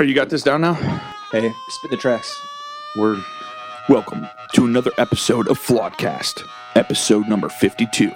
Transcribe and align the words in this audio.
right, 0.00 0.08
you 0.08 0.14
got 0.14 0.30
this 0.30 0.42
down 0.42 0.62
now? 0.62 0.72
Hey, 1.30 1.52
spit 1.68 1.90
the 1.90 1.96
tracks. 1.96 2.34
We're 2.96 3.22
welcome 3.90 4.26
to 4.54 4.64
another 4.64 4.90
episode 4.96 5.46
of 5.48 5.58
Flawedcast, 5.58 6.42
episode 6.74 7.28
number 7.28 7.50
52 7.50 8.10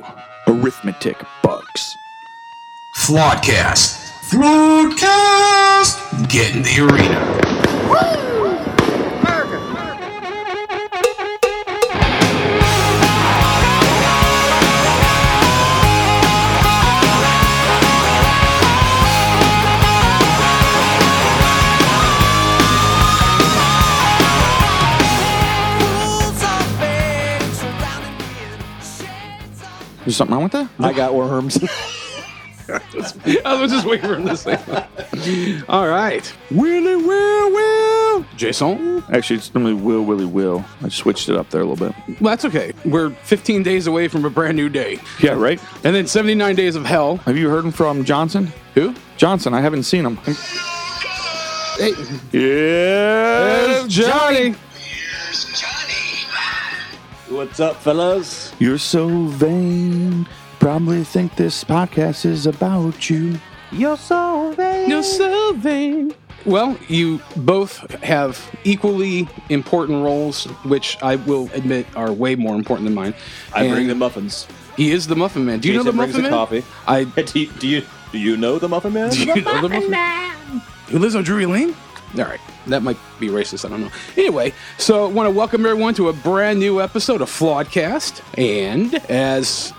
Arithmetic 0.46 1.22
Bugs. 1.42 1.94
Flawedcast. 3.00 4.00
Flawedcast. 4.30 5.98
Get 6.30 6.56
in 6.56 6.62
the 6.62 6.88
arena. 6.90 8.33
Is 30.06 30.16
something 30.16 30.34
wrong 30.34 30.42
with 30.44 30.52
that? 30.52 30.68
I 30.78 30.92
got 30.92 31.14
worms. 31.14 31.58
I 32.68 33.60
was 33.60 33.70
just 33.70 33.86
waiting 33.86 34.06
for 34.06 34.14
him 34.16 34.26
to 34.26 34.36
say 34.36 34.56
that. 34.56 35.64
All 35.68 35.86
right. 35.86 36.32
Willy 36.50 36.96
Will 36.96 37.52
Will. 37.52 38.24
Jason? 38.36 39.02
Actually, 39.12 39.36
it's 39.36 39.54
normally 39.54 39.74
Will, 39.74 40.02
Willy, 40.02 40.24
Will. 40.24 40.64
I 40.82 40.88
switched 40.88 41.28
it 41.28 41.36
up 41.36 41.50
there 41.50 41.60
a 41.60 41.64
little 41.66 41.88
bit. 41.88 41.94
Well, 42.20 42.30
that's 42.30 42.44
okay. 42.46 42.72
We're 42.86 43.10
15 43.10 43.62
days 43.62 43.86
away 43.86 44.08
from 44.08 44.24
a 44.24 44.30
brand 44.30 44.56
new 44.56 44.68
day. 44.70 44.98
Yeah, 45.20 45.32
right? 45.32 45.60
And 45.84 45.94
then 45.94 46.06
79 46.06 46.54
days 46.56 46.74
of 46.74 46.86
hell. 46.86 47.16
Have 47.18 47.36
you 47.36 47.50
heard 47.50 47.74
from 47.74 48.02
Johnson? 48.04 48.50
Who? 48.74 48.94
Johnson, 49.18 49.52
I 49.52 49.60
haven't 49.60 49.82
seen 49.82 50.06
him. 50.06 50.16
Hey, 51.76 51.92
Yeah, 52.32 53.84
Johnny. 53.88 54.54
What's 57.34 57.58
up, 57.58 57.74
fellas? 57.82 58.52
You're 58.60 58.78
so 58.78 59.08
vain. 59.24 60.24
Probably 60.60 61.02
think 61.02 61.34
this 61.34 61.64
podcast 61.64 62.24
is 62.24 62.46
about 62.46 63.10
you. 63.10 63.40
You're 63.72 63.96
so 63.96 64.52
vain. 64.56 64.88
You're 64.88 65.02
so 65.02 65.52
vain. 65.54 66.14
Well, 66.46 66.78
you 66.86 67.20
both 67.34 67.90
have 68.04 68.40
equally 68.62 69.28
important 69.48 70.04
roles, 70.04 70.44
which 70.64 70.96
I 71.02 71.16
will 71.16 71.50
admit 71.54 71.88
are 71.96 72.12
way 72.12 72.36
more 72.36 72.54
important 72.54 72.86
than 72.86 72.94
mine. 72.94 73.14
I 73.52 73.66
bring 73.66 73.88
the 73.88 73.96
muffins. 73.96 74.46
He 74.76 74.92
is 74.92 75.08
the 75.08 75.16
Muffin 75.16 75.44
Man. 75.44 75.58
Do 75.58 75.66
you 75.66 75.74
Jason 75.74 75.86
know 75.86 75.90
the 75.90 75.96
brings 75.96 76.12
Muffin 76.12 76.22
the 76.22 76.30
Man? 76.30 76.38
coffee. 76.38 76.64
I 76.86 77.02
Do 77.32 77.40
you, 77.40 77.50
do 77.58 77.66
you 77.66 77.82
do 78.12 78.18
you 78.18 78.36
know 78.36 78.60
the 78.60 78.68
Muffin 78.68 78.92
Man? 78.92 79.10
Do 79.10 79.18
you 79.18 79.26
know 79.26 79.60
the 79.60 79.68
Muffin 79.68 79.90
Man? 79.90 80.36
Who 80.90 81.00
lives 81.00 81.16
on 81.16 81.24
Drury 81.24 81.46
Lane? 81.46 81.74
All 82.16 82.26
right. 82.26 82.40
That 82.66 82.82
might 82.82 82.96
be 83.20 83.28
racist. 83.28 83.64
I 83.64 83.68
don't 83.68 83.80
know. 83.82 83.90
Anyway, 84.16 84.52
so 84.78 85.04
I 85.04 85.08
want 85.08 85.26
to 85.26 85.30
welcome 85.30 85.66
everyone 85.66 85.94
to 85.94 86.08
a 86.08 86.12
brand 86.12 86.58
new 86.58 86.80
episode 86.80 87.20
of 87.20 87.28
Flawedcast. 87.30 88.22
And 88.38 88.94
as. 89.10 89.72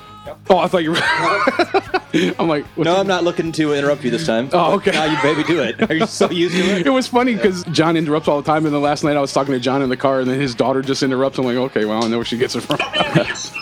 Oh, 0.49 0.57
I 0.57 0.67
thought 0.67 0.83
you 0.83 0.91
were. 0.91 0.97
I'm 2.39 2.47
like, 2.47 2.65
no, 2.77 2.95
I'm 2.97 3.07
not 3.07 3.23
looking 3.23 3.51
to 3.53 3.73
interrupt 3.73 4.03
you 4.03 4.09
this 4.11 4.25
time. 4.25 4.49
Oh, 4.53 4.73
okay. 4.75 4.91
Now 4.91 5.05
you 5.05 5.21
baby 5.21 5.43
do 5.43 5.61
it. 5.61 5.89
Are 5.89 5.93
you 5.93 6.05
so 6.07 6.29
used 6.31 6.55
to 6.55 6.61
it? 6.79 6.87
It 6.87 6.89
was 6.91 7.07
funny 7.07 7.35
because 7.35 7.63
John 7.65 7.95
interrupts 7.97 8.27
all 8.27 8.41
the 8.41 8.45
time. 8.45 8.65
And 8.65 8.73
then 8.73 8.81
last 8.81 9.03
night 9.03 9.17
I 9.17 9.21
was 9.21 9.33
talking 9.33 9.53
to 9.53 9.59
John 9.59 9.81
in 9.81 9.89
the 9.89 9.97
car, 9.97 10.19
and 10.21 10.29
then 10.29 10.39
his 10.39 10.55
daughter 10.55 10.81
just 10.81 11.03
interrupts. 11.03 11.37
I'm 11.37 11.45
like, 11.45 11.57
okay, 11.57 11.85
well, 11.85 11.97
I 11.97 12.01
don't 12.01 12.11
know 12.11 12.17
where 12.17 12.25
she 12.25 12.37
gets 12.37 12.55
it 12.55 12.61
from. 12.61 12.79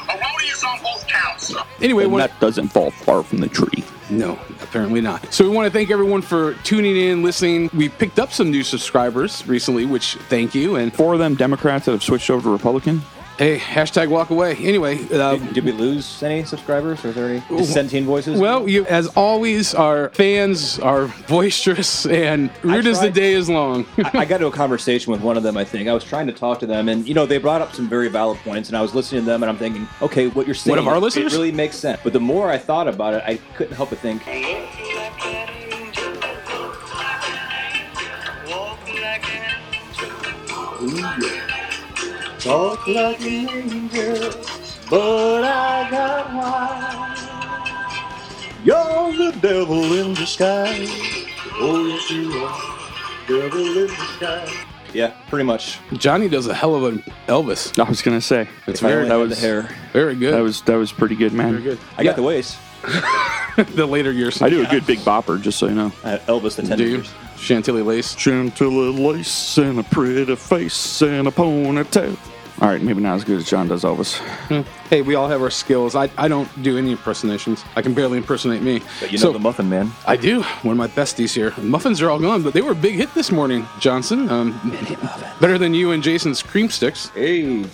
anyway, 1.84 2.04
And 2.04 2.14
what, 2.14 2.30
that 2.30 2.40
doesn't 2.40 2.70
fall 2.70 2.92
far 2.92 3.24
from 3.24 3.40
the 3.40 3.48
tree. 3.48 3.84
No, 4.10 4.40
apparently 4.62 5.02
not. 5.02 5.34
So 5.34 5.44
we 5.44 5.56
want 5.56 5.66
to 5.66 5.72
thank 5.72 5.90
everyone 5.90 6.22
for 6.22 6.54
tuning 6.64 6.96
in, 6.96 7.24
listening. 7.24 7.70
We 7.74 7.90
picked 7.90 8.20
up 8.20 8.32
some 8.32 8.52
new 8.52 8.64
subscribers 8.64 9.46
recently, 9.48 9.86
which 9.86 10.16
thank 10.30 10.54
you. 10.54 10.76
And 10.76 10.94
Four 10.94 11.14
of 11.14 11.20
them 11.20 11.36
Democrats 11.36 11.86
that 11.86 11.92
have 11.92 12.04
switched 12.04 12.30
over 12.30 12.44
to 12.44 12.50
Republican. 12.50 13.02
Hey, 13.38 13.58
hashtag 13.58 14.08
walk 14.10 14.30
away. 14.30 14.56
Anyway, 14.56 15.00
uh, 15.12 15.38
Did, 15.38 15.54
did 15.54 15.66
we 15.66 15.72
lose 15.72 16.22
any 16.24 16.44
subscribers? 16.44 17.04
Or 17.04 17.10
is 17.10 17.16
there 17.16 17.30
any 17.30 17.44
dissenting 17.58 18.06
voices? 18.06 18.40
well, 18.40 18.68
you 18.68 18.86
as 18.86 19.08
always, 19.08 19.74
our 19.74 20.10
fans 20.10 20.80
are 20.80 21.14
boisterous 21.28 22.06
and 22.06 22.50
rude 22.64 22.88
as 22.88 23.02
the 23.02 23.12
day 23.12 23.34
is 23.34 23.50
long. 23.50 23.86
I, 23.98 24.20
I 24.20 24.26
got 24.26 24.40
to 24.40 24.48
a 24.48 24.52
conversation 24.52 25.12
with 25.12 25.22
one 25.22 25.38
of 25.38 25.44
them. 25.44 25.58
I 25.58 25.64
think 25.64 25.88
I 25.88 25.94
was 25.94 26.04
trying 26.04 26.28
to 26.28 26.34
talk 26.34 26.60
to 26.60 26.66
them, 26.66 26.90
and 26.90 27.08
you 27.08 27.14
know 27.14 27.26
they 27.26 27.38
brought 27.38 27.62
up 27.62 27.74
some 27.74 27.90
very 27.90 28.10
valid 28.10 28.38
points, 28.40 28.70
and 28.70 28.78
I 28.78 28.82
was 28.82 28.94
listening 28.94 29.22
to 29.22 29.26
them, 29.26 29.44
and 29.44 29.50
I'm 29.50 29.58
thinking, 29.58 29.88
okay, 30.02 30.28
what 30.28 30.46
you're 30.46 30.56
saying, 30.56 30.78
of 30.78 30.88
our 30.88 30.98
it 30.98 31.00
listeners? 31.00 31.34
really 31.34 31.52
makes 31.52 31.76
sense. 31.76 32.00
But 32.04 32.14
the 32.14 32.20
more 32.20 32.50
I 32.50 32.58
thought 32.58 32.88
about 32.88 33.14
it, 33.14 33.24
I 33.26 33.38
couldn't 33.56 33.76
help 33.76 33.90
but 33.90 34.00
think, 34.00 34.24
Talk 42.44 42.86
like 42.88 43.22
an 43.22 43.50
angel, 43.50 44.32
but 44.90 45.44
I 45.46 45.88
got 45.90 46.28
high. 46.30 47.10
You're 48.66 49.14
the 49.32 49.32
devil 49.40 49.82
in 49.98 50.14
disguise. 50.14 50.90
Oh, 51.56 51.86
yes, 51.88 52.10
you 52.10 52.32
are. 52.44 52.60
Devil 53.28 53.78
in 53.78 53.88
disguise. 53.88 54.52
Yeah, 54.94 55.14
pretty 55.30 55.46
much. 55.46 55.80
Johnny 55.94 56.28
does 56.28 56.48
a 56.48 56.54
hell 56.54 56.76
of 56.76 56.84
an 56.84 57.02
Elvis. 57.28 57.80
I 57.84 57.88
was 57.90 58.02
gonna 58.02 58.20
say 58.22 58.48
It's 58.68 58.82
If 58.82 58.88
very, 58.88 58.96
only 59.04 59.10
that 59.10 59.16
was- 59.16 59.30
the 59.30 59.36
hair. 59.48 59.70
very 59.94 60.16
good. 60.16 60.34
that 60.34 60.42
was 60.42 60.62
that 60.64 60.76
was 60.76 60.92
pretty 60.92 61.16
good, 61.16 61.32
man. 61.34 61.52
very 61.52 61.64
good. 61.64 61.80
I 61.98 62.04
got 62.04 62.16
the 62.18 62.24
waist. 62.24 62.58
the 63.76 63.86
later 63.88 64.12
years. 64.12 64.42
I 64.42 64.50
do 64.50 64.62
a 64.64 64.66
good 64.70 64.86
big 64.86 65.00
bopper, 65.00 65.42
just 65.42 65.58
so 65.60 65.68
you 65.68 65.76
know. 65.76 65.92
I 66.04 66.10
had 66.12 66.26
Elvis 66.28 66.56
the 66.58 66.64
Do 66.64 66.68
tender 66.68 66.88
years. 66.88 67.14
Chantilly 67.38 67.82
lace. 67.82 68.16
Chantilly 68.18 68.92
lace 68.92 69.58
and 69.58 69.80
a 69.80 69.84
pretty 69.84 70.36
face 70.36 71.02
and 71.02 71.28
a 71.28 71.32
ponytail. 71.32 72.18
All 72.64 72.70
right, 72.70 72.82
maybe 72.82 73.02
not 73.02 73.16
as 73.16 73.26
good 73.26 73.38
as 73.40 73.50
John 73.50 73.68
does 73.68 73.84
Elvis. 73.84 74.20
Hey, 74.88 75.02
we 75.02 75.16
all 75.16 75.28
have 75.28 75.42
our 75.42 75.50
skills. 75.50 75.96
I, 75.96 76.10
I 76.18 76.30
don't 76.30 76.48
do 76.64 76.78
any 76.78 76.92
impersonations. 76.92 77.62
I 77.76 77.82
can 77.82 77.94
barely 77.94 78.18
impersonate 78.18 78.62
me. 78.62 78.82
But 79.02 79.12
you 79.12 79.18
know 79.18 79.22
So- 79.24 79.34
the 79.34 79.40
Muffin 79.40 79.68
Man. 79.68 79.92
I 80.08 80.16
do. 80.16 80.44
One 80.62 80.72
of 80.72 80.78
my 80.78 80.88
besties 80.88 81.34
here. 81.36 81.54
Muffins 81.62 82.02
are 82.02 82.10
all 82.10 82.20
gone, 82.20 82.42
but 82.42 82.54
they 82.54 82.62
were 82.62 82.72
a 82.72 82.76
big 82.76 82.94
hit 82.96 83.14
this 83.16 83.34
morning, 83.34 83.68
Johnson. 83.82 84.30
Um, 84.30 84.54
better 85.42 85.58
than 85.58 85.74
you 85.74 85.92
and 85.92 86.02
Jason's 86.02 86.42
cream 86.42 86.70
sticks. 86.70 87.10
Hey, 87.10 87.66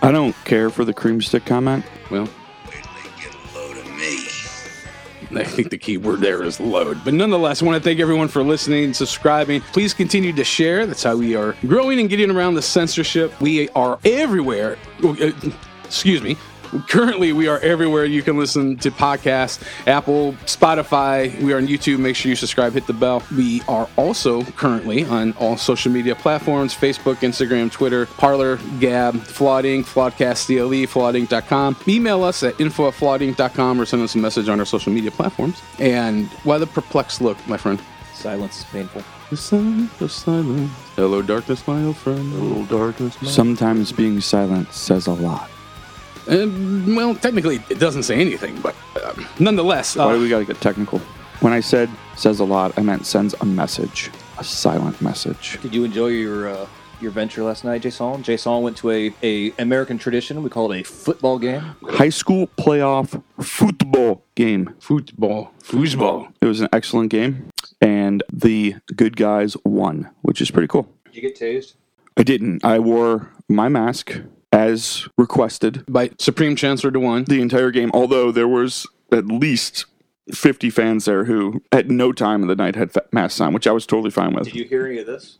I 0.00 0.10
don't 0.10 0.34
care 0.46 0.70
for 0.70 0.86
the 0.86 0.94
cream 0.94 1.20
stick 1.20 1.44
comment. 1.44 1.84
Well, 2.10 2.30
I 5.34 5.44
think 5.44 5.70
the 5.70 5.78
key 5.78 5.98
word 5.98 6.20
there 6.20 6.42
is 6.42 6.58
load. 6.58 6.98
But 7.04 7.14
nonetheless, 7.14 7.62
I 7.62 7.66
want 7.66 7.82
to 7.82 7.86
thank 7.86 8.00
everyone 8.00 8.28
for 8.28 8.42
listening, 8.42 8.94
subscribing. 8.94 9.60
Please 9.72 9.92
continue 9.92 10.32
to 10.32 10.44
share. 10.44 10.86
That's 10.86 11.02
how 11.02 11.16
we 11.16 11.36
are 11.36 11.54
growing 11.66 12.00
and 12.00 12.08
getting 12.08 12.30
around 12.30 12.54
the 12.54 12.62
censorship. 12.62 13.38
We 13.40 13.68
are 13.70 13.98
everywhere. 14.04 14.78
Uh, 15.02 15.32
Excuse 15.84 16.22
me. 16.22 16.36
Currently, 16.88 17.32
we 17.32 17.48
are 17.48 17.58
everywhere 17.60 18.04
you 18.04 18.22
can 18.22 18.36
listen 18.36 18.76
to 18.78 18.90
podcasts 18.90 19.62
Apple, 19.86 20.32
Spotify. 20.44 21.40
We 21.40 21.52
are 21.52 21.56
on 21.56 21.66
YouTube. 21.66 21.98
Make 21.98 22.16
sure 22.16 22.30
you 22.30 22.36
subscribe, 22.36 22.72
hit 22.72 22.86
the 22.86 22.92
bell. 22.92 23.22
We 23.36 23.62
are 23.68 23.88
also 23.96 24.42
currently 24.42 25.04
on 25.04 25.32
all 25.34 25.56
social 25.56 25.92
media 25.92 26.14
platforms 26.14 26.74
Facebook, 26.74 27.16
Instagram, 27.16 27.70
Twitter, 27.70 28.06
Parler, 28.06 28.58
Gab, 28.80 29.20
Flawding, 29.20 29.84
Flawdcast 29.84 30.46
CLE, 30.46 30.86
Flawding.com. 30.86 31.76
Email 31.86 32.24
us 32.24 32.42
at 32.42 32.60
info 32.60 32.88
at 32.88 32.94
Flawding.com 32.94 33.80
or 33.80 33.86
send 33.86 34.02
us 34.02 34.14
a 34.14 34.18
message 34.18 34.48
on 34.48 34.60
our 34.60 34.66
social 34.66 34.92
media 34.92 35.10
platforms. 35.10 35.60
And 35.78 36.26
why 36.44 36.58
the 36.58 36.66
perplexed 36.66 37.20
look, 37.20 37.38
my 37.46 37.56
friend? 37.56 37.80
silence 38.18 38.58
is 38.58 38.64
painful. 38.64 39.02
The 39.30 39.36
silence, 39.36 39.92
the 39.98 40.08
silence. 40.08 40.72
Hello, 40.96 41.22
darkness, 41.22 41.66
my 41.66 41.84
old 41.84 41.96
friend. 41.96 42.32
Hello, 42.32 42.64
darkness, 42.66 43.20
my 43.22 43.28
Sometimes 43.28 43.92
being 43.92 44.20
silent 44.20 44.72
says 44.72 45.06
a 45.06 45.12
lot. 45.12 45.48
Um, 46.28 46.94
well, 46.94 47.14
technically, 47.14 47.56
it 47.70 47.78
doesn't 47.78 48.02
say 48.02 48.20
anything, 48.20 48.60
but 48.60 48.74
um, 49.04 49.26
nonetheless, 49.40 49.96
uh, 49.96 50.04
Why 50.04 50.12
do 50.12 50.20
we 50.20 50.28
gotta 50.28 50.44
get 50.44 50.60
technical? 50.60 50.98
When 51.40 51.52
I 51.52 51.60
said 51.60 51.88
says 52.16 52.40
a 52.40 52.44
lot, 52.44 52.76
I 52.76 52.82
meant 52.82 53.06
sends 53.06 53.34
a 53.40 53.44
message, 53.44 54.10
a 54.38 54.44
silent 54.44 55.00
message. 55.00 55.58
Did 55.62 55.74
you 55.74 55.84
enjoy 55.84 56.08
your 56.08 56.48
uh, 56.48 56.66
your 57.00 57.12
venture 57.12 57.44
last 57.44 57.64
night, 57.64 57.80
Jason? 57.82 58.22
Jason 58.22 58.60
went 58.62 58.76
to 58.78 58.90
a, 58.90 59.14
a 59.22 59.52
American 59.58 59.98
tradition. 59.98 60.42
We 60.42 60.50
call 60.50 60.70
it 60.72 60.80
a 60.80 60.84
football 60.84 61.38
game. 61.38 61.62
High 61.84 62.08
school 62.10 62.48
playoff 62.58 63.22
football 63.40 64.24
game. 64.34 64.74
football, 64.80 65.52
foosball. 65.62 66.32
It 66.40 66.46
was 66.46 66.60
an 66.60 66.68
excellent 66.72 67.10
game, 67.10 67.48
and 67.80 68.22
the 68.32 68.74
good 68.96 69.16
guys 69.16 69.56
won, 69.64 70.10
which 70.22 70.40
is 70.42 70.50
pretty 70.50 70.68
cool. 70.68 70.92
Did 71.06 71.14
you 71.14 71.22
get 71.22 71.38
tased? 71.38 71.74
I 72.16 72.22
didn't. 72.24 72.64
I 72.64 72.80
wore 72.80 73.30
my 73.48 73.68
mask 73.68 74.20
as 74.52 75.06
requested 75.16 75.84
by 75.88 76.10
Supreme 76.18 76.56
Chancellor 76.56 76.90
DeWine. 76.90 77.26
the 77.26 77.40
entire 77.40 77.70
game, 77.70 77.90
although 77.92 78.32
there 78.32 78.48
was 78.48 78.86
at 79.12 79.26
least 79.26 79.84
50 80.32 80.70
fans 80.70 81.04
there 81.04 81.24
who 81.24 81.62
at 81.72 81.88
no 81.88 82.12
time 82.12 82.42
of 82.42 82.48
the 82.48 82.56
night 82.56 82.76
had 82.76 82.92
fa- 82.92 83.04
masks 83.12 83.40
on, 83.40 83.52
which 83.52 83.66
I 83.66 83.72
was 83.72 83.86
totally 83.86 84.10
fine 84.10 84.34
with. 84.34 84.44
Did 84.44 84.54
you 84.56 84.64
hear 84.64 84.86
any 84.86 84.98
of 84.98 85.06
this? 85.06 85.38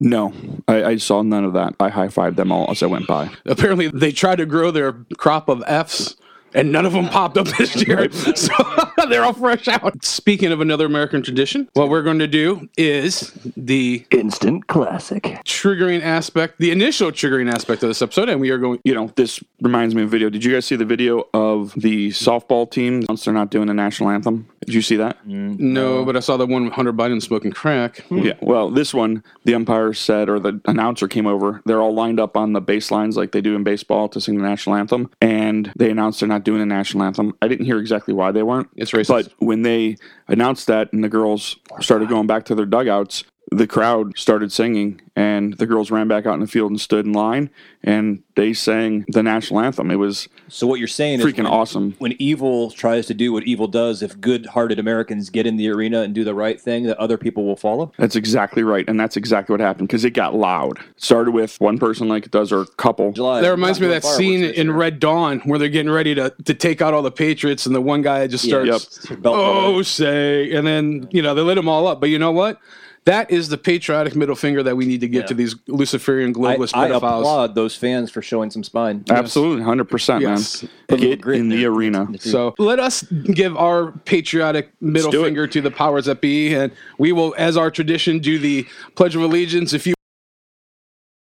No, 0.00 0.32
I, 0.66 0.84
I 0.84 0.96
saw 0.96 1.22
none 1.22 1.44
of 1.44 1.52
that. 1.52 1.76
I 1.78 1.88
high 1.88 2.08
fived 2.08 2.34
them 2.34 2.50
all 2.50 2.68
as 2.70 2.82
I 2.82 2.86
went 2.86 3.06
by. 3.06 3.30
Apparently, 3.46 3.86
they 3.86 4.10
tried 4.10 4.36
to 4.36 4.46
grow 4.46 4.72
their 4.72 4.94
crop 5.16 5.48
of 5.48 5.62
Fs 5.64 6.16
and 6.54 6.72
none 6.72 6.86
of 6.86 6.92
them 6.92 7.08
popped 7.08 7.36
up 7.36 7.46
this 7.48 7.86
year. 7.86 8.08
So 8.34 8.52
they're 9.08 9.24
all 9.24 9.32
fresh 9.32 9.68
out. 9.68 10.04
Speaking 10.04 10.52
of 10.52 10.60
another 10.60 10.86
American 10.86 11.22
tradition, 11.22 11.68
what 11.74 11.88
we're 11.88 12.02
going 12.02 12.18
to 12.18 12.26
do 12.26 12.68
is 12.76 13.32
the 13.56 14.04
Instant 14.10 14.66
classic. 14.68 15.24
triggering 15.44 16.02
aspect, 16.02 16.58
the 16.58 16.70
initial 16.70 17.10
triggering 17.10 17.52
aspect 17.52 17.82
of 17.82 17.88
this 17.90 18.00
episode, 18.02 18.28
and 18.28 18.40
we 18.40 18.50
are 18.50 18.58
going. 18.58 18.80
You 18.84 18.94
know, 18.94 19.12
this 19.16 19.42
reminds 19.60 19.94
me 19.94 20.02
of 20.02 20.10
video. 20.10 20.30
Did 20.30 20.44
you 20.44 20.52
guys 20.52 20.66
see 20.66 20.76
the 20.76 20.84
video 20.84 21.28
of 21.34 21.72
the 21.74 22.08
softball 22.10 22.70
team 22.70 23.04
once 23.08 23.24
they're 23.24 23.34
not 23.34 23.50
doing 23.50 23.66
the 23.66 23.74
national 23.74 24.10
anthem? 24.10 24.48
Did 24.66 24.74
you 24.74 24.82
see 24.82 24.96
that? 24.96 25.24
Mm, 25.26 25.58
no, 25.58 26.04
but 26.04 26.16
I 26.16 26.20
saw 26.20 26.36
the 26.36 26.46
one 26.46 26.64
with 26.64 26.72
Hunter 26.74 26.92
Biden 26.92 27.20
smoking 27.20 27.50
crack. 27.50 27.98
Hmm. 28.08 28.18
Yeah. 28.18 28.34
Well, 28.40 28.70
this 28.70 28.94
one, 28.94 29.24
the 29.44 29.54
umpire 29.54 29.92
said, 29.92 30.28
or 30.28 30.38
the 30.38 30.60
announcer 30.66 31.08
came 31.08 31.26
over. 31.26 31.60
They're 31.66 31.80
all 31.80 31.94
lined 31.94 32.20
up 32.20 32.36
on 32.36 32.52
the 32.52 32.62
baselines 32.62 33.16
like 33.16 33.32
they 33.32 33.40
do 33.40 33.56
in 33.56 33.64
baseball 33.64 34.08
to 34.10 34.20
sing 34.20 34.36
the 34.38 34.48
national 34.48 34.76
anthem, 34.76 35.10
and 35.20 35.72
they 35.76 35.90
announced 35.90 36.20
they're 36.20 36.28
not 36.28 36.44
doing 36.44 36.60
the 36.60 36.66
national 36.66 37.02
anthem. 37.02 37.34
I 37.42 37.48
didn't 37.48 37.66
hear 37.66 37.78
exactly 37.78 38.14
why 38.14 38.30
they 38.30 38.42
weren't. 38.42 38.68
It's 38.76 38.92
racist. 38.92 39.08
But 39.08 39.32
when 39.38 39.62
they 39.62 39.96
announced 40.28 40.66
that, 40.68 40.92
and 40.92 41.02
the 41.02 41.08
girls 41.08 41.56
started 41.80 42.08
going 42.08 42.26
back 42.26 42.44
to 42.46 42.54
their 42.54 42.66
dugouts, 42.66 43.24
the 43.50 43.66
crowd 43.66 44.16
started 44.16 44.50
singing, 44.52 45.00
and 45.14 45.54
the 45.58 45.66
girls 45.66 45.90
ran 45.90 46.08
back 46.08 46.24
out 46.24 46.34
in 46.34 46.40
the 46.40 46.46
field 46.46 46.70
and 46.70 46.80
stood 46.80 47.04
in 47.04 47.12
line, 47.12 47.50
and 47.82 48.22
they 48.34 48.54
sang 48.54 49.04
the 49.08 49.22
national 49.22 49.60
anthem. 49.60 49.90
It 49.90 49.96
was 49.96 50.26
So 50.48 50.66
what 50.66 50.78
you're 50.78 50.88
saying 50.88 51.20
is 51.20 51.26
freaking 51.26 51.38
when, 51.38 51.46
awesome. 51.48 51.94
when 51.98 52.14
evil 52.18 52.70
tries 52.70 53.06
to 53.08 53.14
do 53.14 53.30
what 53.30 53.42
evil 53.42 53.66
does, 53.68 54.00
if 54.00 54.18
good-hearted 54.20 54.78
Americans 54.78 55.28
get 55.28 55.46
in 55.46 55.56
the 55.56 55.68
arena 55.68 56.00
and 56.00 56.14
do 56.14 56.24
the 56.24 56.34
right 56.34 56.58
thing, 56.58 56.84
that 56.84 56.96
other 56.98 57.18
people 57.18 57.44
will 57.44 57.56
follow. 57.56 57.92
That's 57.98 58.16
exactly 58.16 58.62
right, 58.62 58.88
and 58.88 58.98
that's 58.98 59.18
exactly 59.18 59.52
what 59.52 59.60
happened 59.60 59.88
because 59.88 60.04
it 60.06 60.12
got 60.12 60.34
loud. 60.34 60.78
Started 60.96 61.32
with 61.32 61.60
one 61.60 61.78
person 61.78 62.08
like 62.08 62.24
it 62.24 62.30
does, 62.32 62.52
or 62.52 62.62
a 62.62 62.66
couple. 62.66 63.12
July. 63.12 63.42
That 63.42 63.50
reminds 63.50 63.80
me 63.80 63.86
of 63.86 63.92
that 63.92 64.04
scene 64.04 64.44
in 64.44 64.68
year. 64.68 64.74
Red 64.74 64.98
Dawn 64.98 65.40
where 65.40 65.58
they're 65.58 65.68
getting 65.68 65.92
ready 65.92 66.14
to, 66.14 66.32
to 66.44 66.54
take 66.54 66.80
out 66.80 66.94
all 66.94 67.02
the 67.02 67.10
Patriots, 67.10 67.66
and 67.66 67.74
the 67.74 67.80
one 67.82 68.00
guy 68.00 68.26
just 68.28 68.44
Yeah. 68.44 68.64
starts, 68.78 69.10
Yep. 69.10 69.18
Oh, 69.24 69.82
say, 69.82 70.52
and 70.54 70.66
then, 70.66 71.08
you 71.10 71.20
know, 71.20 71.34
they 71.34 71.42
lit 71.42 71.56
them 71.56 71.68
all 71.68 71.86
up. 71.86 72.00
But 72.00 72.08
you 72.08 72.18
know 72.18 72.32
what? 72.32 72.58
That 73.04 73.32
is 73.32 73.48
the 73.48 73.58
patriotic 73.58 74.14
middle 74.14 74.36
finger 74.36 74.62
that 74.62 74.76
we 74.76 74.86
need 74.86 75.00
to 75.00 75.08
get 75.08 75.22
Yeah. 75.22 75.26
to 75.26 75.34
these 75.34 75.56
Luciferian 75.66 76.30
I, 76.30 76.32
globalist 76.34 76.70
I 76.76 76.88
pedophiles. 76.88 76.96
applaud 77.20 77.54
those 77.56 77.74
fans 77.74 78.12
for 78.12 78.22
showing 78.22 78.50
some 78.50 78.62
spine. 78.62 79.04
Absolutely, 79.10 79.64
hundred 79.64 79.86
percent, 79.86 80.22
Yes. 80.22 80.62
man. 80.62 80.70
Put 80.86 81.00
Get 81.00 81.20
grit 81.20 81.40
in 81.40 81.48
the 81.48 81.62
there. 81.62 81.70
arena. 81.72 82.06
So 82.20 82.54
let 82.58 82.78
us 82.78 83.02
give 83.02 83.56
our 83.56 83.90
patriotic 84.04 84.70
middle 84.80 85.10
do 85.10 85.22
it. 85.22 85.26
finger 85.26 85.48
to 85.48 85.60
the 85.60 85.70
powers 85.72 86.04
that 86.04 86.20
be, 86.20 86.54
and 86.54 86.70
we 86.98 87.10
will, 87.10 87.34
as 87.36 87.56
our 87.56 87.70
tradition, 87.72 88.20
do 88.20 88.38
the 88.38 88.66
Pledge 88.94 89.16
of 89.16 89.22
Allegiance. 89.22 89.72
If 89.72 89.84
you 89.86 89.94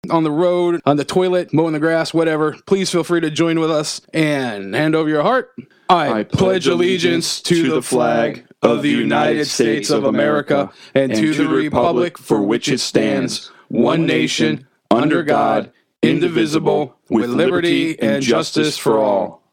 on 0.09 0.23
the 0.25 0.31
road, 0.31 0.81
on 0.85 0.97
the 0.97 1.05
toilet, 1.05 1.53
mowing 1.53 1.71
the 1.71 1.79
grass, 1.79 2.13
whatever, 2.13 2.57
please 2.65 2.89
feel 2.89 3.05
free 3.05 3.21
to 3.21 3.31
join 3.31 3.57
with 3.57 3.71
us 3.71 4.01
and 4.13 4.75
hand 4.75 4.95
over 4.95 5.07
your 5.07 5.21
heart. 5.23 5.51
I, 5.89 6.23
pledge 6.23 6.67
allegiance 6.67 7.41
to 7.43 7.69
the 7.71 7.81
flag 7.81 8.45
of 8.63 8.81
the 8.81 8.89
United 8.89 9.45
States 9.45 9.89
of 9.89 10.05
America 10.05 10.71
and 10.95 11.13
to 11.13 11.33
the 11.33 11.47
republic 11.47 12.17
for 12.17 12.41
which 12.41 12.69
it 12.69 12.79
stands, 12.79 13.51
one 13.67 14.05
nation, 14.05 14.67
under 14.89 15.23
God, 15.23 15.71
indivisible, 16.01 16.95
with 17.09 17.29
liberty 17.29 17.99
and 17.99 18.23
justice 18.23 18.77
for 18.77 18.99
all. 18.99 19.43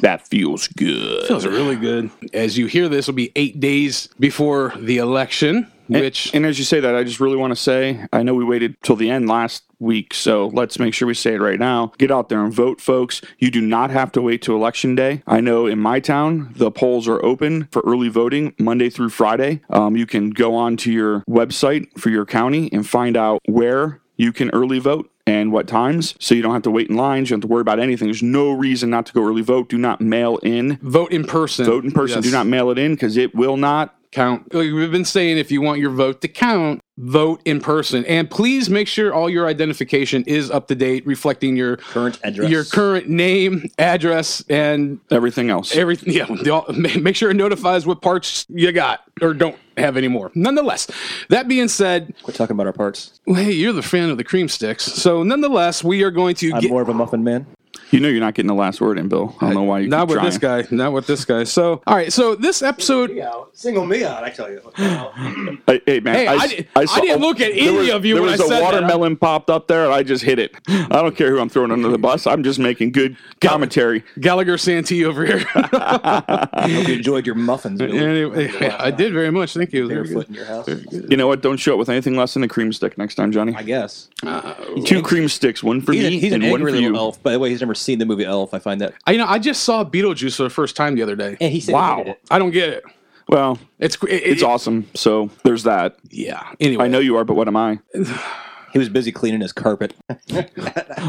That 0.00 0.26
feels 0.28 0.68
good. 0.68 1.26
Feels 1.26 1.46
really 1.46 1.76
good. 1.76 2.10
As 2.32 2.58
you 2.58 2.66
hear 2.66 2.88
this, 2.88 3.06
will 3.06 3.14
be 3.14 3.32
eight 3.36 3.58
days 3.60 4.08
before 4.20 4.74
the 4.76 4.98
election, 4.98 5.70
which 5.88 6.34
And 6.34 6.46
as 6.46 6.58
you 6.58 6.64
say 6.64 6.80
that, 6.80 6.94
I 6.94 7.04
just 7.04 7.20
really 7.20 7.36
want 7.36 7.50
to 7.52 7.56
say, 7.56 8.06
I 8.12 8.22
know 8.22 8.34
we 8.34 8.44
waited 8.44 8.76
till 8.82 8.96
the 8.96 9.10
end 9.10 9.28
last 9.28 9.64
week, 9.78 10.14
so 10.14 10.48
let's 10.54 10.78
make 10.78 10.94
sure 10.94 11.06
we 11.06 11.14
say 11.14 11.34
it 11.34 11.40
right 11.40 11.58
now. 11.58 11.92
Get 11.98 12.10
out 12.10 12.28
there 12.28 12.42
and 12.44 12.52
vote, 12.52 12.80
folks. 12.80 13.20
You 13.38 13.50
do 13.50 13.60
not 13.60 13.90
have 13.90 14.12
to 14.12 14.22
wait 14.22 14.40
to 14.42 14.54
election 14.54 14.94
day. 14.94 15.22
I 15.26 15.40
know 15.40 15.66
in 15.66 15.78
my 15.78 16.00
town, 16.00 16.52
the 16.56 16.70
polls 16.70 17.06
are 17.08 17.22
open 17.24 17.68
for 17.70 17.82
early 17.84 18.08
voting 18.08 18.54
Monday 18.58 18.88
through 18.88 19.10
Friday. 19.10 19.60
Um, 19.70 19.96
you 19.96 20.06
can 20.06 20.30
go 20.30 20.54
on 20.54 20.76
to 20.78 20.92
your 20.92 21.20
website 21.28 21.86
for 21.98 22.10
your 22.10 22.24
county 22.24 22.70
and 22.72 22.86
find 22.86 23.16
out 23.16 23.40
where 23.46 24.00
you 24.16 24.32
can 24.32 24.50
early 24.50 24.78
vote 24.78 25.10
and 25.26 25.52
what 25.52 25.66
times 25.66 26.14
so 26.20 26.34
you 26.34 26.42
don't 26.42 26.52
have 26.52 26.62
to 26.62 26.70
wait 26.70 26.90
in 26.90 26.96
lines 26.96 27.30
you 27.30 27.34
don't 27.34 27.42
have 27.42 27.48
to 27.48 27.52
worry 27.52 27.62
about 27.62 27.80
anything 27.80 28.06
there's 28.06 28.22
no 28.22 28.50
reason 28.52 28.90
not 28.90 29.06
to 29.06 29.12
go 29.14 29.26
early 29.26 29.40
vote 29.40 29.70
do 29.70 29.78
not 29.78 29.98
mail 29.98 30.36
in 30.42 30.76
vote 30.82 31.10
in 31.10 31.24
person. 31.24 31.64
vote 31.64 31.82
in 31.82 31.90
person 31.90 32.18
Yes. 32.18 32.24
do 32.24 32.30
not 32.30 32.46
mail 32.46 32.70
it 32.70 32.78
in 32.78 32.94
because 32.94 33.16
it 33.16 33.34
will 33.34 33.56
not 33.56 33.94
count. 34.14 34.54
Like 34.54 34.72
We've 34.72 34.90
been 34.90 35.04
saying 35.04 35.38
if 35.38 35.50
you 35.50 35.60
want 35.60 35.80
your 35.80 35.90
vote 35.90 36.20
to 36.22 36.28
count, 36.28 36.80
vote 36.96 37.40
in 37.44 37.60
person. 37.60 38.04
And 38.06 38.30
please 38.30 38.70
make 38.70 38.86
sure 38.88 39.12
all 39.12 39.28
your 39.28 39.46
identification 39.46 40.22
is 40.26 40.50
up 40.50 40.68
to 40.68 40.74
date, 40.74 41.04
reflecting 41.06 41.56
your 41.56 41.76
Current 41.78 42.18
address. 42.22 42.48
your 42.50 42.64
current 42.64 43.08
name, 43.08 43.68
address, 43.78 44.42
and 44.48 45.00
everything 45.10 45.50
else 45.50 45.74
everything. 45.76 46.12
Yeah, 46.14 46.26
all- 46.50 46.72
make 46.72 47.16
sure 47.16 47.30
it 47.30 47.34
notifies 47.34 47.84
what 47.86 48.00
parts 48.00 48.46
you 48.48 48.70
got 48.72 49.00
or 49.20 49.34
don't 49.34 49.56
have 49.76 49.96
anymore. 49.96 50.30
Nonetheless, 50.36 50.88
that 51.30 51.48
being 51.48 51.66
said, 51.68 52.14
we're 52.26 52.32
talking 52.32 52.54
about 52.54 52.66
our 52.68 52.72
parts. 52.72 53.18
well, 53.26 53.42
hey, 53.42 53.52
you're 53.52 53.72
the 53.72 53.82
fan 53.82 54.08
of 54.10 54.16
the 54.16 54.24
cream 54.24 54.48
sticks. 54.48 54.84
So 54.84 55.22
nonetheless, 55.24 55.82
we 55.82 56.02
are 56.04 56.10
going 56.12 56.36
to 56.36 56.52
I'm 56.52 56.60
get 56.60 56.70
more 56.70 56.82
of 56.82 56.88
a 56.88 56.94
muffin 56.94 57.24
man. 57.24 57.46
You 57.90 58.00
know 58.00 58.08
you're 58.08 58.20
not 58.20 58.34
getting 58.34 58.48
the 58.48 58.54
last 58.54 58.80
word 58.80 58.98
in, 58.98 59.08
Bill. 59.08 59.36
I 59.40 59.46
don't 59.46 59.54
know 59.54 59.62
why 59.62 59.80
you 59.80 59.88
not 59.88 60.08
keep 60.08 60.16
with 60.16 60.24
this 60.24 60.38
guy, 60.38 60.64
not 60.70 60.92
with 60.92 61.06
this 61.06 61.24
guy. 61.24 61.44
So, 61.44 61.82
all 61.86 61.94
right, 61.94 62.12
so 62.12 62.34
this 62.34 62.62
episode 62.62 63.16
out. 63.18 63.50
Single 63.56 63.86
me 63.86 64.04
out, 64.04 64.24
I 64.24 64.30
tell 64.30 64.50
you. 64.50 64.60
Hey, 65.66 65.80
hey, 65.86 66.00
man, 66.00 66.14
Hey, 66.14 66.26
I 66.26 66.34
s- 66.36 66.50
did- 66.54 66.68
I 66.76 66.84
didn't 67.00 67.20
look 67.20 67.40
at 67.40 67.52
any 67.52 67.70
was- 67.70 67.90
of 67.90 68.04
you 68.04 68.14
There 68.14 68.22
when 68.22 68.32
was 68.32 68.40
I 68.40 68.44
a 68.44 68.48
said 68.48 68.56
that. 68.60 68.62
watermelon 68.62 69.16
popped 69.16 69.48
up 69.50 69.68
there, 69.68 69.84
and 69.84 69.94
I 69.94 70.02
just 70.02 70.24
hit 70.24 70.38
it. 70.38 70.54
I 70.68 70.86
don't 70.88 71.16
care 71.16 71.30
who 71.30 71.38
I'm 71.40 71.48
throwing 71.48 71.70
under 71.70 71.88
the 71.88 71.98
bus. 71.98 72.26
I'm 72.26 72.42
just 72.42 72.58
making 72.58 72.92
good 72.92 73.16
commentary. 73.40 74.02
Gallagher 74.20 74.58
Santee 74.58 75.04
over 75.04 75.24
here. 75.24 75.44
I 75.54 76.68
hope 76.72 76.88
you 76.88 76.94
enjoyed 76.94 77.26
your 77.26 77.34
muffins. 77.34 77.78
Billy. 77.78 77.98
anyway, 77.98 78.50
I 78.70 78.90
did 78.90 79.12
very 79.12 79.30
much. 79.30 79.54
Thank 79.54 79.72
you. 79.72 79.88
Very 79.88 80.02
Barefoot 80.04 80.28
in 80.28 80.34
your 80.34 80.44
house. 80.46 80.68
You 80.90 81.16
know 81.16 81.26
what? 81.26 81.40
Don't 81.42 81.56
show 81.58 81.72
up 81.74 81.78
with 81.78 81.88
anything 81.88 82.16
less 82.16 82.34
than 82.34 82.42
a 82.42 82.48
cream 82.48 82.72
stick 82.72 82.98
next 82.98 83.14
time, 83.14 83.32
Johnny. 83.32 83.54
I 83.54 83.62
guess. 83.62 84.08
Uh, 84.22 84.54
Two 84.84 85.02
cream 85.02 85.28
sticks, 85.28 85.62
one 85.62 85.80
for 85.80 85.92
He's, 85.92 86.02
me 86.02 86.16
a, 86.16 86.20
he's 86.20 86.32
an 86.32 86.42
one 86.42 86.60
angry 86.60 86.72
for 86.72 86.78
you. 86.78 86.96
elf. 86.96 87.22
By 87.22 87.32
the 87.32 87.38
way, 87.38 87.50
he's 87.50 87.62
never 87.74 87.80
seen 87.80 87.98
the 87.98 88.06
movie 88.06 88.24
Elf. 88.24 88.54
I 88.54 88.58
find 88.60 88.80
that. 88.80 88.94
I, 89.06 89.12
you 89.12 89.18
know, 89.18 89.26
I 89.26 89.38
just 89.38 89.64
saw 89.64 89.84
Beetlejuice 89.84 90.36
for 90.36 90.44
the 90.44 90.50
first 90.50 90.76
time 90.76 90.94
the 90.94 91.02
other 91.02 91.16
day. 91.16 91.36
And 91.40 91.52
he 91.52 91.60
said 91.60 91.72
he 91.72 91.74
Wow. 91.74 91.96
hated 91.98 92.10
it. 92.12 92.20
I 92.30 92.38
don't 92.38 92.50
get 92.52 92.68
it. 92.70 92.84
Well, 93.28 93.58
It's 93.78 93.96
it, 94.04 94.08
it's 94.12 94.42
it- 94.42 94.44
awesome. 94.44 94.86
So 94.94 95.30
there's 95.44 95.64
that. 95.64 95.96
Yeah. 96.10 96.42
Anyway, 96.60 96.84
I 96.84 96.88
know 96.88 97.00
you 97.00 97.16
are, 97.16 97.24
but 97.24 97.34
what 97.34 97.48
am 97.48 97.56
I? 97.56 97.80
He 98.74 98.78
was 98.80 98.88
busy 98.88 99.12
cleaning 99.12 99.40
his 99.40 99.52
carpet. 99.52 99.94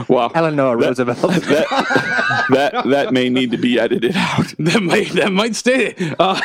Well, 0.08 0.32
Eleanor 0.36 0.78
Roosevelt. 0.78 1.18
that 1.22 2.46
that 2.52 2.84
that 2.90 3.12
may 3.14 3.28
need 3.28 3.50
to 3.52 3.58
be 3.58 3.80
edited 3.80 4.16
out. 4.16 4.54
that 4.60 4.84
might 4.84 5.10
that 5.14 5.32
might 5.32 5.56
stay. 5.56 5.96
Uh, 6.20 6.40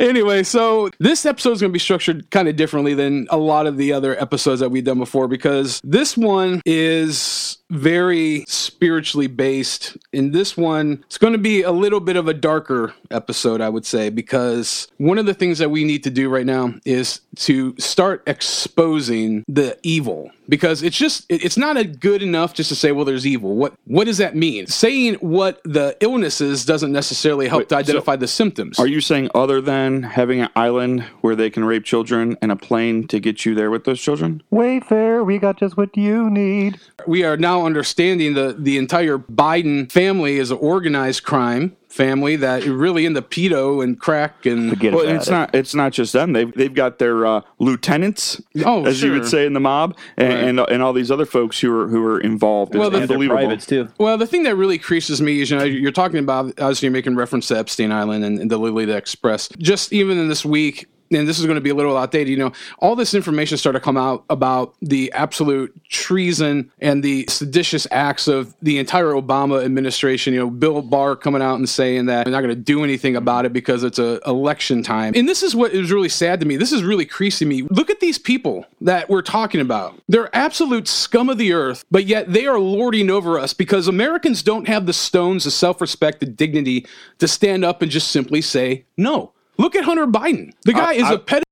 anyway, 0.00 0.42
so 0.42 0.90
this 0.98 1.24
episode 1.24 1.52
is 1.52 1.60
going 1.60 1.70
to 1.70 1.72
be 1.72 1.78
structured 1.78 2.28
kind 2.32 2.48
of 2.48 2.56
differently 2.56 2.94
than 2.94 3.28
a 3.30 3.36
lot 3.36 3.66
of 3.68 3.76
the 3.76 3.92
other 3.92 4.20
episodes 4.20 4.58
that 4.60 4.70
we've 4.70 4.82
done 4.84 4.98
before 4.98 5.28
because 5.28 5.80
this 5.84 6.16
one 6.16 6.60
is 6.66 7.58
very 7.72 8.44
spiritually 8.46 9.26
based. 9.26 9.96
In 10.12 10.32
this 10.32 10.56
one, 10.56 11.02
it's 11.06 11.18
going 11.18 11.32
to 11.32 11.38
be 11.38 11.62
a 11.62 11.72
little 11.72 12.00
bit 12.00 12.16
of 12.16 12.28
a 12.28 12.34
darker 12.34 12.94
episode, 13.10 13.60
I 13.60 13.68
would 13.68 13.86
say, 13.86 14.10
because 14.10 14.88
one 14.98 15.18
of 15.18 15.26
the 15.26 15.34
things 15.34 15.58
that 15.58 15.70
we 15.70 15.84
need 15.84 16.04
to 16.04 16.10
do 16.10 16.28
right 16.28 16.46
now 16.46 16.74
is 16.84 17.20
to 17.36 17.74
start 17.78 18.22
exposing 18.26 19.44
the 19.48 19.78
evil 19.82 20.30
because 20.48 20.82
it's 20.82 20.96
just 20.96 21.24
it's 21.28 21.56
not 21.56 21.76
a 21.76 21.84
good 21.84 22.22
enough 22.22 22.52
just 22.52 22.68
to 22.68 22.74
say 22.74 22.92
well 22.92 23.04
there's 23.04 23.26
evil 23.26 23.54
what 23.56 23.72
what 23.86 24.04
does 24.04 24.18
that 24.18 24.36
mean 24.36 24.66
saying 24.66 25.14
what 25.14 25.60
the 25.64 25.96
illness 26.00 26.40
is 26.40 26.64
doesn't 26.64 26.92
necessarily 26.92 27.48
help 27.48 27.60
Wait, 27.60 27.68
to 27.68 27.74
so 27.76 27.78
identify 27.78 28.16
the 28.16 28.26
symptoms 28.26 28.78
Are 28.78 28.86
you 28.86 29.00
saying 29.00 29.30
other 29.34 29.60
than 29.60 30.02
having 30.02 30.40
an 30.40 30.50
island 30.56 31.02
where 31.22 31.34
they 31.36 31.48
can 31.48 31.64
rape 31.64 31.84
children 31.84 32.36
and 32.42 32.50
a 32.52 32.56
plane 32.56 33.06
to 33.08 33.20
get 33.20 33.46
you 33.46 33.54
there 33.54 33.70
with 33.70 33.84
those 33.84 34.00
children? 34.00 34.42
Wayfair, 34.52 35.24
we 35.24 35.38
got 35.38 35.58
just 35.58 35.76
what 35.76 35.96
you 35.96 36.28
need. 36.28 36.78
we 37.06 37.24
are 37.24 37.36
now 37.36 37.61
understanding 37.64 38.34
the 38.34 38.54
the 38.58 38.78
entire 38.78 39.18
Biden 39.18 39.90
family 39.90 40.38
is 40.38 40.50
an 40.50 40.58
organized 40.58 41.22
crime 41.24 41.76
family 41.88 42.36
that 42.36 42.66
are 42.66 42.72
really 42.72 43.04
into 43.04 43.20
pedo 43.20 43.84
and 43.84 44.00
crack 44.00 44.46
and 44.46 44.70
Forget 44.70 44.94
Well, 44.94 45.06
it's 45.06 45.28
it. 45.28 45.30
not. 45.30 45.54
It's 45.54 45.74
not 45.74 45.92
just 45.92 46.12
them. 46.14 46.32
They've 46.32 46.50
they've 46.54 46.72
got 46.72 46.98
their 46.98 47.26
uh, 47.26 47.40
lieutenants, 47.58 48.40
Oh, 48.64 48.84
as 48.86 49.02
you 49.02 49.12
would 49.12 49.26
say 49.26 49.44
in 49.46 49.52
the 49.52 49.60
mob, 49.60 49.96
and, 50.16 50.58
and 50.58 50.60
and 50.60 50.82
all 50.82 50.92
these 50.92 51.10
other 51.10 51.26
folks 51.26 51.60
who 51.60 51.70
are 51.80 51.88
who 51.88 52.04
are 52.06 52.18
involved. 52.20 52.74
Well, 52.74 52.88
It's 52.88 52.92
the- 52.96 53.02
And 53.02 53.10
unbelievable. 53.10 53.38
privates 53.38 53.66
too. 53.66 53.88
Well, 53.98 54.16
the 54.16 54.26
thing 54.26 54.44
that 54.44 54.56
really 54.56 54.78
creases 54.78 55.20
me 55.20 55.40
is, 55.42 55.50
you 55.50 55.58
know, 55.58 55.64
you're 55.64 55.92
talking 55.92 56.18
about, 56.18 56.46
obviously, 56.60 56.86
you're 56.86 56.92
making 56.92 57.14
reference 57.16 57.48
to 57.48 57.58
Epstein 57.58 57.92
Island 57.92 58.24
and, 58.24 58.38
and 58.38 58.50
the 58.50 58.58
Lolita 58.58 58.96
Express. 58.96 59.48
Just 59.58 59.92
even 59.92 60.18
in 60.18 60.28
this 60.28 60.44
week, 60.44 60.86
and 61.14 61.28
this 61.28 61.38
is 61.38 61.46
going 61.46 61.56
to 61.56 61.60
be 61.60 61.70
a 61.70 61.74
little 61.74 61.96
outdated, 61.96 62.28
you 62.28 62.36
know, 62.36 62.52
all 62.78 62.96
this 62.96 63.14
information 63.14 63.58
started 63.58 63.78
to 63.78 63.84
come 63.84 63.96
out 63.96 64.24
about 64.30 64.74
the 64.80 65.12
absolute 65.12 65.74
treason 65.88 66.70
and 66.80 67.02
the 67.02 67.26
seditious 67.28 67.86
acts 67.90 68.28
of 68.28 68.54
the 68.62 68.78
entire 68.78 69.12
Obama 69.12 69.64
administration. 69.64 70.34
You 70.34 70.40
know, 70.40 70.50
Bill 70.50 70.82
Barr 70.82 71.16
coming 71.16 71.42
out 71.42 71.56
and 71.56 71.68
saying 71.68 72.06
that 72.06 72.24
they're 72.24 72.32
not 72.32 72.42
going 72.42 72.54
to 72.54 72.60
do 72.60 72.84
anything 72.84 73.16
about 73.16 73.44
it 73.44 73.52
because 73.52 73.84
it's 73.84 73.98
a 73.98 74.20
election 74.26 74.82
time. 74.82 75.12
And 75.16 75.28
this 75.28 75.42
is 75.42 75.54
what 75.54 75.72
is 75.72 75.92
really 75.92 76.08
sad 76.08 76.40
to 76.40 76.46
me. 76.46 76.56
This 76.56 76.72
is 76.72 76.82
really 76.82 77.06
creasing 77.06 77.48
me. 77.48 77.62
Look 77.62 77.90
at 77.90 78.00
these 78.00 78.18
people 78.18 78.66
that 78.80 79.08
we're 79.08 79.22
talking 79.22 79.60
about. 79.60 80.00
They're 80.08 80.34
absolute 80.34 80.88
scum 80.88 81.28
of 81.28 81.38
the 81.38 81.52
earth, 81.52 81.84
but 81.90 82.06
yet 82.06 82.32
they 82.32 82.46
are 82.46 82.58
lording 82.58 83.10
over 83.10 83.38
us 83.38 83.54
because 83.54 83.88
Americans 83.88 84.42
don't 84.42 84.68
have 84.68 84.86
the 84.86 84.92
stones 84.92 85.46
of 85.46 85.52
self-respect, 85.52 86.20
the 86.20 86.26
dignity 86.26 86.86
to 87.18 87.28
stand 87.28 87.64
up 87.64 87.82
and 87.82 87.90
just 87.90 88.08
simply 88.08 88.42
say 88.42 88.84
no. 88.96 89.32
Look 89.62 89.76
at 89.76 89.84
Hunter 89.84 90.08
Biden. 90.08 90.52
The 90.64 90.72
guy 90.72 90.90
I- 90.90 90.94
is 90.94 91.04
I- 91.04 91.14
a 91.14 91.18
ped 91.18 91.42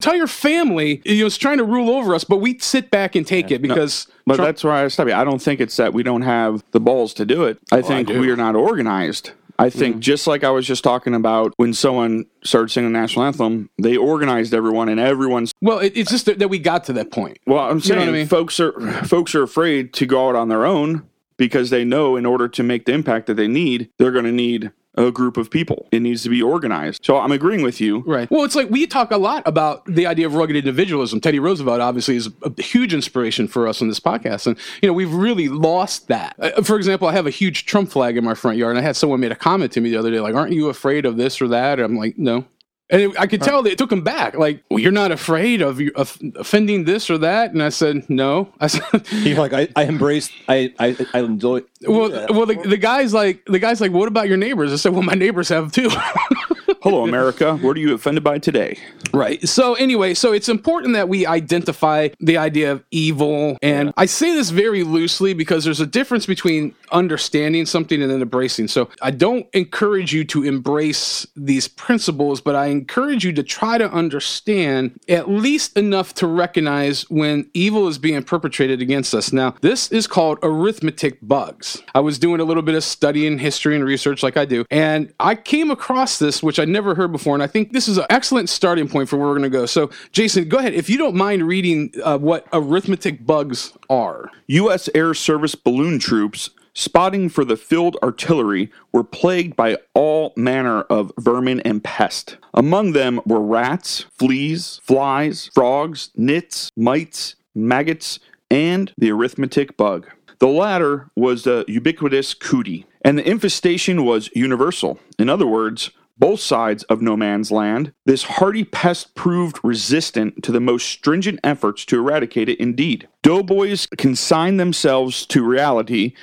entire 0.00 0.26
family 0.26 1.00
you 1.06 1.20
know, 1.20 1.26
is 1.26 1.38
trying 1.38 1.56
to 1.56 1.64
rule 1.64 1.88
over 1.90 2.14
us, 2.14 2.22
but 2.22 2.36
we 2.36 2.58
sit 2.58 2.90
back 2.90 3.16
and 3.16 3.26
take 3.26 3.50
it 3.50 3.62
because 3.62 4.06
But 4.26 4.36
Trump- 4.36 4.46
that's 4.48 4.62
where 4.62 4.74
I 4.74 4.86
stop 4.88 5.08
you. 5.08 5.14
I 5.14 5.24
don't 5.24 5.40
think 5.40 5.58
it's 5.58 5.76
that 5.78 5.94
we 5.94 6.02
don't 6.02 6.22
have 6.22 6.62
the 6.72 6.80
balls 6.80 7.14
to 7.14 7.24
do 7.24 7.44
it. 7.44 7.58
I 7.72 7.80
think 7.80 8.08
do. 8.08 8.12
Mm-hmm. 8.14 8.20
we 8.20 8.30
are 8.30 8.36
not 8.36 8.54
organized. 8.54 9.30
I 9.58 9.70
think 9.70 10.00
just 10.00 10.26
like 10.26 10.44
I 10.44 10.50
was 10.50 10.66
just 10.66 10.84
talking 10.84 11.14
about 11.14 11.54
when 11.56 11.72
someone 11.72 12.26
started 12.44 12.70
singing 12.70 12.92
the 12.92 12.98
national 12.98 13.24
anthem, 13.24 13.70
they 13.80 13.96
organized 13.96 14.52
everyone 14.52 14.90
and 14.90 15.00
everyone's 15.00 15.52
well, 15.62 15.78
it, 15.78 15.94
it's 15.96 16.10
just 16.10 16.26
that, 16.26 16.38
that 16.40 16.48
we 16.48 16.58
got 16.58 16.84
to 16.84 16.92
that 16.92 17.10
point. 17.10 17.38
well, 17.46 17.60
I'm 17.64 17.76
know 17.76 17.80
saying 17.80 18.00
what 18.00 18.08
I 18.10 18.12
mean? 18.12 18.26
folks 18.26 18.60
are 18.60 18.78
folks 19.04 19.34
are 19.34 19.42
afraid 19.42 19.94
to 19.94 20.04
go 20.04 20.28
out 20.28 20.36
on 20.36 20.50
their 20.50 20.66
own 20.66 21.08
because 21.38 21.70
they 21.70 21.84
know 21.84 22.16
in 22.16 22.26
order 22.26 22.48
to 22.48 22.62
make 22.62 22.84
the 22.84 22.92
impact 22.92 23.26
that 23.28 23.34
they 23.34 23.48
need, 23.48 23.88
they're 23.98 24.12
going 24.12 24.26
to 24.26 24.32
need 24.32 24.72
a 24.96 25.10
group 25.10 25.36
of 25.36 25.50
people. 25.50 25.88
It 25.92 26.00
needs 26.00 26.22
to 26.22 26.28
be 26.28 26.42
organized. 26.42 27.04
So 27.04 27.18
I'm 27.18 27.32
agreeing 27.32 27.62
with 27.62 27.80
you. 27.80 28.02
Right. 28.06 28.30
Well, 28.30 28.44
it's 28.44 28.54
like 28.54 28.70
we 28.70 28.86
talk 28.86 29.10
a 29.10 29.16
lot 29.16 29.42
about 29.46 29.84
the 29.86 30.06
idea 30.06 30.26
of 30.26 30.34
rugged 30.34 30.56
individualism. 30.56 31.20
Teddy 31.20 31.38
Roosevelt 31.38 31.80
obviously 31.80 32.16
is 32.16 32.28
a 32.42 32.62
huge 32.62 32.94
inspiration 32.94 33.48
for 33.48 33.68
us 33.68 33.82
on 33.82 33.88
this 33.88 34.00
podcast, 34.00 34.46
and 34.46 34.56
you 34.82 34.88
know 34.88 34.92
we've 34.92 35.12
really 35.12 35.48
lost 35.48 36.08
that. 36.08 36.36
Uh, 36.38 36.62
for 36.62 36.76
example, 36.76 37.08
I 37.08 37.12
have 37.12 37.26
a 37.26 37.30
huge 37.30 37.66
Trump 37.66 37.90
flag 37.90 38.16
in 38.16 38.24
my 38.24 38.34
front 38.34 38.58
yard, 38.58 38.76
and 38.76 38.78
I 38.78 38.86
had 38.86 38.96
someone 38.96 39.20
made 39.20 39.32
a 39.32 39.36
comment 39.36 39.72
to 39.72 39.80
me 39.80 39.90
the 39.90 39.96
other 39.96 40.10
day, 40.10 40.20
like, 40.20 40.34
"Aren't 40.34 40.52
you 40.52 40.68
afraid 40.68 41.06
of 41.06 41.16
this 41.16 41.40
or 41.40 41.48
that?" 41.48 41.78
And 41.78 41.84
I'm 41.84 41.96
like, 41.96 42.18
"No." 42.18 42.44
And 42.88 43.02
it, 43.02 43.18
I 43.18 43.26
could 43.26 43.42
tell 43.42 43.62
that 43.62 43.72
it 43.72 43.78
took 43.78 43.90
him 43.90 44.02
back. 44.02 44.36
Like, 44.36 44.62
well, 44.70 44.78
you're 44.78 44.92
not 44.92 45.10
afraid 45.10 45.60
of, 45.60 45.80
of 45.96 46.18
offending 46.36 46.84
this 46.84 47.10
or 47.10 47.18
that? 47.18 47.52
And 47.52 47.62
I 47.62 47.70
said, 47.70 48.08
no. 48.08 48.52
I 48.60 48.68
said, 48.68 48.84
You're 49.10 49.38
like, 49.38 49.52
I, 49.52 49.68
I 49.74 49.84
embrace, 49.84 50.30
I, 50.48 50.72
I, 50.78 50.96
I 51.12 51.20
enjoy. 51.20 51.62
well, 51.82 52.26
well, 52.30 52.46
the, 52.46 52.54
the 52.64 52.76
guy's 52.76 53.12
like, 53.12 53.44
the 53.46 53.58
guy's 53.58 53.80
like, 53.80 53.92
what 53.92 54.06
about 54.08 54.28
your 54.28 54.36
neighbors? 54.36 54.72
I 54.72 54.76
said, 54.76 54.92
well, 54.92 55.02
my 55.02 55.14
neighbors 55.14 55.48
have 55.48 55.72
too. 55.72 55.90
Hello, 56.86 57.02
America. 57.02 57.56
What 57.56 57.76
are 57.76 57.80
you 57.80 57.94
offended 57.94 58.22
by 58.22 58.38
today? 58.38 58.78
Right. 59.12 59.42
So 59.48 59.74
anyway, 59.74 60.14
so 60.14 60.32
it's 60.32 60.48
important 60.48 60.94
that 60.94 61.08
we 61.08 61.26
identify 61.26 62.10
the 62.20 62.36
idea 62.36 62.70
of 62.70 62.84
evil. 62.92 63.58
And 63.60 63.92
I 63.96 64.06
say 64.06 64.32
this 64.32 64.50
very 64.50 64.84
loosely 64.84 65.34
because 65.34 65.64
there's 65.64 65.80
a 65.80 65.86
difference 65.86 66.26
between 66.26 66.76
understanding 66.92 67.66
something 67.66 68.00
and 68.00 68.08
then 68.08 68.22
embracing. 68.22 68.68
So 68.68 68.88
I 69.02 69.10
don't 69.10 69.48
encourage 69.52 70.12
you 70.12 70.22
to 70.26 70.44
embrace 70.44 71.26
these 71.34 71.66
principles, 71.66 72.40
but 72.40 72.54
I 72.54 72.66
encourage 72.66 73.24
you 73.24 73.32
to 73.32 73.42
try 73.42 73.78
to 73.78 73.90
understand 73.90 75.00
at 75.08 75.28
least 75.28 75.76
enough 75.76 76.14
to 76.14 76.28
recognize 76.28 77.10
when 77.10 77.50
evil 77.52 77.88
is 77.88 77.98
being 77.98 78.22
perpetrated 78.22 78.80
against 78.80 79.12
us. 79.12 79.32
Now, 79.32 79.56
this 79.60 79.90
is 79.90 80.06
called 80.06 80.38
arithmetic 80.40 81.18
bugs. 81.20 81.82
I 81.96 82.00
was 82.00 82.16
doing 82.16 82.38
a 82.38 82.44
little 82.44 82.62
bit 82.62 82.76
of 82.76 82.84
studying 82.84 83.40
history 83.40 83.74
and 83.74 83.84
research 83.84 84.22
like 84.22 84.36
I 84.36 84.44
do, 84.44 84.64
and 84.70 85.12
I 85.18 85.34
came 85.34 85.72
across 85.72 86.20
this, 86.20 86.44
which 86.44 86.60
I 86.60 86.64
never 86.76 86.94
heard 86.94 87.10
before, 87.10 87.32
and 87.32 87.42
I 87.42 87.46
think 87.46 87.72
this 87.72 87.88
is 87.88 87.96
an 87.96 88.04
excellent 88.10 88.50
starting 88.50 88.86
point 88.86 89.08
for 89.08 89.16
where 89.16 89.28
we're 89.28 89.38
going 89.38 89.50
to 89.50 89.58
go. 89.58 89.64
So, 89.64 89.90
Jason, 90.12 90.46
go 90.46 90.58
ahead. 90.58 90.74
If 90.74 90.90
you 90.90 90.98
don't 90.98 91.16
mind 91.16 91.48
reading 91.48 91.90
uh, 92.04 92.18
what 92.18 92.46
arithmetic 92.52 93.24
bugs 93.24 93.72
are. 93.88 94.30
U.S. 94.48 94.90
Air 94.94 95.14
Service 95.14 95.54
balloon 95.54 95.98
troops 95.98 96.50
spotting 96.74 97.30
for 97.30 97.46
the 97.46 97.56
field 97.56 97.96
artillery 98.02 98.70
were 98.92 99.02
plagued 99.02 99.56
by 99.56 99.78
all 99.94 100.34
manner 100.36 100.82
of 100.82 101.10
vermin 101.18 101.60
and 101.60 101.82
pest. 101.82 102.36
Among 102.52 102.92
them 102.92 103.22
were 103.24 103.40
rats, 103.40 104.04
fleas, 104.18 104.78
flies, 104.82 105.48
frogs, 105.54 106.10
nits, 106.14 106.70
mites, 106.76 107.36
maggots, 107.54 108.20
and 108.50 108.92
the 108.98 109.10
arithmetic 109.10 109.78
bug. 109.78 110.06
The 110.40 110.48
latter 110.48 111.08
was 111.16 111.44
the 111.44 111.64
ubiquitous 111.66 112.34
cootie, 112.34 112.84
and 113.02 113.18
the 113.18 113.26
infestation 113.26 114.04
was 114.04 114.28
universal. 114.34 115.00
In 115.18 115.30
other 115.30 115.46
words, 115.46 115.90
both 116.18 116.40
sides 116.40 116.82
of 116.84 117.02
no 117.02 117.16
man's 117.16 117.50
land, 117.50 117.92
this 118.04 118.22
hardy 118.24 118.64
pest 118.64 119.14
proved 119.14 119.58
resistant 119.62 120.42
to 120.42 120.52
the 120.52 120.60
most 120.60 120.88
stringent 120.88 121.40
efforts 121.44 121.84
to 121.86 121.98
eradicate 121.98 122.48
it 122.48 122.58
indeed. 122.58 123.08
Doughboys 123.22 123.86
consigned 123.96 124.58
themselves 124.58 125.26
to 125.26 125.44
reality 125.44 126.14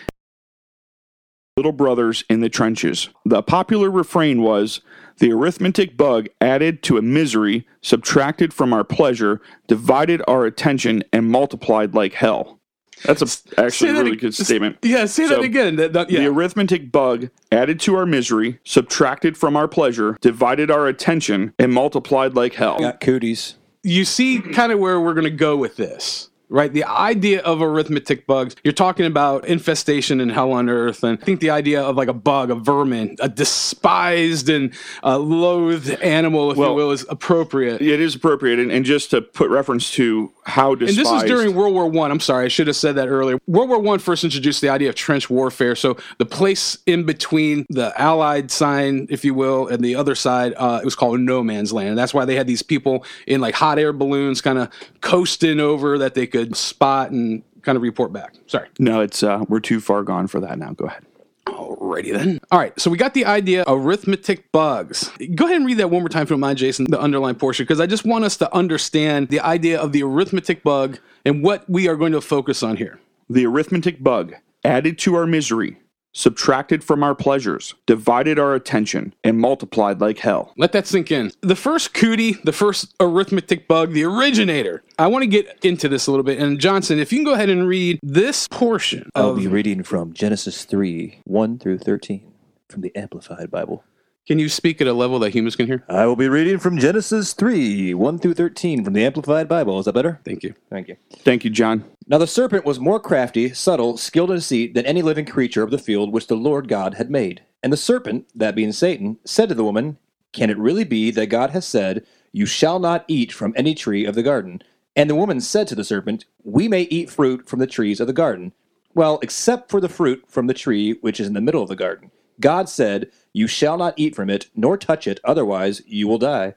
little 1.56 1.72
brothers 1.72 2.24
in 2.30 2.40
the 2.40 2.50
trenches. 2.50 3.10
The 3.26 3.44
popular 3.44 3.92
refrain 3.92 4.42
was 4.42 4.82
the 5.20 5.32
arithmetic 5.32 5.96
bug 5.96 6.28
added 6.42 6.82
to 6.84 6.98
a 6.98 7.02
misery, 7.02 7.68
subtracted 7.82 8.54
from 8.54 8.74
our 8.74 8.84
pleasure, 8.84 9.40
divided 9.68 10.24
our 10.28 10.46
attention, 10.46 11.04
and 11.14 11.30
multiplied 11.30 11.94
like 11.94 12.14
hell. 12.14 12.60
That's 13.04 13.22
a, 13.22 13.60
actually 13.62 13.92
a 13.92 13.94
really 13.94 14.12
ag- 14.14 14.20
good 14.22 14.36
statement. 14.36 14.78
Yeah, 14.82 15.06
say 15.06 15.28
So, 15.28 15.36
that 15.36 15.44
again. 15.44 15.76
That- 15.76 15.94
that- 15.94 16.10
yeah. 16.10 16.20
The 16.22 16.28
arithmetic 16.28 16.92
bug 16.92 17.30
added 17.52 17.80
to 17.82 17.96
our 17.96 18.06
misery, 18.06 18.60
subtracted 18.64 19.38
from 19.38 19.56
our 19.56 19.68
pleasure, 19.68 20.18
divided 20.22 20.72
our 20.72 20.88
attention, 20.88 21.54
and 21.60 21.72
multiplied 21.74 22.36
like 22.36 22.54
hell. 22.56 22.80
Got 22.80 23.00
cooties. 23.02 23.56
you 23.84 24.06
see 24.06 24.40
kind 24.40 24.72
of 24.72 24.80
where 24.80 25.00
we're 25.02 25.14
going 25.14 25.24
to 25.26 25.30
go 25.30 25.58
with 25.58 25.76
this 25.76 26.30
right 26.54 26.72
the 26.74 26.84
idea 26.86 27.42
of 27.42 27.62
arithmetic 27.62 28.26
bugs 28.26 28.56
you're 28.64 28.72
talking 28.72 29.06
about 29.06 29.46
infestation 29.46 30.22
and 30.22 30.32
hell 30.32 30.52
on 30.54 30.70
earth 30.70 31.04
and 31.04 31.20
i 31.22 31.26
think 31.26 31.40
the 31.40 31.50
idea 31.50 31.82
of 31.82 31.96
like 31.96 32.08
a 32.08 32.14
bug 32.14 32.50
a 32.50 32.56
vermin 32.56 33.16
a 33.20 33.28
despised 33.28 34.48
and 34.48 34.74
uh, 35.04 35.18
loathed 35.18 35.90
animal 36.02 36.52
if 36.52 36.58
you 36.58 36.74
will 36.74 36.92
is 36.92 37.06
appropriate 37.10 37.82
It 37.82 38.00
is 38.00 38.16
appropriate, 38.16 38.60
and, 38.60 38.72
and 38.72 38.86
just 38.86 39.12
to 39.12 39.22
put 39.22 39.50
reference 39.50 39.92
to 39.92 40.32
how 40.46 40.74
and 40.74 40.82
this 40.82 40.98
is 40.98 41.24
during 41.24 41.56
World 41.56 41.74
War 41.74 41.88
One. 41.88 42.12
I'm 42.12 42.20
sorry, 42.20 42.46
I 42.46 42.48
should 42.48 42.68
have 42.68 42.76
said 42.76 42.96
that 42.96 43.08
earlier. 43.08 43.40
World 43.48 43.70
War 43.70 43.80
One 43.80 44.00
first 44.00 44.24
introduced 44.24 44.62
the 44.62 44.70
idea 44.70 44.90
of 44.90 44.96
trench 44.96 45.30
warfare. 45.30 45.76
So 45.76 45.98
the 46.18 46.26
place 46.26 46.78
in 46.86 47.06
between 47.06 47.66
the 47.70 47.94
Allied 48.00 48.52
sign, 48.52 49.08
if 49.10 49.24
you 49.24 49.34
will, 49.34 49.68
and 49.68 49.84
the 49.84 49.96
other 49.96 50.16
side, 50.16 50.54
uh, 50.58 50.80
it 50.82 50.86
was 50.86 50.96
called 50.96 51.20
no 51.20 51.44
man's 51.44 51.72
land. 51.72 51.90
And 51.90 51.98
that's 51.98 52.14
why 52.14 52.26
they 52.26 52.36
had 52.36 52.48
these 52.48 52.64
people 52.64 53.06
in 53.28 53.42
like 53.42 53.56
hot 53.56 53.80
air 53.80 53.94
balloons, 53.94 54.42
kind 54.42 54.58
of 54.58 54.70
coasting 55.02 55.60
over 55.60 55.98
that 55.98 56.14
they 56.14 56.28
could 56.28 56.43
spot 56.54 57.12
and 57.12 57.44
kind 57.62 57.76
of 57.76 57.82
report 57.82 58.14
back. 58.14 58.36
Sorry. 58.48 58.68
No, 58.80 59.02
it's 59.02 59.24
uh, 59.24 59.44
we're 59.48 59.60
too 59.60 59.80
far 59.80 60.04
gone 60.04 60.28
for 60.28 60.40
that 60.42 60.60
now. 60.60 60.74
Go 60.74 60.86
ahead. 60.86 61.06
Alrighty 61.48 62.14
then. 62.14 62.40
All 62.52 62.60
right, 62.60 62.78
so 62.80 62.90
we 62.90 62.98
got 62.98 63.14
the 63.14 63.26
idea 63.26 63.64
arithmetic 63.68 64.52
bugs. 64.52 65.12
Go 65.36 65.46
ahead 65.46 65.58
and 65.58 65.66
read 65.66 65.78
that 65.78 65.90
one 65.90 66.02
more 66.02 66.10
time 66.10 66.24
if 66.24 66.30
you 66.30 66.36
don't 66.36 66.40
mind, 66.40 66.58
Jason, 66.58 66.86
the 66.90 67.00
underlying 67.00 67.36
portion, 67.36 67.64
because 67.64 67.82
I 67.82 67.86
just 67.86 68.06
want 68.06 68.24
us 68.24 68.38
to 68.38 68.54
understand 68.56 69.28
the 69.28 69.42
idea 69.42 69.80
of 69.80 69.92
the 69.92 70.04
arithmetic 70.04 70.64
bug 70.64 71.00
and 71.26 71.44
what 71.44 71.70
we 71.70 71.88
are 71.88 71.96
going 71.96 72.14
to 72.14 72.22
focus 72.22 72.64
on 72.64 72.78
here. 72.78 73.00
The 73.30 73.46
arithmetic 73.46 74.02
bug 74.02 74.36
added 74.64 74.98
to 75.00 75.16
our 75.16 75.26
misery, 75.26 75.78
subtracted 76.14 76.84
from 76.84 77.04
our 77.04 77.16
pleasures, 77.16 77.74
divided 77.86 78.40
our 78.40 78.54
attention, 78.54 79.14
and 79.24 79.40
multiplied 79.40 80.00
like 80.00 80.20
hell. 80.20 80.54
Let 80.58 80.72
that 80.72 80.88
sink 80.88 81.12
in. 81.12 81.32
The 81.42 81.56
first 81.56 81.94
cootie, 81.94 82.34
the 82.44 82.54
first 82.54 82.94
arithmetic 83.00 83.68
bug, 83.68 83.94
the 83.94 84.04
originator. 84.06 84.84
I 84.98 85.08
want 85.08 85.24
to 85.24 85.28
get 85.28 85.60
into 85.64 85.90
this 85.90 86.08
a 86.08 86.12
little 86.12 86.24
bit. 86.24 86.40
And 86.40 86.60
Johnson, 86.60 87.00
if 87.00 87.12
you 87.12 87.20
can 87.20 87.26
go 87.26 87.34
ahead 87.34 87.50
and 87.50 87.68
read 87.68 88.00
this 88.02 88.48
portion 88.48 89.10
I'll 89.16 89.32
of 89.32 89.38
be 89.38 89.48
reading 89.48 89.84
from 89.84 90.14
Genesis 90.14 90.66
3 90.66 91.20
1 91.26 91.60
through 91.60 91.80
13 91.80 92.32
from 92.70 92.82
the 92.82 92.96
Amplified 92.96 93.52
Bible. 93.52 93.84
Can 94.26 94.40
you 94.40 94.48
speak 94.48 94.80
at 94.80 94.88
a 94.88 94.94
level 94.94 95.20
that 95.20 95.32
humans 95.32 95.58
can 95.58 95.68
hear? 95.68 95.84
I 95.90 96.06
will 96.06 96.16
be 96.16 96.30
reading 96.30 96.58
from 96.58 96.78
Genesis 96.78 97.34
3 97.34 97.94
1 97.94 98.20
through 98.20 98.36
13 98.36 98.82
from 98.82 98.94
the 98.94 99.04
Amplified 99.04 99.50
Bible. 99.50 99.80
Is 99.80 99.86
that 99.86 99.92
better? 99.92 100.22
Thank 100.24 100.44
you. 100.44 100.54
Thank 100.70 100.88
you. 100.88 100.96
Thank 101.12 101.44
you, 101.44 101.50
John. 101.50 101.84
Now 102.08 102.20
the 102.20 102.26
serpent 102.26 102.64
was 102.64 102.80
more 102.80 103.02
crafty, 103.02 103.54
subtle, 103.54 103.98
skilled 103.98 104.32
in 104.32 104.38
deceit 104.38 104.76
than 104.76 104.86
any 104.86 105.02
living 105.02 105.26
creature 105.26 105.62
of 105.62 105.72
the 105.72 105.78
field 105.78 106.14
which 106.14 106.28
the 106.28 106.38
Lord 106.38 106.70
God 106.70 106.94
had 106.94 107.12
made. 107.12 107.42
And 107.62 107.74
the 107.74 107.78
serpent, 107.78 108.26
that 108.34 108.56
being 108.56 108.72
Satan, 108.72 109.18
said 109.26 109.50
to 109.50 109.56
the 109.56 109.64
woman, 109.66 109.98
Can 110.32 110.50
it 110.50 110.58
really 110.58 110.86
be 110.86 111.12
that 111.12 111.28
God 111.28 111.50
has 111.50 111.66
said, 111.66 112.06
You 112.32 112.46
shall 112.46 112.80
not 112.80 113.04
eat 113.10 113.34
from 113.34 113.54
any 113.58 113.76
tree 113.76 114.06
of 114.06 114.16
the 114.16 114.24
garden? 114.24 114.62
And 114.96 115.10
the 115.10 115.16
woman 115.16 115.42
said 115.42 115.68
to 115.68 115.76
the 115.76 115.84
serpent, 115.84 116.24
We 116.46 116.70
may 116.70 116.84
eat 116.84 117.10
fruit 117.10 117.50
from 117.50 117.60
the 117.60 117.68
trees 117.68 118.00
of 118.00 118.08
the 118.08 118.14
garden. 118.14 118.54
Well, 118.96 119.20
except 119.22 119.70
for 119.70 119.82
the 119.82 119.90
fruit 119.90 120.24
from 120.30 120.48
the 120.48 120.54
tree 120.54 120.94
which 121.02 121.20
is 121.20 121.28
in 121.28 121.34
the 121.34 121.42
middle 121.42 121.62
of 121.62 121.68
the 121.68 121.76
garden. 121.76 122.10
God 122.40 122.70
said, 122.70 123.12
You 123.32 123.48
shall 123.48 123.78
not 123.78 123.94
eat 123.98 124.16
from 124.16 124.30
it, 124.30 124.48
nor 124.56 124.78
touch 124.78 125.08
it, 125.08 125.20
otherwise 125.24 125.82
you 125.86 126.08
will 126.08 126.18
die. 126.18 126.56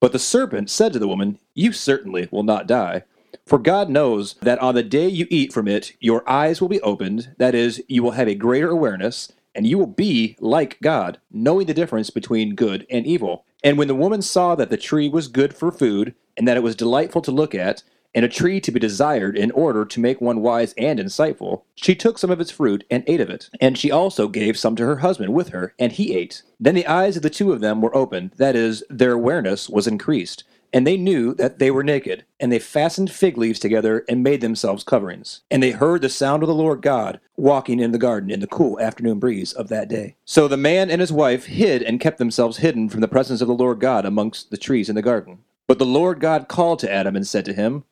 But 0.00 0.12
the 0.12 0.18
serpent 0.18 0.70
said 0.70 0.92
to 0.92 0.98
the 0.98 1.08
woman, 1.08 1.38
You 1.54 1.72
certainly 1.72 2.28
will 2.30 2.42
not 2.44 2.66
die. 2.66 3.04
For 3.44 3.58
God 3.58 3.88
knows 3.88 4.34
that 4.42 4.58
on 4.60 4.74
the 4.74 4.82
day 4.82 5.08
you 5.08 5.26
eat 5.30 5.52
from 5.52 5.66
it, 5.66 5.92
your 6.00 6.28
eyes 6.28 6.60
will 6.60 6.68
be 6.68 6.80
opened. 6.82 7.34
That 7.38 7.54
is, 7.54 7.82
you 7.88 8.02
will 8.02 8.12
have 8.12 8.28
a 8.28 8.34
greater 8.34 8.70
awareness, 8.70 9.32
and 9.54 9.66
you 9.66 9.78
will 9.78 9.86
be 9.86 10.36
like 10.38 10.78
God, 10.82 11.18
knowing 11.30 11.66
the 11.66 11.74
difference 11.74 12.10
between 12.10 12.54
good 12.54 12.86
and 12.90 13.06
evil. 13.06 13.44
And 13.64 13.76
when 13.76 13.88
the 13.88 13.94
woman 13.94 14.22
saw 14.22 14.54
that 14.54 14.70
the 14.70 14.76
tree 14.76 15.08
was 15.08 15.28
good 15.28 15.54
for 15.54 15.72
food, 15.72 16.14
and 16.36 16.46
that 16.46 16.56
it 16.56 16.62
was 16.62 16.76
delightful 16.76 17.22
to 17.22 17.32
look 17.32 17.54
at, 17.54 17.82
and 18.14 18.24
a 18.24 18.28
tree 18.28 18.60
to 18.60 18.72
be 18.72 18.80
desired 18.80 19.36
in 19.36 19.50
order 19.52 19.84
to 19.84 20.00
make 20.00 20.20
one 20.20 20.40
wise 20.40 20.74
and 20.78 20.98
insightful, 20.98 21.62
she 21.74 21.94
took 21.94 22.18
some 22.18 22.30
of 22.30 22.40
its 22.40 22.50
fruit 22.50 22.84
and 22.90 23.04
ate 23.06 23.20
of 23.20 23.30
it. 23.30 23.50
And 23.60 23.76
she 23.76 23.90
also 23.90 24.28
gave 24.28 24.58
some 24.58 24.76
to 24.76 24.84
her 24.84 24.96
husband 24.98 25.34
with 25.34 25.50
her, 25.50 25.74
and 25.78 25.92
he 25.92 26.14
ate. 26.14 26.42
Then 26.58 26.74
the 26.74 26.86
eyes 26.86 27.16
of 27.16 27.22
the 27.22 27.30
two 27.30 27.52
of 27.52 27.60
them 27.60 27.80
were 27.80 27.96
opened, 27.96 28.32
that 28.36 28.56
is, 28.56 28.82
their 28.88 29.12
awareness 29.12 29.68
was 29.68 29.86
increased. 29.86 30.44
And 30.72 30.86
they 30.86 30.98
knew 30.98 31.32
that 31.34 31.58
they 31.58 31.70
were 31.70 31.82
naked, 31.82 32.24
and 32.38 32.52
they 32.52 32.58
fastened 32.58 33.10
fig 33.10 33.38
leaves 33.38 33.58
together 33.58 34.04
and 34.08 34.22
made 34.22 34.42
themselves 34.42 34.84
coverings. 34.84 35.40
And 35.50 35.62
they 35.62 35.70
heard 35.70 36.02
the 36.02 36.10
sound 36.10 36.42
of 36.42 36.46
the 36.46 36.54
Lord 36.54 36.82
God 36.82 37.20
walking 37.36 37.80
in 37.80 37.92
the 37.92 37.98
garden 37.98 38.30
in 38.30 38.40
the 38.40 38.46
cool 38.46 38.78
afternoon 38.78 39.18
breeze 39.18 39.52
of 39.54 39.68
that 39.68 39.88
day. 39.88 40.16
So 40.26 40.46
the 40.46 40.58
man 40.58 40.90
and 40.90 41.00
his 41.00 41.12
wife 41.12 41.46
hid 41.46 41.82
and 41.82 42.00
kept 42.00 42.18
themselves 42.18 42.58
hidden 42.58 42.90
from 42.90 43.00
the 43.00 43.08
presence 43.08 43.40
of 43.40 43.48
the 43.48 43.54
Lord 43.54 43.80
God 43.80 44.04
amongst 44.04 44.50
the 44.50 44.58
trees 44.58 44.90
in 44.90 44.94
the 44.94 45.02
garden. 45.02 45.38
But 45.66 45.78
the 45.78 45.86
Lord 45.86 46.20
God 46.20 46.48
called 46.48 46.80
to 46.80 46.92
Adam 46.92 47.16
and 47.16 47.26
said 47.26 47.44
to 47.46 47.54
him, 47.54 47.84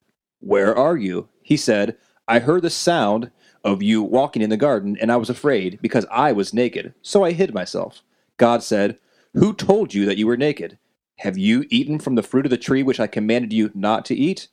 Where 0.47 0.79
are 0.79 0.97
you? 0.97 1.29
He 1.43 1.57
said, 1.57 1.97
I 2.29 2.39
heard 2.39 2.63
the 2.63 2.71
sound 2.71 3.33
of 3.65 3.83
you 3.83 4.01
walking 4.01 4.43
in 4.43 4.51
the 4.51 4.57
garden, 4.57 4.97
and 5.01 5.11
I 5.11 5.17
was 5.17 5.29
afraid, 5.29 5.81
because 5.83 6.07
I 6.09 6.31
was 6.31 6.55
naked. 6.55 6.95
So 7.03 7.25
I 7.25 7.33
hid 7.33 7.53
myself. 7.53 8.05
God 8.37 8.63
said, 8.63 9.01
Who 9.35 9.53
told 9.53 9.93
you 9.93 10.07
that 10.07 10.19
you 10.19 10.29
were 10.29 10.37
naked? 10.37 10.79
Have 11.19 11.37
you 11.37 11.65
eaten 11.69 11.99
from 11.99 12.15
the 12.15 12.23
fruit 12.23 12.47
of 12.47 12.51
the 12.51 12.57
tree 12.57 12.85
which 12.85 13.01
I 13.01 13.09
commanded 13.09 13.53
you 13.53 13.73
not 13.75 14.05
to 14.05 14.15
eat? 14.15 14.47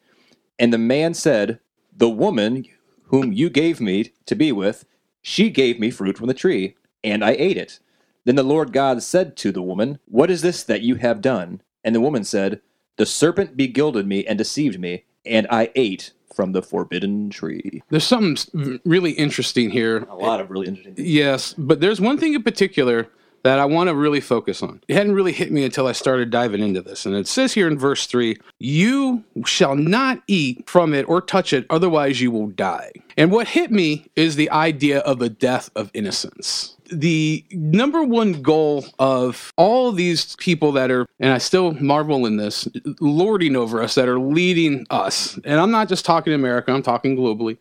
And 0.58 0.74
the 0.74 0.80
man 0.80 1.14
said, 1.14 1.60
The 1.96 2.10
woman 2.10 2.66
whom 3.10 3.32
you 3.32 3.52
gave 3.52 3.80
me 3.80 4.14
to 4.26 4.36
be 4.36 4.52
with, 4.52 4.86
she 5.22 5.52
gave 5.52 5.80
me 5.80 5.92
fruit 5.92 6.18
from 6.18 6.26
the 6.26 6.34
tree, 6.34 6.76
and 7.04 7.24
I 7.24 7.34
ate 7.34 7.58
it. 7.58 7.78
Then 8.26 8.36
the 8.36 8.42
Lord 8.42 8.74
God 8.74 9.04
said 9.04 9.38
to 9.38 9.52
the 9.52 9.62
woman, 9.62 10.00
What 10.06 10.32
is 10.32 10.42
this 10.42 10.64
that 10.64 10.82
you 10.82 10.96
have 10.96 11.22
done? 11.22 11.62
And 11.84 11.94
the 11.94 12.02
woman 12.02 12.24
said, 12.24 12.62
The 12.98 13.06
serpent 13.06 13.56
beguiled 13.56 14.08
me 14.08 14.26
and 14.26 14.40
deceived 14.40 14.80
me, 14.80 15.04
and 15.26 15.48
I 15.50 15.72
ate 15.76 16.12
from 16.34 16.52
the 16.52 16.62
forbidden 16.62 17.30
tree. 17.30 17.84
There's 17.90 18.04
something 18.04 18.80
really 18.86 19.12
interesting 19.12 19.70
here. 19.70 20.00
A 20.10 20.16
lot 20.16 20.40
of 20.40 20.50
really 20.50 20.68
interesting. 20.68 20.96
Yes, 20.98 21.54
but 21.58 21.80
there's 21.80 22.02
one 22.02 22.18
thing 22.18 22.34
in 22.34 22.44
particular 22.44 23.08
that 23.44 23.60
I 23.60 23.66
want 23.66 23.90
to 23.90 23.96
really 23.96 24.22
focus 24.22 24.64
on. 24.64 24.82
It 24.88 24.96
hadn't 24.96 25.14
really 25.14 25.34
hit 25.34 25.52
me 25.52 25.66
until 25.66 25.86
I 25.86 25.92
started 25.92 26.30
diving 26.30 26.62
into 26.62 26.82
this. 26.82 27.06
And 27.06 27.14
it 27.16 27.28
says 27.28 27.54
here 27.54 27.68
in 27.68 27.78
verse 27.78 28.08
3 28.08 28.38
You 28.60 29.24
shall 29.46 29.76
not 29.76 30.22
eat 30.28 30.70
from 30.70 30.94
it 30.94 31.08
or 31.08 31.22
touch 31.22 31.54
it, 31.54 31.66
otherwise 31.70 32.22
you 32.22 32.32
will 32.32 32.48
die. 32.48 32.92
And 33.18 33.32
what 33.32 33.50
hit 33.50 33.70
me 33.72 34.08
is 34.16 34.36
the 34.36 34.50
idea 34.50 35.00
of 35.00 35.22
a 35.22 35.30
death 35.30 35.70
of 35.76 35.92
innocence. 35.94 36.78
The 36.94 37.46
number 37.52 38.04
one 38.04 38.42
goal 38.42 38.86
of 39.00 39.52
all 39.58 39.92
these 39.92 40.36
people 40.38 40.72
that 40.74 40.92
are, 40.92 41.06
and 41.20 41.32
I 41.32 41.38
still 41.38 41.74
marvel 41.74 42.26
in 42.26 42.38
this, 42.38 42.68
lording 43.00 43.56
over 43.56 43.82
us, 43.82 43.96
that 43.96 44.08
are 44.08 44.20
leading 44.20 44.86
us, 44.90 45.38
and 45.44 45.60
I'm 45.60 45.72
not 45.72 45.90
just 45.90 46.06
talking 46.06 46.34
America, 46.34 46.72
I'm 46.72 46.84
talking 46.84 47.18
globally, 47.18 47.58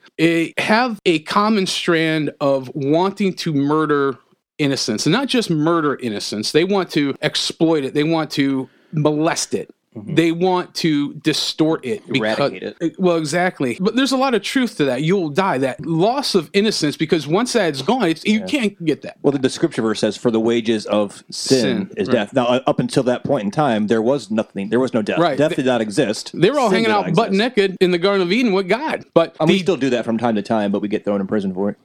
have 0.59 1.01
a 1.07 1.21
common 1.21 1.67
strand 1.67 2.33
of 2.41 2.71
wanting 2.75 3.35
to 3.35 3.53
murder 3.53 4.19
innocence 4.59 5.07
and 5.07 5.12
not 5.12 5.27
just 5.29 5.51
murder 5.51 5.97
innocence 5.97 6.53
they 6.53 6.62
want 6.62 6.91
to 6.91 7.17
exploit 7.23 7.85
it. 7.85 7.95
They 7.95 8.05
want 8.05 8.31
to 8.33 8.69
molest 8.93 9.55
it 9.55 9.75
they 9.95 10.33
want 10.33 10.75
to 10.75 11.13
distort 11.15 11.85
it 11.85 12.03
Eradicate 12.09 12.63
it 12.81 12.99
well 12.99 13.17
exactly 13.19 13.77
but 13.81 13.95
there's 13.95 14.13
a 14.13 14.17
lot 14.17 14.33
of 14.35 14.43
truth 14.43 14.77
to 14.79 14.85
that 14.87 15.03
you'll 15.03 15.29
die 15.29 15.59
that 15.59 15.85
loss 15.85 16.35
of 16.35 16.49
innocence 16.55 16.97
because 16.97 17.27
once 17.27 17.53
that's 17.53 17.83
gone 17.83 18.05
it's, 18.09 18.25
you 18.25 18.43
can't 18.45 18.83
get 18.85 19.03
that 19.03 19.19
Well, 19.23 19.33
the, 19.33 19.39
the 19.39 19.51
scripture 19.51 19.83
verse 19.83 20.01
says, 20.01 20.17
"For 20.17 20.31
the 20.31 20.41
wages 20.41 20.87
of 20.87 21.23
sin, 21.31 21.89
Sin, 21.89 21.91
is 21.99 22.09
right. 22.09 22.15
death." 22.15 22.33
Now, 22.33 22.47
uh, 22.47 22.61
up 22.67 22.79
until 22.81 23.03
that 23.03 23.23
point 23.25 23.45
in 23.45 23.51
time, 23.51 23.87
there 23.89 24.01
was 24.03 24.31
nothing. 24.31 24.71
There 24.71 24.81
was 24.81 24.95
no 24.95 25.03
death. 25.03 25.19
Right. 25.19 25.37
Death 25.37 25.51
They- 25.51 25.57
did 25.57 25.67
not 25.67 25.81
exist. 25.83 26.31
they 26.35 26.51
were 26.51 26.59
all 26.59 26.71
Sin 26.71 26.85
hanging 26.85 26.91
out 26.91 27.15
butt 27.15 27.29
exist. 27.29 27.39
naked 27.39 27.77
in 27.81 27.91
the 27.91 27.99
garden 27.99 28.23
of 28.23 28.33
eden 28.33 28.53
with 28.53 28.69
god 28.69 29.05
but 29.15 29.37
And 29.41 29.49
the- 29.49 29.55
we 29.55 29.59
still 29.61 29.77
do 29.77 29.91
that 29.91 30.05
from 30.07 30.17
time 30.19 30.35
to 30.37 30.43
time, 30.43 30.73
but 30.73 30.81
we 30.81 30.89
get 30.89 31.05
thrown 31.05 31.21
in 31.21 31.27
prison 31.27 31.53
for 31.53 31.69
it. 31.71 31.77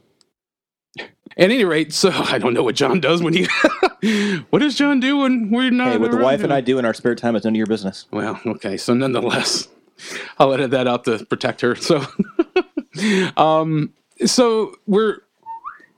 At 1.38 1.52
any 1.52 1.64
rate 1.66 1.92
so 1.94 2.10
i 2.14 2.38
don't 2.38 2.54
know 2.54 2.64
what 2.64 2.76
john 2.76 3.00
does 3.00 3.22
when 3.24 3.34
he 3.34 3.48
what 4.50 4.60
does 4.60 4.76
john 4.76 5.00
do 5.00 5.18
when 5.18 5.50
we're 5.50 5.72
not 5.72 5.94
Hey, 5.94 5.98
what 5.98 6.12
the 6.12 6.18
wife 6.18 6.44
and 6.44 6.54
I 6.54 6.62
do 6.62 6.78
in 6.78 6.86
our 6.86 6.94
spare 6.94 7.16
time 7.16 7.36
is 7.36 7.44
none 7.44 7.54
of 7.54 7.58
your 7.58 7.66
business. 7.66 8.06
Well, 8.12 8.40
okay. 8.46 8.78
So 8.78 8.94
nonetheless, 8.94 9.68
I'll 10.40 10.54
edit 10.54 10.70
that 10.72 10.88
out 10.88 11.06
to 11.06 11.26
protect 11.26 11.62
her. 11.62 11.76
So, 11.76 12.06
um, 13.38 13.94
so 14.26 14.76
we're 14.86 15.20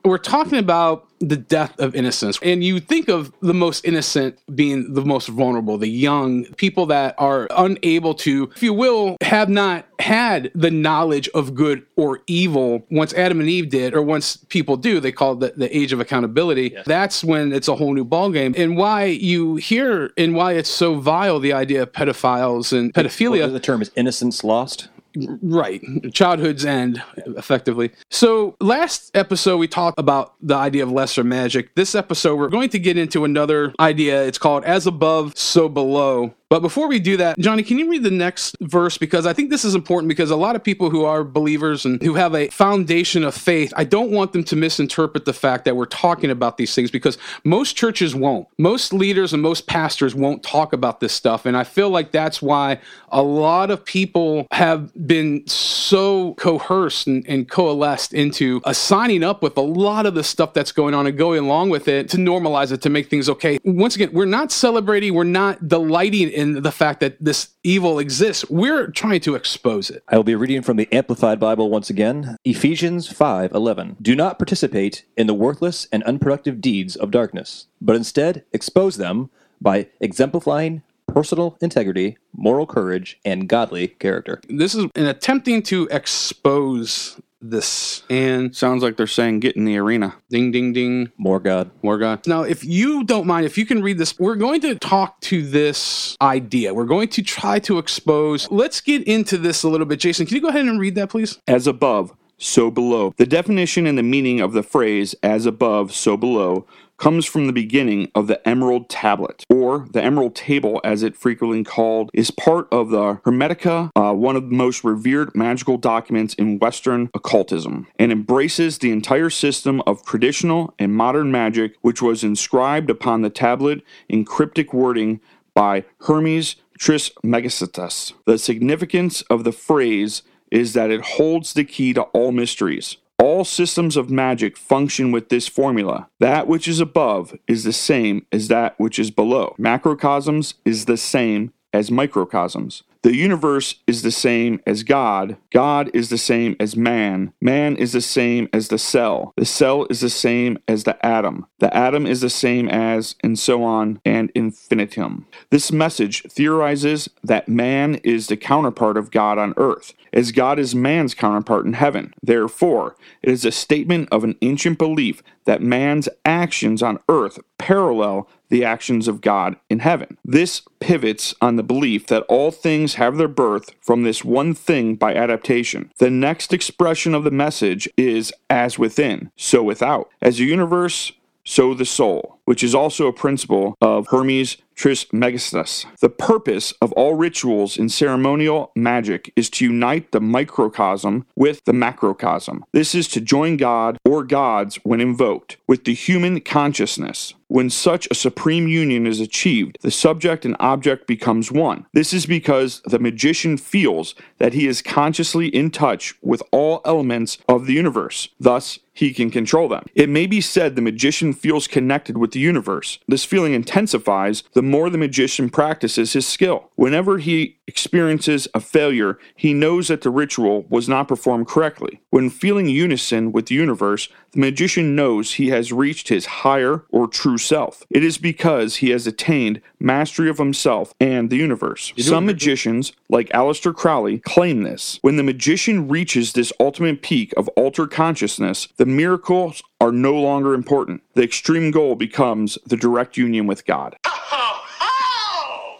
we're 0.05 0.17
talking 0.17 0.59
about 0.59 1.07
the 1.19 1.37
death 1.37 1.77
of 1.79 1.95
innocence, 1.95 2.39
and 2.41 2.63
you 2.63 2.79
think 2.79 3.09
of 3.09 3.33
the 3.41 3.53
most 3.53 3.85
innocent 3.85 4.39
being 4.55 4.93
the 4.93 5.03
most 5.03 5.27
vulnerable, 5.27 5.77
the 5.77 5.87
young 5.89 6.45
people 6.55 6.85
that 6.87 7.15
are 7.17 7.47
unable 7.51 8.13
to, 8.13 8.49
if 8.55 8.63
you 8.63 8.73
will, 8.73 9.17
have 9.21 9.49
not 9.49 9.85
had 9.99 10.49
the 10.55 10.71
knowledge 10.71 11.27
of 11.29 11.53
good 11.53 11.85
or 11.97 12.21
evil 12.27 12.85
once 12.89 13.13
Adam 13.13 13.39
and 13.39 13.49
Eve 13.49 13.69
did, 13.69 13.93
or 13.93 14.01
once 14.01 14.37
people 14.37 14.77
do. 14.77 14.99
They 14.99 15.11
call 15.11 15.33
it 15.33 15.39
the, 15.39 15.65
the 15.67 15.77
age 15.77 15.91
of 15.91 15.99
accountability. 15.99 16.75
That's 16.85 17.23
when 17.23 17.51
it's 17.51 17.67
a 17.67 17.75
whole 17.75 17.93
new 17.93 18.05
ballgame. 18.05 18.57
And 18.57 18.77
why 18.77 19.05
you 19.05 19.57
hear 19.57 20.11
and 20.17 20.33
why 20.35 20.53
it's 20.53 20.69
so 20.69 20.95
vile 20.95 21.39
the 21.39 21.53
idea 21.53 21.83
of 21.83 21.91
pedophiles 21.91 22.77
and 22.77 22.93
pedophilia. 22.93 23.51
The 23.51 23.59
term 23.59 23.81
is 23.81 23.91
innocence 23.95 24.43
lost. 24.43 24.87
Right. 25.15 25.81
Childhood's 26.13 26.65
end, 26.65 27.01
effectively. 27.25 27.91
So, 28.09 28.55
last 28.59 29.11
episode, 29.15 29.57
we 29.57 29.67
talked 29.67 29.99
about 29.99 30.35
the 30.41 30.55
idea 30.55 30.83
of 30.83 30.91
lesser 30.91 31.23
magic. 31.23 31.73
This 31.75 31.95
episode, 31.95 32.35
we're 32.35 32.49
going 32.49 32.69
to 32.69 32.79
get 32.79 32.97
into 32.97 33.25
another 33.25 33.73
idea. 33.79 34.23
It's 34.23 34.37
called 34.37 34.63
As 34.65 34.85
Above, 34.87 35.37
So 35.37 35.67
Below. 35.69 36.33
But 36.49 36.61
before 36.61 36.87
we 36.87 36.99
do 36.99 37.15
that, 37.17 37.37
Johnny, 37.37 37.61
can 37.61 37.77
you 37.77 37.87
read 37.89 38.01
the 38.01 38.09
next 38.09 38.55
verse? 38.59 38.97
Because 38.97 39.27
I 39.27 39.33
think 39.33 39.51
this 39.51 39.63
is 39.63 39.75
important 39.75 40.09
because 40.09 40.31
a 40.31 40.35
lot 40.35 40.55
of 40.55 40.63
people 40.63 40.89
who 40.89 41.05
are 41.05 41.23
believers 41.23 41.85
and 41.85 42.01
who 42.01 42.15
have 42.15 42.33
a 42.33 42.47
foundation 42.47 43.23
of 43.23 43.35
faith, 43.35 43.71
I 43.77 43.83
don't 43.83 44.09
want 44.09 44.33
them 44.33 44.43
to 44.45 44.55
misinterpret 44.55 45.25
the 45.25 45.33
fact 45.33 45.65
that 45.65 45.75
we're 45.75 45.85
talking 45.85 46.31
about 46.31 46.57
these 46.57 46.73
things 46.73 46.89
because 46.89 47.19
most 47.43 47.77
churches 47.77 48.15
won't. 48.15 48.47
Most 48.57 48.93
leaders 48.93 49.31
and 49.31 49.43
most 49.43 49.67
pastors 49.67 50.15
won't 50.15 50.41
talk 50.41 50.73
about 50.73 50.99
this 51.01 51.13
stuff. 51.13 51.45
And 51.45 51.55
I 51.55 51.63
feel 51.63 51.91
like 51.91 52.11
that's 52.11 52.41
why 52.41 52.79
a 53.09 53.21
lot 53.21 53.69
of 53.69 53.85
people 53.85 54.47
have 54.51 54.91
been 55.07 55.45
so 55.47 56.33
coerced 56.35 57.05
and, 57.05 57.27
and 57.27 57.47
coalesced 57.47 58.11
into 58.11 58.59
signing 58.71 59.23
up 59.23 59.43
with 59.43 59.55
a 59.55 59.61
lot 59.61 60.07
of 60.07 60.15
the 60.15 60.23
stuff 60.23 60.53
that's 60.53 60.71
going 60.71 60.95
on 60.95 61.05
and 61.05 61.15
going 61.15 61.43
along 61.43 61.69
with 61.69 61.87
it 61.87 62.09
to 62.09 62.17
normalize 62.17 62.71
it, 62.71 62.81
to 62.81 62.89
make 62.89 63.07
things 63.07 63.29
okay. 63.29 63.59
Once 63.63 63.95
again, 63.95 64.09
we're 64.13 64.25
not 64.25 64.51
celebrating, 64.51 65.13
we're 65.13 65.23
not 65.23 65.67
delighting 65.67 66.38
in 66.39 66.61
the 66.61 66.71
fact 66.71 67.01
that 67.01 67.17
this 67.19 67.49
evil 67.63 67.99
exists. 67.99 68.49
We're 68.49 68.87
trying 68.87 69.19
to 69.21 69.35
expose 69.35 69.89
it. 69.89 70.03
I 70.07 70.15
will 70.15 70.23
be 70.23 70.35
reading 70.35 70.61
from 70.61 70.77
the 70.77 70.91
Amplified 70.91 71.39
Bible 71.39 71.69
once 71.69 71.89
again. 71.89 72.37
Ephesians 72.45 73.07
5:11. 73.07 73.97
Do 74.01 74.15
not 74.15 74.39
participate 74.39 75.03
in 75.17 75.27
the 75.27 75.33
worthless 75.33 75.87
and 75.91 76.01
unproductive 76.03 76.61
deeds 76.61 76.95
of 76.95 77.11
darkness, 77.11 77.67
but 77.81 77.95
instead 77.95 78.43
expose 78.53 78.97
them 78.97 79.29
by 79.61 79.87
exemplifying 79.99 80.81
personal 81.07 81.57
integrity, 81.59 82.17
moral 82.35 82.65
courage, 82.65 83.19
and 83.25 83.49
godly 83.49 83.87
character. 83.87 84.39
This 84.47 84.75
is 84.75 84.85
in 84.95 85.05
attempting 85.05 85.63
to 85.63 85.87
expose 85.91 87.19
this. 87.41 88.03
And 88.09 88.55
Sounds 88.55 88.83
like 88.83 88.97
they're 88.97 89.07
saying 89.07 89.39
get 89.39 89.55
in 89.55 89.65
the 89.65 89.77
arena. 89.77 90.15
ding, 90.29 90.51
ding, 90.51 90.73
ding. 90.73 91.11
More 91.17 91.39
God. 91.39 91.71
More 91.83 91.97
God. 91.97 92.25
Now, 92.27 92.41
if 92.43 92.63
you 92.63 93.03
don't 93.03 93.27
mind, 93.27 93.45
if 93.45 93.57
you 93.57 93.65
can 93.65 93.81
read 93.81 93.97
this, 93.97 94.17
we're 94.19 94.35
going 94.35 94.61
to 94.61 94.75
talk 94.75 95.19
to 95.21 95.41
this 95.47 96.17
idea. 96.21 96.73
We're 96.73 96.85
going 96.85 97.07
to 97.09 97.21
try 97.21 97.59
to 97.59 97.77
expose. 97.77 98.49
Let's 98.51 98.81
get 98.81 99.07
into 99.07 99.37
this 99.37 99.63
a 99.63 99.69
little 99.69 99.85
bit. 99.85 99.99
Jason, 99.99 100.25
can 100.25 100.35
you 100.35 100.41
go 100.41 100.49
ahead 100.49 100.65
and 100.65 100.79
read 100.79 100.95
that, 100.95 101.09
please? 101.09 101.39
As 101.47 101.67
above, 101.67 102.13
so 102.37 102.69
below. 102.71 103.13
The 103.17 103.25
definition 103.25 103.85
and 103.87 103.97
the 103.97 104.03
meaning 104.03 104.39
of 104.41 104.53
the 104.53 104.63
phrase 104.63 105.15
as 105.23 105.45
above, 105.45 105.93
so 105.93 106.17
below 106.17 106.65
comes 106.99 107.25
from 107.25 107.47
the 107.47 107.53
beginning 107.53 108.11
of 108.13 108.27
the 108.27 108.47
Emerald 108.47 108.89
Tablet, 108.89 109.45
or 109.49 109.87
the 109.91 110.03
Emerald 110.03 110.35
Table 110.35 110.79
as 110.83 111.01
it 111.01 111.15
frequently 111.15 111.63
called, 111.63 112.11
is 112.13 112.29
part 112.29 112.67
of 112.71 112.89
the 112.89 113.15
Hermetica, 113.25 113.89
uh, 113.95 114.13
one 114.13 114.35
of 114.35 114.49
the 114.49 114.55
most 114.55 114.83
revered 114.83 115.33
magical 115.33 115.77
documents 115.77 116.33
in 116.35 116.59
Western 116.59 117.09
occultism, 117.13 117.87
and 117.97 118.11
embraces 118.11 118.77
the 118.77 118.91
entire 118.91 119.29
system 119.29 119.81
of 119.87 120.05
traditional 120.05 120.73
and 120.77 120.93
modern 120.93 121.31
magic, 121.31 121.75
which 121.81 122.01
was 122.01 122.23
inscribed 122.23 122.89
upon 122.89 123.21
the 123.21 123.29
tablet 123.29 123.81
in 124.09 124.25
cryptic 124.25 124.73
wording 124.73 125.21
by 125.53 125.85
Hermes 126.01 126.57
Trismegistus. 126.77 128.13
The 128.25 128.37
significance 128.37 129.21
of 129.23 129.43
the 129.43 129.51
phrase 129.51 130.21
is 130.51 130.73
that 130.73 130.91
it 130.91 131.01
holds 131.01 131.53
the 131.53 131.63
key 131.63 131.93
to 131.93 132.03
all 132.03 132.31
mysteries. 132.31 132.97
All 133.21 133.43
systems 133.43 133.97
of 133.97 134.09
magic 134.09 134.55
function 134.55 135.11
with 135.11 135.27
this 135.27 135.45
formula. 135.45 136.07
That 136.21 136.47
which 136.47 136.69
is 136.69 136.79
above 136.79 137.35
is 137.47 137.65
the 137.65 137.73
same 137.73 138.25
as 138.31 138.47
that 138.47 138.79
which 138.79 138.97
is 138.97 139.11
below. 139.11 139.55
Macrocosms 139.59 140.53
is 140.63 140.85
the 140.85 140.95
same 140.95 141.51
as 141.73 141.91
microcosms. 141.91 142.83
The 143.01 143.15
universe 143.15 143.75
is 143.87 144.01
the 144.01 144.11
same 144.11 144.59
as 144.67 144.83
God. 144.83 145.37
God 145.51 145.89
is 145.93 146.09
the 146.09 146.17
same 146.17 146.57
as 146.59 146.75
man. 146.75 147.31
Man 147.39 147.77
is 147.77 147.93
the 147.93 148.01
same 148.01 148.49
as 148.51 148.67
the 148.67 148.77
cell. 148.77 149.31
The 149.37 149.45
cell 149.45 149.87
is 149.89 150.01
the 150.01 150.09
same 150.09 150.57
as 150.67 150.83
the 150.83 151.03
atom. 151.05 151.45
The 151.59 151.73
atom 151.75 152.05
is 152.05 152.19
the 152.19 152.29
same 152.29 152.67
as, 152.67 153.15
and 153.23 153.39
so 153.39 153.63
on, 153.63 154.01
and 154.03 154.31
infinitum. 154.35 155.27
This 155.49 155.71
message 155.71 156.23
theorizes 156.23 157.09
that 157.23 157.47
man 157.47 157.95
is 158.03 158.27
the 158.27 158.35
counterpart 158.35 158.97
of 158.97 159.11
God 159.11 159.37
on 159.37 159.53
earth, 159.55 159.93
as 160.11 160.33
God 160.33 160.59
is 160.59 160.75
man's 160.75 161.13
counterpart 161.13 161.65
in 161.65 161.73
heaven. 161.73 162.13
Therefore, 162.21 162.97
it 163.21 163.29
is 163.29 163.45
a 163.45 163.51
statement 163.51 164.09
of 164.11 164.25
an 164.25 164.35
ancient 164.41 164.77
belief 164.77 165.23
that 165.45 165.61
man's 165.61 166.09
actions 166.25 166.83
on 166.83 166.99
earth 167.07 167.39
parallel 167.57 168.27
the 168.49 168.65
actions 168.65 169.07
of 169.07 169.21
God 169.21 169.55
in 169.69 169.79
heaven. 169.79 170.17
This 170.25 170.61
pivots 170.79 171.33
on 171.41 171.55
the 171.55 171.63
belief 171.63 172.07
that 172.07 172.23
all 172.23 172.51
things 172.51 172.95
have 172.95 173.17
their 173.17 173.27
birth 173.27 173.71
from 173.81 174.03
this 174.03 174.23
one 174.23 174.53
thing 174.53 174.95
by 174.95 175.13
adaptation. 175.13 175.91
The 175.97 176.09
next 176.09 176.53
expression 176.53 177.13
of 177.13 177.23
the 177.23 177.31
message 177.31 177.87
is 177.97 178.33
as 178.49 178.79
within, 178.79 179.31
so 179.35 179.63
without. 179.63 180.09
As 180.21 180.37
the 180.37 180.45
universe, 180.45 181.11
so 181.45 181.73
the 181.73 181.85
soul, 181.85 182.38
which 182.49 182.63
is 182.63 182.73
also 182.73 183.05
a 183.05 183.13
principle 183.13 183.77
of 183.79 184.07
Hermes 184.07 184.57
Trismegistus. 184.73 185.85
The 185.99 186.09
purpose 186.09 186.73
of 186.81 186.91
all 186.93 187.13
rituals 187.13 187.77
in 187.77 187.89
ceremonial 187.89 188.71
magic 188.75 189.31
is 189.35 189.51
to 189.51 189.65
unite 189.65 190.11
the 190.11 190.21
microcosm 190.21 191.27
with 191.35 191.63
the 191.65 191.73
macrocosm. 191.73 192.63
This 192.71 192.95
is 192.95 193.07
to 193.09 193.21
join 193.21 193.57
God 193.57 193.99
or 194.03 194.23
gods 194.23 194.77
when 194.83 194.99
invoked 194.99 195.57
with 195.67 195.83
the 195.83 195.93
human 195.93 196.39
consciousness. 196.41 197.35
When 197.49 197.71
such 197.71 198.07
a 198.09 198.15
supreme 198.15 198.67
union 198.67 199.07
is 199.07 199.19
achieved, 199.19 199.79
the 199.81 199.89
subject 199.89 200.45
and 200.45 200.55
object 200.59 201.07
becomes 201.07 201.51
one. 201.51 201.87
This 201.93 202.13
is 202.13 202.27
because 202.27 202.81
the 202.85 202.99
magician 202.99 203.57
feels 203.57 204.13
that 204.37 204.53
he 204.53 204.67
is 204.67 204.83
consciously 204.83 205.47
in 205.47 205.71
touch 205.71 206.13
with 206.21 206.43
all 206.51 206.81
elements 206.85 207.39
of 207.49 207.65
the 207.65 207.73
universe. 207.73 208.29
Thus, 208.39 208.77
he 208.93 209.13
can 209.13 209.31
control 209.31 209.67
them. 209.67 209.85
It 209.95 210.09
may 210.09 210.27
be 210.27 210.41
said 210.41 210.75
the 210.75 210.81
magician 210.81 211.33
feels 211.33 211.67
connected 211.67 212.17
with 212.17 212.31
the 212.31 212.38
universe. 212.39 212.99
This 213.07 213.25
feeling 213.25 213.53
intensifies 213.53 214.43
the 214.53 214.63
more 214.63 214.89
the 214.89 214.97
magician 214.97 215.49
practices 215.49 216.13
his 216.13 216.27
skill. 216.27 216.71
Whenever 216.75 217.17
he 217.19 217.57
experiences 217.67 218.47
a 218.53 218.59
failure, 218.59 219.19
he 219.35 219.53
knows 219.53 219.89
that 219.89 220.01
the 220.01 220.09
ritual 220.09 220.65
was 220.69 220.89
not 220.89 221.07
performed 221.07 221.47
correctly. 221.47 222.01
When 222.09 222.29
feeling 222.29 222.67
unison 222.67 223.31
with 223.31 223.45
the 223.45 223.55
universe, 223.55 224.09
the 224.31 224.39
magician 224.39 224.95
knows 224.95 225.33
he 225.33 225.49
has 225.49 225.71
reached 225.71 226.09
his 226.09 226.25
higher 226.25 226.83
or 226.89 227.07
true 227.07 227.37
self. 227.37 227.83
It 227.89 228.03
is 228.03 228.17
because 228.17 228.77
he 228.77 228.89
has 228.89 229.05
attained 229.05 229.61
mastery 229.79 230.29
of 230.29 230.37
himself 230.37 230.93
and 230.99 231.29
the 231.29 231.37
universe. 231.37 231.93
Some 231.97 232.25
magicians, 232.25 232.91
like 233.09 233.29
Aleister 233.29 233.73
Crowley, 233.73 234.19
claim 234.19 234.63
this. 234.63 234.99
When 235.01 235.15
the 235.15 235.23
magician 235.23 235.87
reaches 235.87 236.33
this 236.33 236.53
ultimate 236.59 237.01
peak 237.01 237.33
of 237.37 237.47
altered 237.49 237.91
consciousness, 237.91 238.67
the 238.77 238.85
miracles 238.85 239.61
are 239.79 239.91
no 239.91 240.13
longer 240.13 240.53
important. 240.53 241.01
The 241.13 241.23
extreme 241.23 241.71
goal 241.71 241.95
becomes 241.95 242.57
the 242.65 242.77
direct 242.77 243.17
union 243.17 243.47
with 243.47 243.65
God. 243.65 243.95
Ho, 244.05 244.61
ho! 244.79 245.79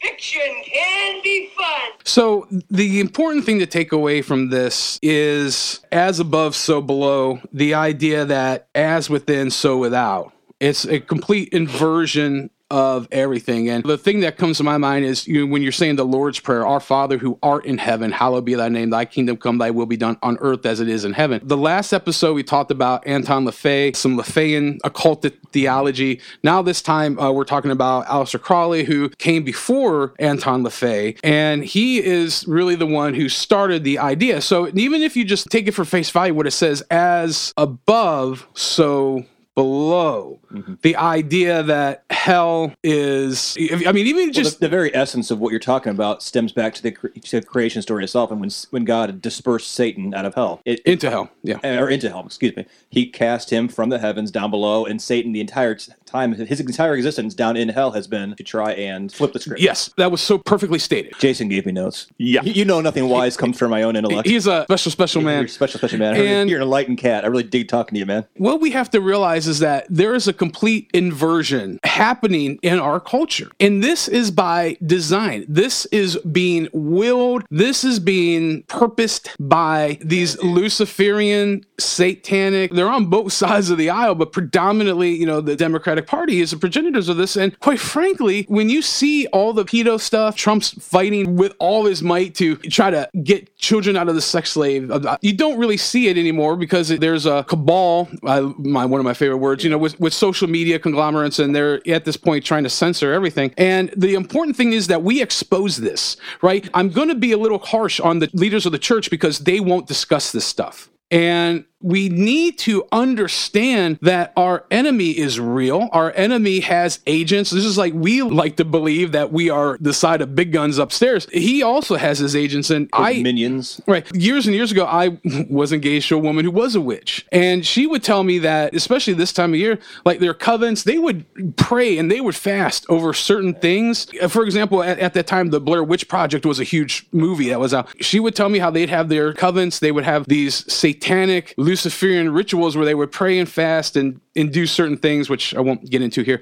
Fiction 0.00 0.62
can 0.64 1.22
be 1.22 1.50
fun. 1.56 1.90
So 2.04 2.48
the 2.70 3.00
important 3.00 3.44
thing 3.44 3.60
to 3.60 3.66
take 3.66 3.92
away 3.92 4.22
from 4.22 4.50
this 4.50 4.98
is 5.02 5.80
as 5.92 6.18
above, 6.18 6.56
so 6.56 6.80
below. 6.80 7.40
The 7.52 7.74
idea 7.74 8.24
that 8.24 8.68
as 8.74 9.08
within, 9.08 9.50
so 9.50 9.76
without. 9.78 10.32
It's 10.58 10.84
a 10.84 11.00
complete 11.00 11.50
inversion 11.50 12.50
of 12.70 13.08
everything. 13.10 13.68
And 13.68 13.84
the 13.84 13.98
thing 13.98 14.20
that 14.20 14.36
comes 14.36 14.58
to 14.58 14.64
my 14.64 14.78
mind 14.78 15.04
is 15.04 15.26
you 15.26 15.46
know, 15.46 15.52
when 15.52 15.62
you're 15.62 15.72
saying 15.72 15.96
the 15.96 16.04
Lord's 16.04 16.40
Prayer, 16.40 16.66
Our 16.66 16.80
Father 16.80 17.18
who 17.18 17.38
art 17.42 17.66
in 17.66 17.78
heaven, 17.78 18.12
hallowed 18.12 18.44
be 18.44 18.54
thy 18.54 18.68
name, 18.68 18.90
thy 18.90 19.04
kingdom 19.04 19.36
come, 19.36 19.58
thy 19.58 19.70
will 19.70 19.86
be 19.86 19.96
done 19.96 20.18
on 20.22 20.38
earth 20.40 20.64
as 20.66 20.80
it 20.80 20.88
is 20.88 21.04
in 21.04 21.12
heaven. 21.12 21.40
The 21.42 21.56
last 21.56 21.92
episode 21.92 22.34
we 22.34 22.42
talked 22.42 22.70
about 22.70 23.06
Anton 23.06 23.44
LaVey, 23.44 23.96
some 23.96 24.16
LaVeyan 24.16 24.78
occult 24.84 25.24
theology. 25.52 26.20
Now 26.42 26.62
this 26.62 26.82
time 26.82 27.18
uh, 27.18 27.32
we're 27.32 27.44
talking 27.44 27.70
about 27.70 28.06
Aleister 28.06 28.40
Crowley 28.40 28.84
who 28.84 29.08
came 29.10 29.42
before 29.42 30.14
Anton 30.18 30.62
LaVey 30.62 31.18
and 31.24 31.64
he 31.64 32.02
is 32.02 32.46
really 32.46 32.76
the 32.76 32.86
one 32.86 33.14
who 33.14 33.28
started 33.28 33.84
the 33.84 33.98
idea. 33.98 34.40
So 34.40 34.68
even 34.74 35.02
if 35.02 35.16
you 35.16 35.24
just 35.24 35.50
take 35.50 35.66
it 35.66 35.72
for 35.72 35.84
face 35.84 36.10
value 36.10 36.34
what 36.34 36.46
it 36.46 36.52
says 36.52 36.82
as 36.90 37.52
above 37.56 38.46
so 38.54 39.24
below 39.54 40.38
mm-hmm. 40.52 40.74
the 40.82 40.96
idea 40.96 41.62
that 41.62 42.04
hell 42.10 42.72
is 42.84 43.56
i 43.86 43.92
mean 43.92 44.06
even 44.06 44.30
Well, 44.34 44.44
just 44.44 44.60
the, 44.60 44.66
the 44.66 44.70
very 44.70 44.94
essence 44.94 45.30
of 45.30 45.40
what 45.40 45.50
you're 45.50 45.60
talking 45.60 45.90
about 45.90 46.22
stems 46.22 46.52
back 46.52 46.74
to 46.74 46.82
the, 46.82 46.92
to 46.92 47.40
the 47.40 47.46
creation 47.46 47.82
story 47.82 48.04
itself, 48.04 48.30
and 48.30 48.40
when 48.40 48.50
when 48.70 48.84
God 48.84 49.20
dispersed 49.20 49.72
Satan 49.72 50.14
out 50.14 50.24
of 50.24 50.34
hell, 50.34 50.60
it, 50.64 50.80
into 50.80 51.10
hell 51.10 51.30
yeah. 51.42 51.58
Or 51.64 51.88
into 51.88 52.08
hell, 52.08 52.24
excuse 52.24 52.56
me, 52.56 52.66
He 52.90 53.06
cast 53.06 53.50
him 53.50 53.68
from 53.68 53.88
the 53.88 53.98
heavens 53.98 54.30
down 54.30 54.50
below, 54.50 54.86
and 54.86 55.00
Satan 55.00 55.32
the 55.32 55.40
entire 55.40 55.76
time, 56.10 56.32
his 56.34 56.60
entire 56.60 56.94
existence 56.94 57.34
down 57.34 57.56
in 57.56 57.68
hell 57.68 57.92
has 57.92 58.06
been 58.06 58.34
to 58.36 58.42
try 58.42 58.72
and 58.72 59.12
flip 59.12 59.32
the 59.32 59.40
script. 59.40 59.60
yes 59.60 59.90
that 59.96 60.10
was 60.10 60.20
so 60.20 60.38
perfectly 60.38 60.78
stated 60.78 61.12
Jason 61.18 61.48
gave 61.48 61.66
me 61.66 61.72
notes. 61.72 62.06
Yeah. 62.18 62.42
you, 62.42 62.64
know 62.64 62.80
nothing 62.80 63.08
wise 63.08 63.36
comes 63.36 63.58
from 63.58 63.70
my 63.70 63.82
own 63.82 63.96
intellect. 63.96 64.28
he's 64.28 64.46
a 64.46 64.64
special 64.64 64.90
special 64.92 65.22
You're 65.22 65.30
man 65.30 65.44
a 65.44 65.48
special, 65.48 65.78
special 65.78 65.98
man. 65.98 66.16
And- 66.16 66.50
you're 66.50 66.58
an 66.58 66.64
enlightened 66.64 66.98
cat. 66.98 67.24
I 67.24 67.28
really 67.28 67.42
dig 67.44 67.68
talking 67.68 67.94
to 67.94 67.98
you, 68.00 68.06
man. 68.06 68.26
what 68.36 68.60
we 68.60 68.70
have 68.72 68.90
to 68.90 69.00
realize 69.00 69.46
is 69.46 69.58
that 69.60 69.86
there 69.88 70.14
is 70.14 70.28
a 70.28 70.32
complete 70.32 70.90
inversion 70.94 71.78
happening 71.84 72.58
in 72.62 72.78
our 72.78 73.00
culture. 73.00 73.50
And 73.60 73.82
this 73.82 74.08
is 74.08 74.30
by 74.30 74.76
design. 74.84 75.44
This 75.48 75.86
is 75.86 76.16
being 76.32 76.68
willed. 76.72 77.44
This 77.50 77.84
is 77.84 77.98
being 78.00 78.62
purposed 78.64 79.30
by 79.38 79.98
these 80.02 80.40
Luciferian, 80.42 81.64
satanic, 81.78 82.72
they're 82.72 82.88
on 82.90 83.06
both 83.06 83.32
sides 83.44 83.70
of 83.70 83.78
the 83.78 83.90
aisle, 83.90 84.14
but 84.14 84.32
predominantly, 84.32 85.10
you 85.14 85.26
know, 85.26 85.40
the 85.40 85.56
Democratic 85.56 85.99
Party 86.02 86.40
is 86.40 86.50
the 86.50 86.56
progenitors 86.56 87.08
of 87.08 87.16
this. 87.16 87.36
And 87.36 87.58
quite 87.60 87.80
frankly, 87.80 88.44
when 88.48 88.68
you 88.68 88.82
see 88.82 89.26
all 89.28 89.52
the 89.52 89.64
pedo 89.64 90.00
stuff, 90.00 90.36
Trump's 90.36 90.70
fighting 90.70 91.36
with 91.36 91.54
all 91.58 91.84
his 91.84 92.02
might 92.02 92.34
to 92.36 92.56
try 92.56 92.90
to 92.90 93.08
get 93.22 93.56
children 93.56 93.96
out 93.96 94.08
of 94.08 94.14
the 94.14 94.20
sex 94.20 94.50
slave, 94.50 94.90
uh, 94.90 95.18
you 95.20 95.32
don't 95.32 95.58
really 95.58 95.76
see 95.76 96.08
it 96.08 96.16
anymore 96.16 96.56
because 96.56 96.88
there's 96.88 97.26
a 97.26 97.44
cabal, 97.44 98.08
uh, 98.24 98.52
my, 98.58 98.84
one 98.84 99.00
of 99.00 99.04
my 99.04 99.14
favorite 99.14 99.38
words, 99.38 99.64
you 99.64 99.70
know, 99.70 99.78
with, 99.78 99.98
with 100.00 100.12
social 100.12 100.48
media 100.48 100.78
conglomerates, 100.78 101.38
and 101.38 101.54
they're 101.54 101.80
at 101.88 102.04
this 102.04 102.16
point 102.16 102.44
trying 102.44 102.64
to 102.64 102.70
censor 102.70 103.12
everything. 103.12 103.52
And 103.56 103.92
the 103.96 104.14
important 104.14 104.56
thing 104.56 104.72
is 104.72 104.86
that 104.88 105.02
we 105.02 105.22
expose 105.22 105.76
this, 105.76 106.16
right? 106.42 106.68
I'm 106.74 106.90
going 106.90 107.08
to 107.08 107.14
be 107.14 107.32
a 107.32 107.38
little 107.38 107.58
harsh 107.58 108.00
on 108.00 108.18
the 108.18 108.30
leaders 108.32 108.66
of 108.66 108.72
the 108.72 108.78
church 108.78 109.10
because 109.10 109.40
they 109.40 109.60
won't 109.60 109.86
discuss 109.86 110.32
this 110.32 110.44
stuff. 110.44 110.88
And 111.10 111.64
we 111.82 112.08
need 112.08 112.58
to 112.58 112.84
understand 112.92 113.98
that 114.02 114.32
our 114.36 114.64
enemy 114.70 115.10
is 115.10 115.40
real. 115.40 115.88
Our 115.92 116.12
enemy 116.14 116.60
has 116.60 117.00
agents. 117.06 117.50
This 117.50 117.64
is 117.64 117.78
like 117.78 117.94
we 117.94 118.22
like 118.22 118.56
to 118.56 118.64
believe 118.64 119.12
that 119.12 119.32
we 119.32 119.48
are 119.48 119.78
the 119.80 119.94
side 119.94 120.20
of 120.20 120.34
big 120.34 120.52
guns 120.52 120.78
upstairs. 120.78 121.26
He 121.32 121.62
also 121.62 121.96
has 121.96 122.18
his 122.18 122.36
agents, 122.36 122.70
and 122.70 122.88
I 122.92 123.22
Minions. 123.22 123.80
Right. 123.86 124.06
Years 124.14 124.46
and 124.46 124.54
years 124.54 124.72
ago, 124.72 124.84
I 124.84 125.18
was 125.50 125.72
engaged 125.72 126.08
to 126.08 126.16
a 126.16 126.18
woman 126.18 126.44
who 126.44 126.50
was 126.50 126.74
a 126.74 126.80
witch. 126.80 127.26
And 127.32 127.64
she 127.64 127.86
would 127.86 128.02
tell 128.02 128.24
me 128.24 128.38
that, 128.40 128.74
especially 128.74 129.14
this 129.14 129.32
time 129.32 129.54
of 129.54 129.60
year, 129.60 129.78
like 130.04 130.20
their 130.20 130.34
covens, 130.34 130.84
they 130.84 130.98
would 130.98 131.24
pray 131.56 131.96
and 131.98 132.10
they 132.10 132.20
would 132.20 132.36
fast 132.36 132.84
over 132.88 133.12
certain 133.14 133.54
things. 133.54 134.06
For 134.28 134.44
example, 134.44 134.82
at, 134.82 134.98
at 134.98 135.14
that 135.14 135.26
time, 135.26 135.50
the 135.50 135.60
Blair 135.60 135.82
Witch 135.82 136.08
Project 136.08 136.44
was 136.44 136.60
a 136.60 136.64
huge 136.64 137.06
movie 137.12 137.48
that 137.48 137.60
was 137.60 137.72
out. 137.72 137.88
She 138.02 138.20
would 138.20 138.36
tell 138.36 138.48
me 138.48 138.58
how 138.58 138.70
they'd 138.70 138.90
have 138.90 139.08
their 139.08 139.32
covens, 139.32 139.80
they 139.80 139.92
would 139.92 140.04
have 140.04 140.26
these 140.26 140.70
satanic 140.72 141.54
Luciferian 141.70 142.32
rituals 142.32 142.76
where 142.76 142.84
they 142.84 142.96
would 142.96 143.12
pray 143.12 143.38
and 143.38 143.48
fast 143.48 143.96
and, 143.96 144.20
and 144.34 144.52
do 144.52 144.66
certain 144.66 144.96
things, 144.96 145.30
which 145.30 145.54
I 145.54 145.60
won't 145.60 145.88
get 145.88 146.02
into 146.02 146.22
here, 146.22 146.40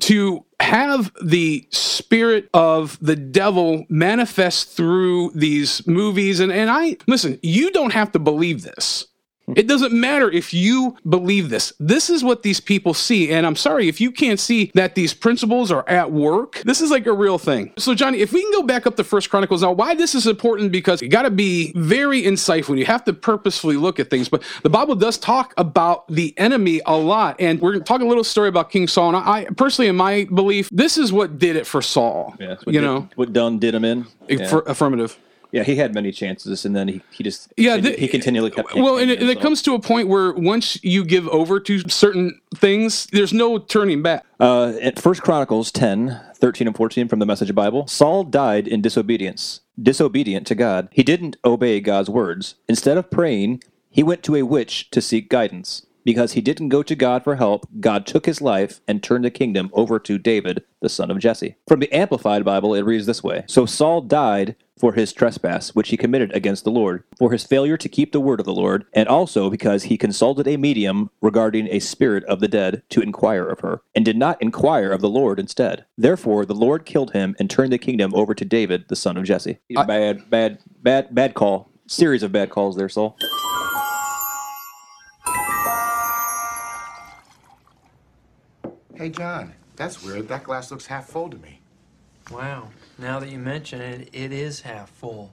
to 0.00 0.46
have 0.60 1.12
the 1.22 1.68
spirit 1.70 2.48
of 2.54 2.98
the 3.00 3.14
devil 3.16 3.84
manifest 3.90 4.70
through 4.70 5.32
these 5.34 5.86
movies. 5.86 6.40
And, 6.40 6.50
and 6.50 6.70
I, 6.70 6.96
listen, 7.06 7.38
you 7.42 7.70
don't 7.70 7.92
have 7.92 8.12
to 8.12 8.18
believe 8.18 8.62
this. 8.62 9.06
It 9.56 9.68
doesn't 9.68 9.92
matter 9.92 10.30
if 10.30 10.54
you 10.54 10.96
believe 11.08 11.50
this. 11.50 11.72
This 11.78 12.08
is 12.10 12.24
what 12.24 12.42
these 12.42 12.58
people 12.58 12.94
see. 12.94 13.30
And 13.30 13.46
I'm 13.46 13.56
sorry 13.56 13.86
if 13.88 14.00
you 14.00 14.10
can't 14.10 14.40
see 14.40 14.70
that 14.74 14.94
these 14.94 15.12
principles 15.14 15.70
are 15.70 15.86
at 15.88 16.10
work. 16.10 16.62
This 16.64 16.80
is 16.80 16.90
like 16.90 17.06
a 17.06 17.12
real 17.12 17.38
thing. 17.38 17.72
So, 17.76 17.94
Johnny, 17.94 18.18
if 18.18 18.32
we 18.32 18.40
can 18.40 18.50
go 18.52 18.62
back 18.62 18.86
up 18.86 18.96
to 18.96 19.04
First 19.04 19.30
Chronicles 19.30 19.62
now, 19.62 19.72
why 19.72 19.94
this 19.94 20.14
is 20.14 20.26
important 20.26 20.72
because 20.72 21.02
you 21.02 21.08
got 21.08 21.22
to 21.22 21.30
be 21.30 21.72
very 21.76 22.22
insightful. 22.22 22.78
You 22.78 22.86
have 22.86 23.04
to 23.04 23.12
purposefully 23.12 23.76
look 23.76 24.00
at 24.00 24.10
things. 24.10 24.28
But 24.28 24.42
the 24.62 24.70
Bible 24.70 24.94
does 24.94 25.18
talk 25.18 25.52
about 25.56 26.08
the 26.08 26.32
enemy 26.38 26.80
a 26.86 26.96
lot. 26.96 27.36
And 27.38 27.60
we're 27.60 27.78
talking 27.80 28.06
a 28.06 28.08
little 28.08 28.24
story 28.24 28.48
about 28.48 28.70
King 28.70 28.86
Saul. 28.88 29.08
And 29.08 29.16
I 29.18 29.44
personally, 29.56 29.88
in 29.88 29.96
my 29.96 30.24
belief, 30.32 30.68
this 30.72 30.96
is 30.96 31.12
what 31.12 31.38
did 31.38 31.56
it 31.56 31.66
for 31.66 31.82
Saul. 31.82 32.34
Yeah, 32.40 32.56
you 32.66 32.72
did- 32.74 32.82
know, 32.82 33.08
what 33.16 33.32
Dunn 33.32 33.58
did 33.58 33.74
him 33.74 33.84
in. 33.84 34.06
Yeah. 34.28 34.38
Affir- 34.38 34.66
affirmative. 34.66 35.18
Yeah, 35.52 35.64
he 35.64 35.76
had 35.76 35.94
many 35.94 36.12
chances, 36.12 36.64
and 36.64 36.74
then 36.74 36.88
he, 36.88 37.02
he 37.10 37.22
just 37.22 37.52
Yeah, 37.58 37.76
the- 37.76 37.92
he 37.92 38.08
continually 38.08 38.50
kept. 38.50 38.74
Well, 38.74 38.96
and 38.96 39.10
it, 39.10 39.20
and 39.20 39.28
it 39.28 39.38
comes 39.40 39.60
to 39.62 39.74
a 39.74 39.78
point 39.78 40.08
where 40.08 40.32
once 40.32 40.82
you 40.82 41.04
give 41.04 41.28
over 41.28 41.60
to 41.60 41.88
certain 41.90 42.40
things, 42.56 43.06
there's 43.12 43.34
no 43.34 43.58
turning 43.58 44.00
back. 44.02 44.24
Uh, 44.40 44.72
at 44.80 44.98
First 44.98 45.22
Chronicles 45.22 45.70
10, 45.70 46.18
13 46.36 46.66
and 46.66 46.76
14 46.76 47.06
from 47.06 47.18
the 47.18 47.26
Message 47.26 47.54
Bible, 47.54 47.86
Saul 47.86 48.24
died 48.24 48.66
in 48.66 48.80
disobedience, 48.80 49.60
disobedient 49.80 50.46
to 50.46 50.54
God. 50.54 50.88
He 50.90 51.02
didn't 51.02 51.36
obey 51.44 51.80
God's 51.80 52.08
words. 52.08 52.54
Instead 52.66 52.96
of 52.96 53.10
praying, 53.10 53.62
he 53.90 54.02
went 54.02 54.22
to 54.22 54.34
a 54.36 54.42
witch 54.42 54.88
to 54.90 55.02
seek 55.02 55.28
guidance. 55.28 55.84
Because 56.04 56.32
he 56.32 56.40
didn't 56.40 56.68
go 56.68 56.82
to 56.82 56.94
God 56.94 57.24
for 57.24 57.36
help, 57.36 57.66
God 57.80 58.06
took 58.06 58.26
his 58.26 58.40
life 58.40 58.80
and 58.88 59.02
turned 59.02 59.24
the 59.24 59.30
kingdom 59.30 59.70
over 59.72 59.98
to 60.00 60.18
David, 60.18 60.64
the 60.80 60.88
son 60.88 61.10
of 61.10 61.18
Jesse. 61.18 61.56
From 61.68 61.80
the 61.80 61.92
Amplified 61.92 62.44
Bible, 62.44 62.74
it 62.74 62.82
reads 62.82 63.06
this 63.06 63.22
way 63.22 63.44
So 63.46 63.66
Saul 63.66 64.00
died 64.00 64.56
for 64.82 64.94
his 64.94 65.12
trespass, 65.12 65.76
which 65.76 65.90
he 65.90 65.96
committed 65.96 66.34
against 66.34 66.64
the 66.64 66.70
Lord, 66.70 67.04
for 67.16 67.30
his 67.30 67.44
failure 67.44 67.76
to 67.76 67.88
keep 67.88 68.10
the 68.10 68.20
word 68.20 68.40
of 68.40 68.46
the 68.46 68.52
Lord, 68.52 68.84
and 68.92 69.08
also 69.08 69.48
because 69.48 69.84
he 69.84 69.96
consulted 69.96 70.48
a 70.48 70.56
medium 70.56 71.10
regarding 71.20 71.68
a 71.68 71.78
spirit 71.78 72.24
of 72.24 72.40
the 72.40 72.48
dead 72.48 72.82
to 72.88 73.00
inquire 73.00 73.48
of 73.48 73.60
her, 73.60 73.82
and 73.94 74.04
did 74.04 74.16
not 74.16 74.42
inquire 74.42 74.90
of 74.90 75.00
the 75.00 75.08
Lord 75.08 75.38
instead. 75.38 75.84
Therefore, 75.96 76.44
the 76.44 76.54
Lord 76.54 76.84
killed 76.84 77.12
him 77.12 77.36
and 77.38 77.48
turned 77.48 77.72
the 77.72 77.78
kingdom 77.78 78.12
over 78.12 78.34
to 78.34 78.44
David, 78.44 78.86
the 78.88 78.96
son 78.96 79.16
of 79.16 79.22
Jesse. 79.22 79.60
bad, 79.86 80.28
bad, 80.28 80.58
bad, 80.82 81.14
bad 81.14 81.34
call. 81.34 81.70
Series 81.86 82.24
of 82.24 82.32
bad 82.32 82.50
calls 82.50 82.76
there, 82.76 82.88
Saul. 82.88 83.16
Hey, 89.02 89.08
John, 89.08 89.52
that's 89.74 90.00
weird. 90.00 90.28
That 90.28 90.44
glass 90.44 90.70
looks 90.70 90.86
half 90.86 91.08
full 91.08 91.28
to 91.28 91.36
me. 91.38 91.58
Wow, 92.30 92.68
now 92.98 93.18
that 93.18 93.30
you 93.30 93.38
mention 93.40 93.80
it, 93.80 94.08
it 94.12 94.32
is 94.32 94.60
half 94.60 94.90
full. 94.90 95.32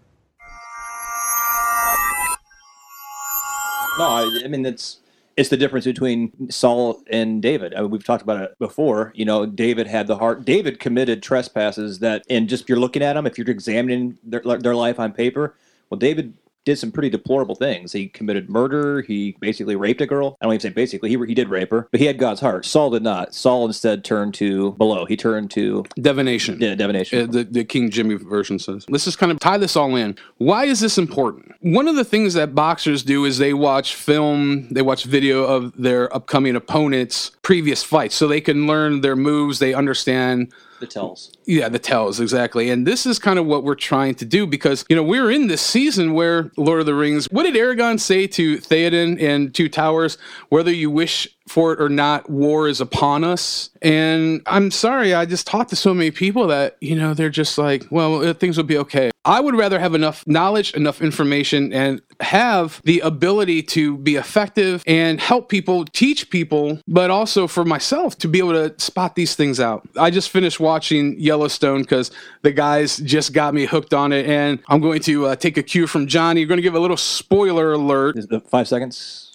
No, 3.99 4.07
I, 4.07 4.41
I 4.43 4.47
mean 4.47 4.65
it's 4.65 5.01
it's 5.37 5.49
the 5.49 5.57
difference 5.57 5.85
between 5.85 6.49
Saul 6.49 7.03
and 7.11 7.43
David. 7.43 7.75
I 7.75 7.81
mean, 7.81 7.91
we've 7.91 8.03
talked 8.03 8.23
about 8.23 8.41
it 8.41 8.57
before. 8.57 9.13
You 9.13 9.25
know, 9.25 9.45
David 9.45 9.85
had 9.85 10.07
the 10.07 10.17
heart. 10.17 10.45
David 10.45 10.79
committed 10.79 11.21
trespasses 11.21 11.99
that, 11.99 12.23
and 12.27 12.49
just 12.49 12.67
you're 12.69 12.79
looking 12.79 13.03
at 13.03 13.13
them. 13.13 13.27
If 13.27 13.37
you're 13.37 13.47
examining 13.51 14.17
their 14.23 14.41
their 14.41 14.73
life 14.73 14.99
on 14.99 15.13
paper, 15.13 15.53
well, 15.91 15.99
David 15.99 16.33
did 16.65 16.77
some 16.77 16.91
pretty 16.91 17.09
deplorable 17.09 17.55
things. 17.55 17.91
He 17.91 18.07
committed 18.07 18.49
murder. 18.49 19.01
He 19.01 19.35
basically 19.39 19.75
raped 19.75 20.01
a 20.01 20.05
girl. 20.05 20.37
I 20.41 20.45
don't 20.45 20.53
even 20.53 20.61
say 20.61 20.69
basically. 20.69 21.09
He 21.09 21.17
he 21.25 21.33
did 21.33 21.49
rape 21.49 21.71
her, 21.71 21.87
but 21.91 21.99
he 21.99 22.05
had 22.05 22.17
God's 22.17 22.41
heart. 22.41 22.65
Saul 22.65 22.89
did 22.89 23.03
not. 23.03 23.33
Saul 23.33 23.65
instead 23.65 24.03
turned 24.03 24.33
to 24.35 24.73
below. 24.73 25.05
He 25.05 25.17
turned 25.17 25.51
to 25.51 25.85
Divination. 25.95 26.59
yeah, 26.59 26.75
divination. 26.75 27.29
Uh, 27.29 27.31
the, 27.31 27.43
the 27.43 27.63
King 27.63 27.89
Jimmy 27.89 28.15
version 28.15 28.59
says. 28.59 28.85
Let's 28.89 29.05
just 29.05 29.17
kind 29.17 29.31
of 29.31 29.39
tie 29.39 29.57
this 29.57 29.75
all 29.75 29.95
in. 29.95 30.17
Why 30.37 30.65
is 30.65 30.79
this 30.79 30.97
important? 30.97 31.53
One 31.61 31.87
of 31.87 31.95
the 31.95 32.05
things 32.05 32.33
that 32.35 32.55
boxers 32.55 33.03
do 33.03 33.25
is 33.25 33.37
they 33.37 33.53
watch 33.53 33.95
film, 33.95 34.69
they 34.69 34.81
watch 34.81 35.05
video 35.05 35.43
of 35.43 35.73
their 35.77 36.13
upcoming 36.15 36.55
opponents' 36.55 37.31
previous 37.41 37.83
fights 37.83 38.15
so 38.15 38.27
they 38.27 38.41
can 38.41 38.67
learn 38.67 39.01
their 39.01 39.15
moves, 39.15 39.59
they 39.59 39.73
understand 39.73 40.53
the 40.79 40.87
tells. 40.87 41.31
yeah, 41.45 41.69
the 41.69 41.79
tells 41.79 42.19
exactly. 42.19 42.69
And 42.69 42.85
this 42.85 43.05
is 43.05 43.19
kind 43.19 43.39
of 43.39 43.45
what 43.45 43.63
we're 43.63 43.75
trying 43.75 44.15
to 44.15 44.25
do 44.25 44.47
because, 44.47 44.85
you 44.89 44.95
know, 44.95 45.03
we're 45.03 45.31
in 45.31 45.47
this 45.47 45.61
season 45.61 46.13
where 46.13 46.51
Lord 46.57 46.79
of 46.79 46.85
the 46.85 46.93
Rings, 46.95 47.27
what 47.31 47.43
did 47.43 47.55
Aragorn 47.55 47.99
say 47.99 48.27
to 48.27 48.57
Theoden 48.57 49.21
and 49.21 49.53
Two 49.53 49.69
Towers? 49.69 50.17
Whether 50.49 50.71
you 50.71 50.89
wish 50.89 51.27
for 51.47 51.73
it 51.73 51.81
or 51.81 51.89
not, 51.89 52.29
war 52.29 52.67
is 52.67 52.79
upon 52.79 53.23
us. 53.23 53.71
And 53.81 54.41
I'm 54.45 54.71
sorry, 54.71 55.13
I 55.13 55.25
just 55.25 55.47
talked 55.47 55.71
to 55.71 55.75
so 55.75 55.93
many 55.93 56.11
people 56.11 56.47
that, 56.47 56.77
you 56.79 56.95
know, 56.95 57.13
they're 57.13 57.29
just 57.29 57.57
like, 57.57 57.85
well, 57.89 58.33
things 58.33 58.55
will 58.57 58.63
be 58.63 58.77
okay. 58.77 59.09
I 59.29 59.39
would 59.39 59.55
rather 59.55 59.77
have 59.79 59.93
enough 59.93 60.25
knowledge, 60.25 60.73
enough 60.73 61.03
information, 61.03 61.71
and 61.71 62.01
have 62.19 62.81
the 62.83 62.99
ability 63.01 63.61
to 63.61 63.95
be 63.97 64.15
effective 64.15 64.83
and 64.87 65.21
help 65.21 65.49
people, 65.49 65.85
teach 65.85 66.31
people, 66.31 66.81
but 66.87 67.11
also 67.11 67.45
for 67.45 67.63
myself 67.63 68.17
to 68.17 68.27
be 68.27 68.39
able 68.39 68.53
to 68.53 68.73
spot 68.79 69.13
these 69.13 69.35
things 69.35 69.59
out. 69.59 69.87
I 69.95 70.09
just 70.09 70.31
finished 70.31 70.59
watching 70.59 71.15
Yellowstone 71.19 71.83
because 71.83 72.09
the 72.41 72.51
guys 72.51 72.97
just 72.97 73.31
got 73.31 73.53
me 73.53 73.65
hooked 73.65 73.93
on 73.93 74.13
it, 74.13 74.25
and 74.25 74.57
I'm 74.67 74.81
going 74.81 75.01
to 75.01 75.27
uh, 75.27 75.35
take 75.35 75.57
a 75.57 75.63
cue 75.63 75.85
from 75.85 76.07
Johnny. 76.07 76.41
You're 76.41 76.47
going 76.47 76.57
to 76.57 76.63
give 76.63 76.73
a 76.73 76.79
little 76.79 76.97
spoiler 76.97 77.73
alert. 77.73 78.17
Five 78.49 78.67
seconds. 78.67 79.28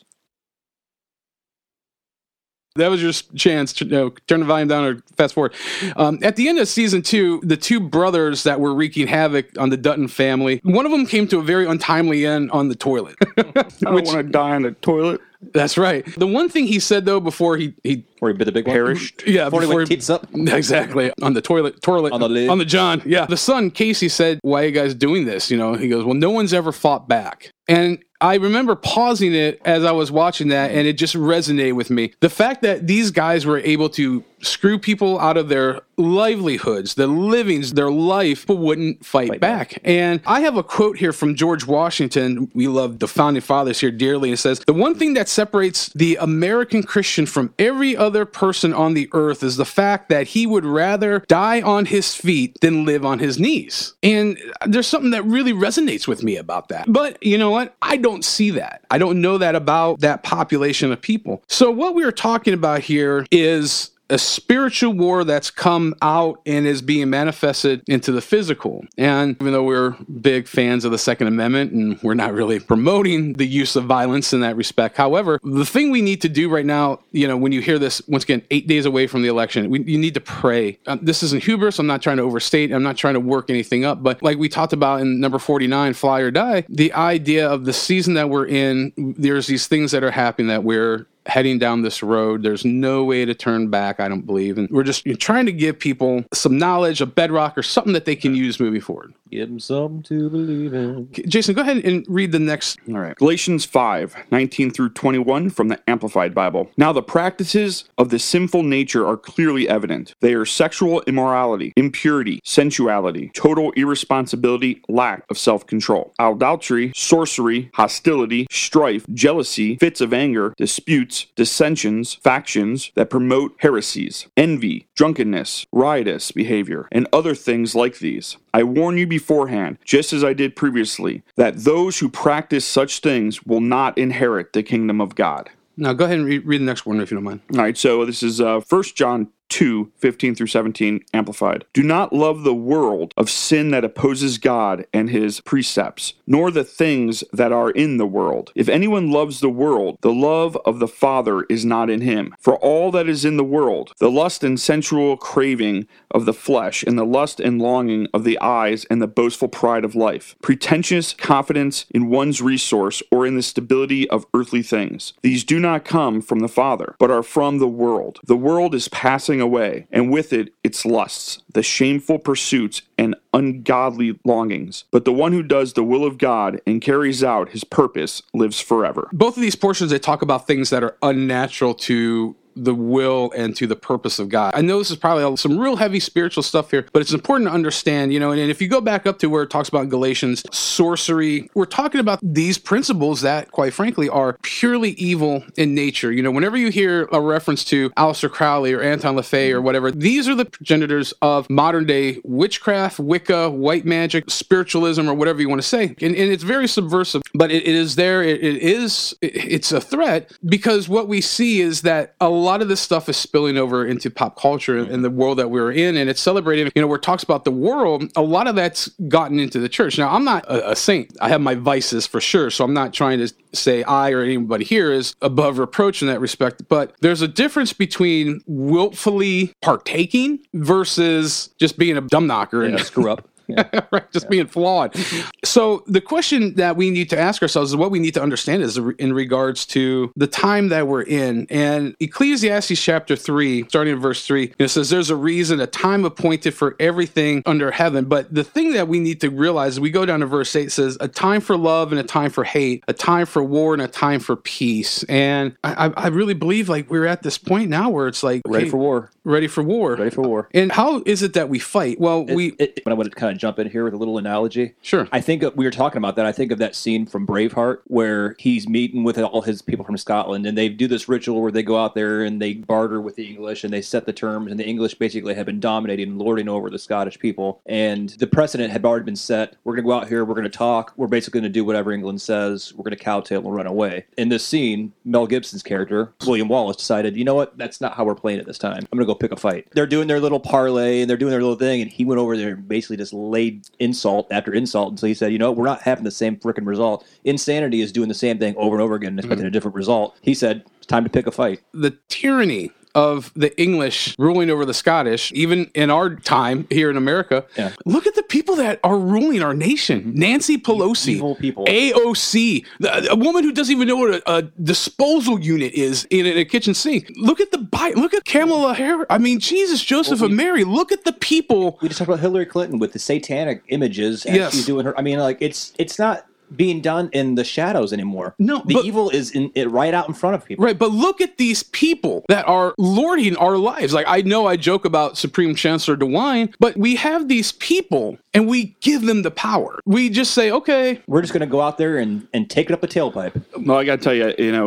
That 2.77 2.89
was 2.89 3.01
your 3.01 3.13
chance 3.37 3.73
to 3.75 3.85
you 3.85 3.91
know, 3.93 4.11
turn 4.27 4.41
the 4.41 4.47
volume 4.47 4.67
down 4.67 4.85
or 4.85 4.97
fast 5.17 5.35
forward. 5.35 5.55
Um, 5.95 6.19
at 6.23 6.35
the 6.35 6.49
end 6.49 6.59
of 6.59 6.67
season 6.67 7.03
two, 7.03 7.41
the 7.45 7.57
two 7.57 7.79
brothers 7.79 8.43
that 8.43 8.59
were 8.59 8.75
wreaking 8.75 9.07
havoc 9.07 9.47
on 9.59 9.71
the 9.71 9.77
Dutton 9.77 10.09
family, 10.09 10.61
one 10.65 10.85
of 10.85 10.91
them 10.91 11.07
came 11.07 11.29
to 11.29 11.39
a 11.39 11.43
very 11.43 11.67
untimely 11.69 12.27
end 12.27 12.51
on 12.51 12.69
the 12.69 12.75
toilet. 12.75 13.15
I 13.39 13.43
don't 13.81 13.93
want 14.05 14.07
to 14.09 14.23
die 14.25 14.57
on 14.57 14.63
the 14.63 14.73
toilet. 14.73 15.21
That's 15.53 15.79
right. 15.79 16.05
The 16.17 16.27
one 16.27 16.49
thing 16.49 16.67
he 16.67 16.81
said 16.81 17.05
though 17.05 17.21
before 17.21 17.57
he 17.59 17.75
he 17.85 18.05
Or 18.21 18.31
he 18.31 18.35
bit 18.35 18.47
the 18.47 18.51
big 18.53 18.67
one. 18.67 18.75
Perished. 18.75 19.23
yeah 19.27 19.45
Before 19.45 19.61
he 19.61 19.67
went 19.69 19.89
he- 19.89 19.95
tits 19.95 20.11
up. 20.11 20.27
Exactly 20.35 21.13
on 21.23 21.35
the 21.35 21.43
toilet, 21.43 21.81
toilet 21.81 22.13
On 22.13 22.19
the 22.21 22.29
lid. 22.29 22.49
on 22.49 22.59
the 22.59 22.65
John. 22.65 23.03
Yeah, 23.05 23.27
the 23.27 23.37
son 23.37 23.71
Kayce 23.71 24.11
said, 24.11 24.41
"Why 24.43 24.63
are 24.63 24.67
you 24.67 24.73
guys 24.73 24.95
doing 24.95 25.27
this?" 25.27 25.49
You 25.51 25.59
know, 25.59 25.75
he 25.75 25.87
goes, 25.89 26.05
"Well, 26.05 26.15
no 26.15 26.31
one's 26.31 26.53
ever 26.55 26.73
fought 26.73 27.07
back." 27.09 27.51
And 27.69 27.99
I 28.21 28.37
remember 28.37 28.75
pausing 28.75 29.35
it 29.35 29.61
as 29.65 29.85
I 29.85 29.93
was 29.93 30.11
watching 30.11 30.49
that, 30.49 30.71
and 30.71 30.87
it 30.87 30.95
just 30.95 31.15
resonated 31.15 31.75
with 31.75 31.91
me. 31.91 32.13
The 32.21 32.31
fact 32.31 32.63
that 32.63 32.87
these 32.87 33.11
guys 33.11 33.45
were 33.45 33.59
able 33.59 33.89
to 33.91 34.25
screw 34.41 34.79
people 34.79 35.19
out 35.19 35.37
of 35.37 35.49
their 35.49 35.81
livelihoods, 35.97 36.95
their 36.95 37.07
livings, 37.07 37.73
their 37.73 37.91
life, 37.91 38.47
but 38.47 38.57
wouldn't 38.57 39.05
fight, 39.05 39.29
Fight 39.29 39.41
back. 39.41 39.71
back. 39.71 39.81
And 39.85 40.21
I 40.27 40.41
have 40.41 40.57
a 40.57 40.63
quote 40.63 40.99
here 40.99 41.13
from 41.13 41.35
George 41.35 41.67
Washington. 41.67 42.51
We 42.55 42.69
love 42.69 42.99
the 42.99 43.09
founding 43.09 43.41
fathers 43.41 43.81
here 43.81 43.91
dearly. 43.91 44.33
It 44.33 44.39
says, 44.39 44.61
The 44.61 44.75
one 44.75 44.95
thing 44.97 45.15
that 45.15 45.29
separates 45.29 45.89
the 45.95 46.17
American 46.21 46.83
Christian 46.83 47.25
from 47.27 47.55
every 47.59 47.97
other 47.97 48.25
person 48.27 48.75
on 48.75 48.95
the 48.95 49.09
earth 49.13 49.43
is 49.43 49.57
the 49.57 49.65
fact 49.65 50.09
that 50.11 50.29
he 50.29 50.47
would 50.47 50.65
rather 50.65 51.21
die 51.21 51.63
on 51.63 51.87
his 51.87 52.15
feet 52.15 52.59
than 52.61 52.85
live 52.85 53.05
on 53.05 53.19
his 53.19 53.39
knees. 53.39 53.95
And 54.03 54.39
there's 54.67 54.87
something 54.87 55.11
that 55.13 55.25
really 55.25 55.53
resonates 55.53 56.07
with 56.07 56.23
me 56.23 56.37
about 56.37 56.69
that. 56.69 56.93
But 56.93 57.23
you 57.23 57.39
know 57.39 57.51
what? 57.55 57.77
I 57.81 57.97
don't 57.97 58.25
see 58.25 58.51
that. 58.51 58.85
I 58.91 58.99
don't 58.99 59.21
know 59.21 59.39
that 59.39 59.55
about 59.55 60.01
that 60.01 60.25
population 60.25 60.91
of 60.91 61.01
people. 61.01 61.43
So, 61.49 61.71
what 61.71 61.95
we 61.95 62.03
are 62.05 62.13
talking 62.13 62.53
about 62.53 62.81
here 62.81 63.27
is 63.31 63.91
a 64.11 64.19
spiritual 64.19 64.93
war 64.93 65.25
that's 65.25 65.51
come 65.51 65.95
out 66.03 66.41
and 66.47 66.67
is 66.67 66.83
being 66.83 67.11
manifested 67.11 67.83
into 67.89 68.13
the 68.13 68.21
physical. 68.21 68.85
And 68.99 69.37
even 69.41 69.53
though 69.53 69.65
we're 69.65 69.93
big 70.21 70.47
fans 70.47 70.85
of 70.85 70.93
the 70.93 70.99
Second 70.99 71.29
Amendment 71.29 71.73
and 71.73 72.03
we're 72.03 72.15
not 72.15 72.35
really 72.35 72.61
promoting 72.61 73.35
the 73.35 73.47
use 73.47 73.77
of 73.77 73.85
violence 73.85 74.33
in 74.33 74.41
that 74.41 74.57
respect, 74.57 74.97
however, 74.97 75.41
the 75.43 75.65
thing 75.65 75.91
we 75.91 76.03
need 76.03 76.21
to 76.23 76.29
do 76.29 76.49
right 76.49 76.67
now, 76.67 77.01
you 77.13 77.27
know, 77.27 77.37
when 77.37 77.53
you 77.53 77.61
hear 77.61 77.79
this, 77.79 78.03
once 78.07 78.25
again, 78.25 78.43
eight 78.51 78.67
days 78.67 78.87
away 78.87 79.07
from 79.07 79.23
the 79.23 79.29
election, 79.29 79.71
we, 79.71 79.83
you 79.85 79.99
need 79.99 80.15
to 80.15 80.21
pray. 80.21 80.79
Um, 80.87 81.01
this 81.03 81.23
isn't 81.23 81.43
hubris. 81.43 81.79
I'm 81.79 81.87
not 81.87 82.03
trying 82.03 82.19
to 82.19 82.23
overstate. 82.23 82.73
I'm 82.73 82.83
not 82.83 82.97
trying 82.97 83.15
to 83.15 83.21
work 83.21 83.49
anything 83.49 83.85
up. 83.85 84.03
But 84.03 84.23
like 84.23 84.39
we 84.39 84.49
talked 84.49 84.73
about 84.73 85.01
in 85.01 85.21
number 85.21 85.39
49, 85.39 85.95
Fly 85.95 86.21
or 86.21 86.31
Die, 86.31 86.65
the 86.69 86.93
idea 86.93 87.49
of 87.49 87.65
the 87.65 87.73
season 87.73 88.15
that 88.15 88.29
we're 88.29 88.47
in, 88.47 88.93
there's 88.97 89.47
these 89.47 89.67
things 89.67 89.93
that 89.93 90.05
are 90.05 90.11
happening 90.11 90.49
that 90.49 90.65
we're 90.65 91.07
heading 91.27 91.59
down 91.59 91.83
this 91.83 92.03
road. 92.03 92.43
There's 92.43 92.65
no 92.65 93.05
way 93.05 93.25
to 93.25 93.35
turn 93.35 93.69
back, 93.69 94.01
I 94.01 94.09
don't 94.09 94.27
believe. 94.27 94.59
And 94.59 94.69
we're 94.71 94.83
just 94.83 95.05
trying 95.19 95.47
to 95.47 95.53
give 95.53 95.79
people 95.79 96.25
some 96.33 96.59
knowledge, 96.59 97.01
a 97.01 97.07
bedrock, 97.07 97.57
or 97.57 97.63
something 97.63 97.93
that 97.93 98.05
they 98.05 98.17
can 98.17 98.35
use 98.35 98.61
moving 98.61 98.81
forward. 98.81 99.15
Give 99.31 99.49
them 99.49 99.59
something 99.59 100.03
to 100.05 100.31
believe 100.31 100.75
in. 100.75 101.09
Jason, 101.27 101.55
go 101.55 101.63
ahead 101.63 101.79
and 101.79 102.05
read 102.09 102.33
the 102.33 102.39
next. 102.39 102.79
All 102.89 102.99
right. 102.99 103.17
Galatians 103.17 103.65
5, 103.65 104.17
19 104.31 104.71
through 104.71 104.91
21 104.91 105.51
from 105.51 105.69
the 105.69 105.81
Amplified 105.91 106.35
Bible. 106.35 106.71
Now 106.77 106.93
the 106.93 107.03
practices 107.03 107.85
of 107.99 108.11
the 108.11 108.19
sinful 108.19 108.63
nature 108.63 109.07
are 109.07 109.17
clearly 109.17 109.69
evident. 109.69 110.15
They 110.21 110.35
are 110.35 110.45
sexual 110.45 111.03
immorality, 111.07 111.73
impurity, 111.77 112.41
sensuality, 112.45 113.31
total 113.35 113.73
irresponsibility, 113.73 114.83
lack 114.89 115.25
of 115.31 115.39
self 115.39 115.67
control, 115.67 116.15
adultery, 116.19 116.93
sorcery, 116.95 117.71
hostility, 117.75 118.47
strife, 118.51 119.05
jealousy, 119.15 119.77
fits 119.77 120.01
of 120.01 120.13
anger, 120.13 120.55
disputes, 120.57 121.14
dissensions, 121.35 122.15
factions 122.15 122.91
that 122.95 123.11
promote 123.11 123.57
heresies, 123.59 124.27
envy, 124.37 124.87
drunkenness, 124.95 125.67
riotous 125.73 126.31
behavior, 126.31 126.89
and 126.93 127.09
other 127.13 127.35
things 127.35 127.75
like 127.75 127.99
these. 127.99 128.37
I 128.53 128.63
warn 128.63 128.99
you 128.99 129.07
beforehand, 129.07 129.79
just 129.85 130.13
as 130.13 130.23
I 130.23 130.33
did 130.33 130.57
previously, 130.57 131.23
that 131.37 131.59
those 131.59 131.99
who 131.99 132.09
practice 132.09 132.65
such 132.65 133.01
things 133.01 133.45
will 133.45 133.61
not 133.61 133.99
inherit 133.99 134.53
the 134.53 134.63
kingdom 134.63 135.01
of 135.01 135.15
God. 135.15 135.51
Now, 135.77 135.93
go 135.93 136.05
ahead 136.05 136.19
and 136.19 136.27
read, 136.27 136.47
read 136.47 136.61
the 136.61 136.67
next 136.67 136.87
one 136.87 137.01
if 137.01 137.11
you 137.11 137.17
don't 137.17 137.25
mind. 137.25 137.41
All 137.53 137.59
right, 137.59 137.77
so 137.77 138.05
this 138.05 138.23
is 138.23 138.41
uh, 138.41 138.61
1 138.69 138.83
John 138.95 139.29
2 139.49 139.93
15 139.97 140.35
through 140.35 140.47
17 140.47 141.01
amplified. 141.13 141.65
Do 141.73 141.83
not 141.83 142.13
love 142.13 142.43
the 142.43 142.55
world 142.55 143.15
of 143.17 143.31
sin 143.31 143.71
that 143.71 143.85
opposes 143.85 144.39
god 144.39 144.87
and 144.93 145.11
his 145.11 145.41
precepts 145.41 146.15
nor 146.27 146.51
the 146.51 146.65
things 146.65 147.23
that 147.33 147.53
are 147.53 147.71
in 147.71 147.97
the 147.97 148.07
world. 148.07 148.53
If 148.55 148.69
anyone 148.69 149.11
loves 149.11 149.41
the 149.41 149.51
world 149.51 149.99
the 150.01 150.13
love 150.13 150.57
of 150.65 150.79
the 150.79 150.89
father 150.89 151.45
is 151.45 151.65
not 151.65 151.91
in 151.91 152.01
him. 152.01 152.35
For 152.41 152.57
all 152.57 152.91
that 152.93 153.09
is 153.09 153.25
in 153.25 153.37
the 153.37 153.45
world 153.45 153.93
the 153.99 154.11
lust 154.11 154.43
and 154.43 154.59
sensual 154.59 155.17
craving 155.17 155.87
of 156.11 156.25
the 156.25 156.33
flesh 156.33 156.83
and 156.83 156.99
the 156.99 157.05
lust 157.05 157.41
and 157.41 157.61
longing 157.61 158.09
of 158.13 158.25
the 158.25 158.39
eyes 158.41 158.85
and 158.87 159.01
the 159.01 159.07
boastful 159.07 159.49
pride 159.49 159.85
of 159.85 159.95
life. 159.95 160.35
Pretentious 160.43 161.15
confidence 161.15 161.87
in 161.91 162.11
one's 162.11 162.43
resource 162.43 163.03
or 163.11 163.27
in 163.27 163.37
the 163.37 163.43
stability 163.43 164.09
of 164.11 164.27
earthly 164.35 164.63
things. 164.63 165.13
These 165.23 165.45
do 165.45 165.61
not 165.61 165.85
come 165.85 166.21
from 166.21 166.41
the 166.41 166.49
father 166.49 166.97
but 166.99 167.11
are 167.11 167.23
from 167.23 167.59
the 167.59 167.69
world. 167.69 168.19
The 168.25 168.37
world 168.37 168.75
is 168.75 168.89
passing 168.89 169.34
away, 169.41 169.87
and 169.91 170.11
with 170.11 170.33
it 170.33 170.53
its 170.63 170.85
lusts, 170.85 171.43
the 171.53 171.63
shameful 171.63 172.19
pursuits, 172.19 172.83
and 172.99 173.15
ungodly 173.33 174.19
longings. 174.25 174.85
But 174.91 175.05
the 175.05 175.13
one 175.13 175.33
who 175.33 175.43
does 175.43 175.73
the 175.73 175.85
will 175.85 176.05
of 176.05 176.19
God 176.19 176.61
and 176.67 176.81
carries 176.81 177.23
out 177.23 177.51
his 177.51 177.65
purpose 177.65 178.23
lives 178.33 178.61
forever. 178.61 179.09
Both 179.13 179.37
of 179.37 179.43
these 179.43 179.57
portions, 179.57 179.91
they 179.91 179.99
talk 179.99 180.23
about 180.23 180.47
things 180.47 180.71
that 180.71 180.85
are 180.85 180.97
unnatural 181.03 181.75
to 181.75 182.37
the 182.57 182.75
will 182.75 183.33
and 183.37 183.57
to 183.57 183.67
the 183.67 183.77
purpose 183.77 184.19
of 184.19 184.29
God. 184.29 184.55
I 184.55 184.61
know 184.61 184.79
this 184.79 184.91
is 184.91 184.97
probably 184.97 185.37
some 185.37 185.59
real 185.59 185.77
heavy 185.77 186.01
spiritual 186.01 186.43
stuff 186.43 186.71
here, 186.71 186.87
but 186.93 187.03
it's 187.03 187.13
important 187.13 187.49
to 187.49 187.55
understand, 187.55 188.13
you 188.13 188.21
know, 188.21 188.31
and, 188.31 188.41
and 188.41 188.51
if 188.51 188.61
you 188.61 188.69
go 188.69 188.81
back 188.81 189.07
up 189.07 189.19
to 189.21 189.29
where 189.29 189.43
it 189.43 189.51
talks 189.51 189.69
about 189.69 189.89
Galatians, 189.89 190.43
sorcery, 190.53 191.51
we're 191.55 191.65
talking 191.65 192.01
about 192.01 192.19
these 192.23 192.59
principles 192.59 193.21
that, 193.23 193.51
quite 193.51 193.73
frankly, 193.73 194.09
are 194.09 194.39
purely 194.43 194.91
evil 194.93 195.45
in 195.57 195.75
nature. 195.75 196.13
You 196.13 196.23
know, 196.23 196.31
whenever 196.31 196.57
you 196.57 196.71
hear 196.71 197.09
a 197.13 197.21
reference 197.21 197.65
to 197.67 197.91
Aleister 197.91 198.31
Crowley 198.31 198.73
or 198.73 198.81
Anton 198.81 199.17
LaVey 199.17 199.51
or 199.51 199.61
whatever, 199.61 199.91
these 199.91 200.29
are 200.29 200.35
the 200.35 200.45
progenitors 200.45 201.13
of 201.23 201.49
modern 201.51 201.87
day 201.87 202.21
witchcraft, 202.25 202.99
Wicca, 202.99 203.51
white 203.51 203.85
magic, 203.85 204.31
spiritualism, 204.31 205.09
or 205.09 205.15
whatever 205.15 205.41
you 205.41 205.49
want 205.49 205.63
to 205.63 205.67
say. 205.67 205.85
And, 206.01 206.15
and 206.15 206.33
it's 206.33 206.43
very 206.43 206.69
subversive, 206.69 207.23
but 207.35 207.51
it, 207.51 207.67
it 207.67 207.75
is 207.75 207.97
there. 207.97 208.23
It, 208.23 208.43
it 208.43 208.57
is, 208.57 209.15
it, 209.21 209.35
it's 209.35 209.73
a 209.73 209.81
threat 209.81 210.33
because 210.45 210.89
what 210.89 211.09
we 211.09 211.21
see 211.21 211.61
is 211.61 211.83
that 211.83 212.15
a 212.21 212.29
lot 212.45 212.63
of 212.63 212.69
this 212.69 212.81
stuff 212.81 213.09
is 213.09 213.17
spilling 213.17 213.57
over 213.57 213.85
into 213.87 214.11
pop 214.11 214.39
culture 214.39 214.79
and 214.79 215.05
the 215.05 215.11
world 215.11 215.39
that 215.39 215.51
we're 215.51 215.73
in, 215.73 215.97
and 215.97 216.09
it's 216.09 216.21
celebrating. 216.21 216.71
You 216.75 216.83
know, 216.83 216.89
where 216.89 216.99
it 216.99 217.03
talks 217.03 217.23
about 217.23 217.45
the 217.45 217.51
world, 217.51 218.05
a 218.17 218.23
lot 218.23 218.47
of 218.47 218.55
that's 218.55 218.89
gotten 219.09 219.39
into 219.41 219.59
the 219.59 219.69
church. 219.69 219.99
Now, 219.99 220.11
I'm 220.11 220.25
not 220.25 220.45
a, 220.47 220.73
a 220.73 220.77
saint. 220.77 221.17
I 221.21 221.29
have 221.29 221.41
my 221.41 221.55
vices 221.55 222.07
for 222.07 222.21
sure, 222.21 222.51
so 222.51 222.65
I'm 222.65 222.75
not 222.75 222.93
trying 222.93 223.19
to 223.19 223.33
say 223.53 223.83
I 223.85 224.11
or 224.11 224.23
anybody 224.23 224.65
here 224.65 224.93
is 224.93 225.15
above 225.23 225.59
reproach 225.59 226.03
in 226.03 226.09
that 226.09 226.21
respect. 226.21 226.69
But 226.69 226.95
there's 227.01 227.23
a 227.23 227.29
difference 227.29 227.73
between 227.73 228.41
willfully 228.47 229.53
partaking 229.63 230.41
versus 230.55 231.51
just 231.59 231.79
being 231.79 231.97
a 231.97 232.01
dumb 232.01 232.27
knocker 232.27 232.63
and 232.63 232.79
Yeah, 232.79 232.85
screw 232.85 233.11
up. 233.11 233.29
right, 233.93 234.11
just 234.13 234.29
being 234.29 234.47
flawed. 234.47 234.95
So 235.45 235.85
the 235.87 236.01
question 236.01 236.55
that 236.55 236.77
we 236.77 236.91
need 236.91 237.11
to 237.11 237.19
ask 237.19 237.41
ourselves 237.43 237.71
is 237.71 237.77
what 237.77 237.91
we 237.91 237.99
need 238.01 238.15
to 238.15 238.23
understand 238.23 238.63
is 238.63 238.77
in 238.99 239.13
regards 239.13 239.67
to 239.67 240.11
the 240.17 240.27
time 240.27 240.69
that 240.71 240.89
we're 240.89 241.03
in. 241.03 241.47
And 241.51 241.95
Ecclesiastes 242.01 242.81
chapter 242.83 243.15
three, 243.15 243.65
starting 243.69 243.93
in 243.93 244.01
verse 244.01 244.27
three, 244.27 244.53
it 244.59 244.69
says, 244.69 244.91
"There's 244.91 245.11
a 245.11 245.17
reason, 245.17 245.61
a 245.61 245.67
time 245.67 246.05
appointed 246.05 246.55
for 246.55 246.75
everything 246.81 247.43
under 247.47 247.71
heaven." 247.71 248.07
But 248.07 248.35
the 248.35 248.43
thing 248.43 248.73
that 248.73 248.89
we 248.89 248.99
need 248.99 249.21
to 249.21 249.31
realize, 249.31 249.79
we 249.79 249.91
go 249.91 250.05
down 250.07 250.21
to 250.21 250.27
verse 250.27 250.57
eight, 250.57 250.73
says, 250.73 250.97
"A 251.01 251.09
time 251.09 251.41
for 251.41 251.57
love 251.57 251.93
and 251.93 252.01
a 252.01 252.05
time 252.05 252.31
for 252.31 252.43
hate, 252.43 252.83
a 252.89 252.93
time 252.95 253.27
for 253.27 253.45
war 253.45 253.75
and 253.75 253.83
a 253.83 253.89
time 253.89 254.19
for 254.21 254.35
peace." 254.37 255.05
And 255.05 255.55
I, 255.63 255.93
I 255.97 256.09
really 256.09 256.35
believe 256.35 256.69
like 256.69 256.91
we're 256.91 257.07
at 257.07 257.23
this 257.23 257.39
point 257.39 257.69
now 257.71 257.91
where 257.91 258.09
it's 258.09 258.23
like 258.23 258.43
Ready 258.49 258.65
hey, 258.65 258.71
for 258.71 258.79
war. 258.79 259.11
ready 259.25 259.47
for 259.47 259.63
war, 259.63 259.95
Ready 259.97 260.11
for 260.11 260.23
war. 260.23 260.49
And 260.55 260.73
how 260.73 261.03
is 261.07 261.23
it 261.23 261.35
that 261.35 261.49
we 261.49 261.59
fight? 261.59 262.01
Well, 262.01 262.25
It- 262.29 262.35
we 262.35 262.49
it, 262.59 262.81
when 262.85 262.99
I 262.99 263.03
to 263.05 263.11
kind 263.11 263.33
of 263.34 263.34
jump 263.35 263.59
in 263.59 263.71
here 263.71 263.85
with 263.85 263.95
a 263.95 263.97
little 263.97 264.19
analogy. 264.19 264.75
Sure. 264.83 265.09
I 265.13 265.21
think 265.21 265.43
of- 265.43 265.57
we 265.57 265.65
were 265.65 265.71
talking 265.71 265.99
about 265.99 266.17
that. 266.17 266.27
I 266.27 266.33
think 266.33 266.53
of 266.53 266.59
that 266.59 266.75
scene 266.75 267.07
from 267.07 267.27
Braveheart 267.27 267.79
where 267.87 268.35
he's 268.39 268.69
meeting 268.69 269.05
with 269.05 269.19
all 269.19 269.43
his 269.43 269.63
people 269.63 269.85
from 269.85 269.97
Scotland, 269.97 270.47
and 270.47 270.57
they 270.57 270.69
do 270.69 270.89
this 270.89 271.09
ritual 271.09 271.41
where 271.41 271.53
they 271.53 271.63
go 271.63 271.79
out 271.79 271.95
there 271.95 272.23
and 272.23 272.41
they 272.41 272.55
barter 272.55 273.01
with 273.01 273.17
the 273.17 273.27
English 273.27 273.65
and 273.65 273.73
they 273.73 273.83
set 273.83 274.07
the 274.07 274.13
terms, 274.13 274.51
and 274.51 274.59
the 274.59 274.67
English 274.67 274.95
basically 274.95 275.35
have 275.35 275.47
been 275.47 275.61
dominating 275.61 276.09
and 276.11 276.19
lording 276.19 276.49
over 276.49 276.71
the 276.71 276.79
Scottish 276.79 277.19
people. 277.19 277.61
And 277.67 278.11
the 278.11 278.27
precedent 278.27 278.73
had 278.73 278.85
already 278.85 279.05
been 279.05 279.17
set. 279.17 279.57
We're 279.65 279.75
going 279.75 279.85
to 279.85 279.89
go 279.89 279.95
out 279.95 280.09
here. 280.09 280.25
We're 280.25 280.35
going 280.35 280.45
to 280.45 280.51
talk. 280.51 280.93
We're 280.97 281.07
basically 281.07 281.41
going 281.41 281.51
to 281.51 281.55
do 281.55 281.65
whatever 281.65 281.93
England 281.93 282.21
says. 282.21 282.73
We're 282.75 282.85
going 282.85 282.97
to 282.97 283.03
cowtail 283.03 283.41
and 283.41 283.55
run 283.55 283.67
away. 283.67 284.05
In 284.17 284.29
this 284.29 284.47
scene, 284.47 284.93
Mel 285.05 285.27
Gibson's 285.27 285.63
character, 285.63 286.13
William 286.27 286.49
Wallace, 286.49 286.77
decided, 286.77 287.17
you 287.17 287.25
know 287.25 287.35
what? 287.35 287.57
That's 287.59 287.81
not 287.81 287.95
how 287.95 288.05
we're 288.05 288.15
playing 288.15 288.41
it 288.41 288.47
this 288.47 288.59
time. 288.59 288.87
I'm 288.93 288.99
going 288.99 289.07
to 289.07 289.13
go 289.13 289.15
pick 289.15 289.33
a 289.33 289.37
fight. 289.37 289.67
They're 289.73 289.87
doing 289.87 290.09
their 290.09 290.21
little 290.21 290.41
parlay 290.41 291.01
and 291.01 291.11
they're 291.11 291.17
doing 291.17 291.31
their 291.31 291.41
little 291.41 291.57
thing, 291.57 291.81
and 291.83 291.91
he 291.91 292.05
went 292.05 292.21
over 292.21 292.37
there 292.37 292.51
and 292.51 292.69
basically 292.69 292.97
just 292.97 293.13
laid 293.31 293.69
insult 293.79 294.27
after 294.31 294.53
insult 294.53 294.93
until 294.93 295.09
he 295.09 295.15
said, 295.15 295.33
you 295.33 295.39
know, 295.39 295.53
we're 295.53 295.67
not 295.67 295.83
having 295.83 296.05
the 296.05 296.11
same 296.11 296.37
freaking 296.37 296.67
result. 296.67 297.07
Insanity 297.25 297.81
is 297.81 297.93
doing 297.93 298.09
the 298.09 298.15
same 298.15 298.39
thing 298.39 298.55
over 298.57 298.77
and 298.77 298.83
over 298.83 298.95
again 298.95 299.11
and 299.11 299.19
expecting 299.19 299.41
mm-hmm. 299.41 299.49
a 299.49 299.51
different 299.51 299.75
result. 299.75 300.17
He 300.23 300.35
said, 300.35 300.65
it's 300.77 300.87
time 300.87 301.05
to 301.05 301.11
pick 301.11 301.27
a 301.27 301.31
fight. 301.31 301.61
the 301.73 301.97
tyranny 302.09 302.71
of 302.95 303.33
the 303.35 303.59
English 303.61 304.15
ruling 304.19 304.51
over 304.51 304.65
the 304.65 304.75
Scottish, 304.75 305.33
even 305.33 305.71
in 305.75 305.91
our 305.91 306.15
time 306.17 306.67
here 306.71 306.91
in 306.91 306.97
America. 306.97 307.45
Yeah. 307.57 307.73
Look 307.85 308.07
at 308.07 308.15
the 308.15 308.23
people 308.23 308.57
that 308.57 308.81
are 308.85 308.99
ruling 308.99 309.43
our 309.43 309.55
nation. 309.55 310.13
Nancy 310.15 310.59
Pelosi, 310.59 311.15
Evil 311.15 311.35
people. 311.37 311.65
AOC, 311.67 312.65
a 313.11 313.17
woman 313.17 313.45
who 313.45 313.53
doesn't 313.53 313.75
even 313.75 313.89
know 313.89 313.97
what 313.97 314.15
a, 314.15 314.33
a 314.33 314.43
disposal 314.63 315.41
unit 315.41 315.73
is 315.73 316.07
in, 316.11 316.27
a 316.27 316.45
kitchen 316.45 316.75
sink. 316.75 317.11
Look 317.17 317.41
at 317.41 317.51
the 317.51 317.59
Biden. 317.59 317.97
Look 317.97 318.15
at 318.15 318.25
Kamala 318.25 318.75
Harris. 318.75 319.07
I 319.11 319.19
mean, 319.19 319.41
Jesus, 319.41 319.83
Joseph, 319.85 320.23
and 320.23 320.37
Mary. 320.37 320.65
Look 320.65 320.93
at 320.93 321.05
the 321.05 321.13
people. 321.13 321.79
We 321.83 321.89
just 321.89 321.99
talked 321.99 322.09
about 322.09 322.21
Hillary 322.21 322.47
Clinton 322.47 322.79
with 322.79 322.93
the 322.93 322.99
satanic 322.99 323.63
images 323.69 324.25
and 324.27 324.37
Yes. 324.37 324.53
she's 324.53 324.67
doing 324.67 324.85
her 324.85 324.99
I 324.99 325.03
mean, 325.03 325.19
like 325.19 325.39
it's 325.41 325.73
it's 325.79 325.99
not 325.99 326.27
being 326.57 326.81
done 326.81 327.09
in 327.13 327.35
the 327.35 327.45
shadows 327.45 327.93
anymore. 327.93 328.35
No, 328.39 328.63
the 328.65 328.75
but- 328.75 328.85
evil 328.85 329.11
is 329.11 329.31
in 329.31 329.51
it 329.55 329.71
right 329.71 329.95
out 329.95 330.09
in 330.09 330.15
front 330.15 330.35
of 330.37 330.45
people. 330.45 330.65
Right, 330.65 330.79
but 330.79 330.91
look 330.91 331.21
at 331.21 331.37
these 331.39 331.63
people 331.63 332.25
that 332.29 332.47
are 332.47 332.75
lording 332.79 333.37
our 333.37 333.57
lives. 333.57 333.93
Like 333.93 334.07
I 334.09 334.23
know 334.23 334.47
I 334.47 334.57
joke 334.57 334.85
about 334.85 335.17
Supreme 335.17 335.55
Chancellor 335.55 335.97
DeWine, 335.97 336.55
but 336.59 336.77
we 336.77 336.97
have 336.97 337.29
these 337.29 337.53
people 337.53 338.19
and 338.33 338.49
we 338.49 338.77
give 338.81 339.03
them 339.03 339.23
the 339.23 339.31
power. 339.31 339.81
We 339.87 340.11
just 340.11 340.35
say, 340.35 340.51
okay, 340.51 341.01
We're 341.07 341.21
just 341.23 341.33
going 341.33 341.41
to 341.41 341.47
go 341.47 341.61
out 341.61 341.79
there 341.79 341.99
and, 341.99 342.27
and 342.33 342.49
take 342.51 342.71
it 342.71 342.73
up 342.73 342.83
a 342.83 342.87
tailpipe. 342.89 343.41
Well, 343.67 343.79
I 343.79 343.85
got 343.85 343.97
to 343.97 344.03
tell 344.03 344.15
you, 344.15 344.35
you 344.39 344.53
know, 344.53 344.67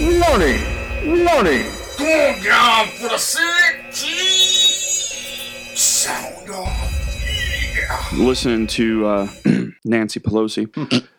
Warning! 0.00 0.60
Warning! 1.26 1.66
Go 1.98 2.34
down 2.42 2.86
for 2.88 3.08
the 3.08 3.18
sick 3.18 3.92
Sound 5.74 6.50
off. 6.50 6.91
Yeah. 7.74 8.06
listening 8.14 8.66
to 8.68 9.06
uh, 9.06 9.28
Nancy 9.84 10.20
Pelosi 10.20 10.68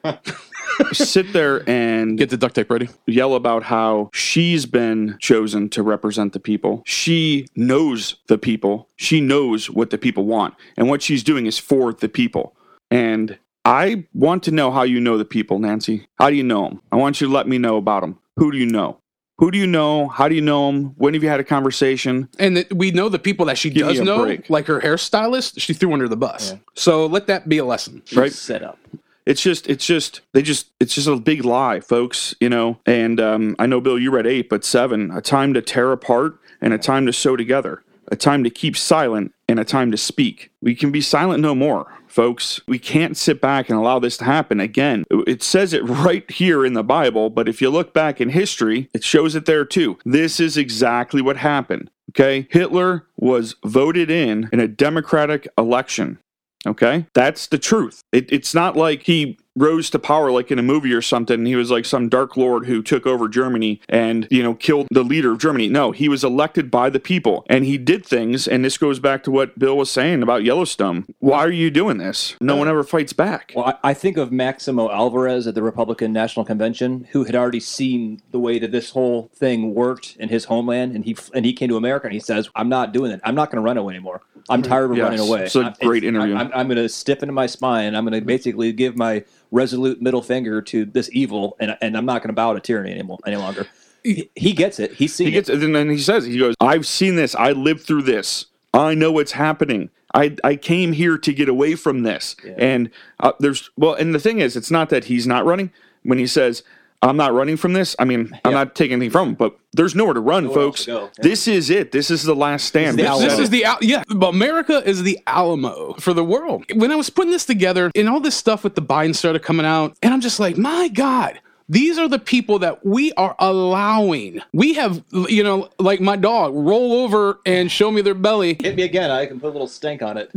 sit 0.94 1.34
there 1.34 1.68
and 1.70 2.18
get 2.18 2.30
the 2.30 2.38
duct 2.38 2.56
tape 2.56 2.70
ready. 2.70 2.90
yell 3.08 3.36
about 3.36 3.64
how 3.64 4.10
she's 4.14 4.66
been 4.66 5.18
chosen 5.20 5.70
to 5.70 5.84
represent 5.84 6.34
the 6.34 6.40
people. 6.40 6.84
She 6.86 7.48
knows 7.56 8.16
the 8.28 8.38
people. 8.38 8.90
She 8.96 9.22
knows 9.22 9.70
what 9.70 9.90
the 9.90 9.98
people 9.98 10.26
want. 10.26 10.54
And 10.78 10.90
what 10.90 11.02
she's 11.02 11.24
doing 11.24 11.46
is 11.46 11.58
for 11.60 11.94
the 11.94 12.10
people. 12.10 12.56
And 12.92 13.38
I 13.66 14.06
want 14.14 14.44
to 14.44 14.52
know 14.52 14.72
how 14.72 14.84
you 14.84 15.00
know 15.00 15.18
the 15.18 15.26
people, 15.26 15.60
Nancy. 15.60 16.08
How 16.20 16.30
do 16.30 16.36
you 16.36 16.44
know 16.44 16.68
them? 16.70 16.82
I 16.92 16.98
want 16.98 17.22
you 17.22 17.28
to 17.28 17.34
let 17.34 17.48
me 17.48 17.58
know 17.58 17.78
about 17.78 18.02
them. 18.02 18.20
Who 18.38 18.52
do 18.52 18.58
you 18.58 18.66
know? 18.66 19.00
Who 19.40 19.50
do 19.52 19.58
you 19.58 19.66
know? 19.68 20.08
How 20.10 20.28
do 20.30 20.36
you 20.36 20.42
know 20.42 20.72
them? 20.72 20.94
When 20.98 21.14
have 21.16 21.24
you 21.24 21.30
had 21.30 21.40
a 21.40 21.44
conversation? 21.44 22.30
And 22.40 22.58
that 22.58 22.72
we 22.74 22.92
know 22.92 23.10
the 23.10 23.20
people 23.20 23.46
that 23.48 23.58
she 23.58 23.70
Give 23.70 23.88
me 23.88 23.94
does 23.94 24.00
a 24.00 24.04
know, 24.04 24.24
break. 24.24 24.50
like 24.50 24.68
her 24.68 24.80
hairstylist, 24.80 25.60
she 25.60 25.74
threw 25.74 25.92
under 25.92 26.08
the 26.08 26.16
bus. 26.18 26.56
So 26.76 27.06
let 27.08 27.28
that 27.28 27.50
be 27.50 27.58
a 27.58 27.66
lesson. 27.66 28.04
Right? 28.16 28.32
Set 28.32 28.62
up. 28.64 28.78
it's 29.26 29.42
just 29.42 29.68
it's 29.70 29.86
just 29.86 30.22
they 30.34 30.42
just 30.42 30.68
it's 30.80 30.94
just 30.94 31.08
a 31.08 31.16
big 31.16 31.46
lie 31.46 31.80
folks 31.80 32.36
you 32.42 32.50
know 32.50 32.78
and 32.86 33.22
um, 33.22 33.56
i 33.58 33.66
know 33.66 33.80
bill 33.80 33.98
you 33.98 34.12
read 34.12 34.28
eight 34.28 34.50
but 34.50 34.66
seven 34.66 35.10
a 35.12 35.22
time 35.22 35.54
to 35.54 35.62
tear 35.62 35.94
apart 35.94 36.38
and 36.62 36.74
a 36.74 36.78
time 36.78 37.06
to 37.06 37.14
sew 37.14 37.38
together 37.38 37.82
a 38.14 38.16
time 38.16 38.44
to 38.44 38.50
keep 38.50 38.78
silent 38.78 39.34
and 39.50 39.60
a 39.60 39.66
time 39.66 39.92
to 39.92 39.98
speak. 39.98 40.52
We 40.62 40.76
can 40.76 40.92
be 40.92 41.02
silent 41.02 41.42
no 41.42 41.54
more 41.54 41.92
folks. 42.08 42.62
We 42.68 42.78
can't 42.78 43.18
sit 43.18 43.42
back 43.42 43.70
and 43.70 43.80
allow 43.80 43.98
this 43.98 44.18
to 44.18 44.24
happen 44.24 44.60
again. 44.60 45.04
It 45.10 45.42
says 45.42 45.74
it 45.74 45.84
right 45.88 46.30
here 46.30 46.64
in 46.64 46.74
the 46.74 46.84
bible 46.84 47.30
but 47.32 47.50
if 47.50 47.62
you 47.62 47.70
look 47.70 47.94
back 47.94 48.22
in 48.22 48.30
history 48.30 48.90
it 48.94 49.04
shows 49.04 49.36
it 49.36 49.46
there 49.46 49.66
too. 49.66 49.98
This 50.06 50.40
is 50.40 50.56
exactly 50.56 51.22
what 51.22 51.38
happened 51.38 51.90
okay? 52.12 52.48
Hitler 52.52 53.08
was 53.18 53.56
voted 53.66 54.12
in 54.12 54.48
in 54.54 54.60
a 54.60 54.68
democratic 54.68 55.48
election 55.58 56.20
Okay, 56.66 57.06
that's 57.14 57.48
the 57.48 57.58
truth. 57.58 58.04
It, 58.12 58.32
it's 58.32 58.54
not 58.54 58.78
like 58.78 59.04
he 59.04 59.38
rose 59.56 59.90
to 59.92 60.00
power 60.00 60.32
like 60.32 60.52
in 60.52 60.58
a 60.60 60.64
movie 60.64 60.94
or 60.94 61.02
something. 61.02 61.36
and 61.40 61.48
He 61.48 61.56
was 61.56 61.70
like 61.70 61.86
some 61.86 62.10
dark 62.10 62.36
lord 62.36 62.66
who 62.66 62.82
took 62.82 63.06
over 63.06 63.28
Germany 63.30 63.82
and, 63.88 64.28
you 64.32 64.42
know, 64.42 64.56
killed 64.56 64.88
the 64.92 65.04
leader 65.04 65.32
of 65.34 65.38
Germany. 65.40 65.68
No, 65.70 65.92
he 65.92 66.10
was 66.10 66.24
elected 66.24 66.72
by 66.72 66.90
the 66.90 67.00
people 67.00 67.46
and 67.50 67.64
he 67.66 67.78
did 67.78 68.06
things. 68.06 68.48
And 68.48 68.66
this 68.66 68.78
goes 68.78 69.00
back 69.00 69.24
to 69.24 69.32
what 69.32 69.58
Bill 69.60 69.78
was 69.78 69.92
saying 69.92 70.24
about 70.24 70.44
Yellowstone. 70.44 71.06
Why 71.20 71.40
are 71.40 71.52
you 71.52 71.70
doing 71.70 71.98
this? 71.98 72.36
No 72.42 72.56
one 72.56 72.68
ever 72.68 72.84
fights 72.84 73.14
back. 73.14 73.54
Well, 73.56 73.78
I, 73.84 73.94
think 73.94 74.18
of 74.18 74.32
Maximo 74.32 74.90
Alvarez 74.92 75.46
at 75.46 75.54
the 75.56 75.62
Republican 75.64 76.12
National 76.12 76.46
Convention, 76.46 77.08
who 77.12 77.24
had 77.24 77.36
already 77.36 77.60
seen 77.60 78.22
the 78.32 78.40
way 78.40 78.58
that 78.60 78.72
this 78.72 78.90
whole 78.90 79.30
thing 79.36 79.74
worked 79.76 80.16
in 80.20 80.30
his 80.30 80.46
homeland, 80.46 80.96
and 80.96 81.06
he 81.06 81.16
and 81.34 81.46
he 81.46 81.54
came 81.54 81.70
to 81.70 81.78
America 81.78 82.08
and 82.08 82.14
he 82.14 82.20
says, 82.20 82.50
"I'm 82.56 82.70
not 82.70 82.92
doing 82.92 83.12
it. 83.12 83.22
I'm 83.24 83.36
not 83.36 83.52
going 83.52 83.62
to 83.62 83.66
run 83.66 83.78
away 83.78 83.94
anymore. 83.94 84.22
I'm 84.50 84.62
tired 84.62 84.92
of 84.92 84.98
Yes, 84.98 85.04
running 85.04 85.20
away." 85.20 85.44
it's 85.44 85.56
a 85.56 85.62
I'm- 85.62 85.74
great 85.82 86.04
interview. 86.04 86.36
I'm, 86.36 86.52
I'm 86.54 86.68
going 86.68 86.78
to 86.78 86.90
stiffen 86.90 87.32
my 87.34 87.46
spine. 87.46 87.96
I'm 87.96 88.04
going 88.06 88.20
to 88.20 88.26
basically 88.26 88.72
give 88.74 88.98
my 88.98 89.24
resolute 89.54 90.02
middle 90.02 90.22
finger 90.22 90.62
to 90.64 90.84
this 90.84 91.10
evil, 91.14 91.56
and 91.60 91.78
and 91.82 91.96
I'm 91.96 92.06
not 92.06 92.22
going 92.22 92.30
to 92.30 92.34
bow 92.34 92.54
to 92.54 92.60
tyranny 92.60 92.92
anymore 92.92 93.20
any 93.26 93.38
longer. 93.38 93.68
He, 94.04 94.30
he 94.36 94.52
gets 94.52 94.80
it. 94.80 94.92
He's 94.92 95.14
seen 95.16 95.28
He 95.28 95.32
gets, 95.32 95.48
it. 95.48 95.64
and 95.64 95.74
then 95.74 95.90
he 95.90 95.98
says, 95.98 96.26
he 96.26 96.38
goes, 96.38 96.56
I've 96.60 96.86
seen 96.86 97.16
this. 97.16 97.36
I 97.36 97.54
lived 97.54 97.84
through 97.84 98.02
this. 98.02 98.48
I 98.74 98.96
know 98.96 99.14
what's 99.14 99.32
happening. 99.32 99.92
I, 100.14 100.36
I 100.44 100.58
came 100.58 100.92
here 100.92 101.18
to 101.18 101.34
get 101.34 101.48
away 101.48 101.76
from 101.76 102.04
this. 102.04 102.36
And 102.58 102.90
uh, 103.22 103.32
there's, 103.40 103.70
well, 103.78 103.94
and 103.94 104.14
the 104.14 104.20
thing 104.20 104.40
is, 104.40 104.58
it's 104.58 104.70
not 104.70 104.90
that 104.90 105.06
he's 105.06 105.26
not 105.26 105.46
running. 105.46 105.72
When 106.04 106.18
he 106.18 106.28
says, 106.28 106.64
I'm 107.04 107.18
not 107.18 107.34
running 107.34 107.58
from 107.58 107.74
this, 107.74 107.96
I 108.00 108.06
mean, 108.06 108.38
I'm 108.46 108.54
not 108.54 108.76
taking 108.76 108.94
anything 108.94 109.12
from 109.12 109.30
him, 109.30 109.36
but 109.36 109.58
there's 109.74 109.94
nowhere 109.96 110.14
to 110.14 110.20
run, 110.22 110.46
Nowhere 110.46 110.56
folks. 110.56 110.86
to. 110.86 110.92
Yeah. 110.92 111.08
This 111.18 111.48
is 111.48 111.70
it. 111.70 111.92
This 111.92 112.10
is 112.10 112.24
the 112.24 112.36
last 112.36 112.66
stand. 112.66 112.98
This 112.98 113.20
This 113.20 113.40
is 113.40 113.50
the 113.50 113.66
Al- 113.66 113.78
yeah. 113.82 114.04
but 114.16 114.28
America 114.28 114.82
is 114.88 115.04
the 115.04 115.20
Alamo 115.28 115.94
for 116.00 116.14
the 116.14 116.24
world. 116.24 116.66
When 116.76 116.92
I 116.92 116.96
was 116.96 117.10
putting 117.10 117.32
this 117.32 117.46
together, 117.46 117.92
and 117.96 118.08
all 118.10 118.20
this 118.20 118.36
stuff 118.36 118.64
with 118.64 118.76
the 118.76 118.82
Biden 118.82 119.14
started 119.16 119.42
coming 119.44 119.66
out, 119.66 119.98
and 120.02 120.14
I'm 120.14 120.22
just 120.22 120.40
like, 120.40 120.58
my 120.58 120.88
God. 120.90 121.40
These 121.70 121.98
are 121.98 122.08
the 122.08 122.20
people 122.20 122.60
that 122.60 122.86
we 122.86 123.14
are 123.14 123.36
allowing. 123.40 124.42
We 124.54 124.74
have, 124.74 125.04
you 125.12 125.44
know, 125.44 125.70
like 125.80 126.02
my 126.02 126.16
dog, 126.16 126.54
roll 126.56 126.94
over 127.04 127.40
and 127.46 127.72
show 127.72 127.92
me 127.92 128.02
their 128.02 128.14
belly. 128.14 128.58
Hit 128.62 128.76
me 128.76 128.84
again. 128.84 129.12
I 129.12 129.26
can 129.26 129.40
put 129.40 129.48
a 129.48 129.52
little 129.52 129.68
stink 129.68 130.02
on 130.02 130.18
it. 130.18 130.32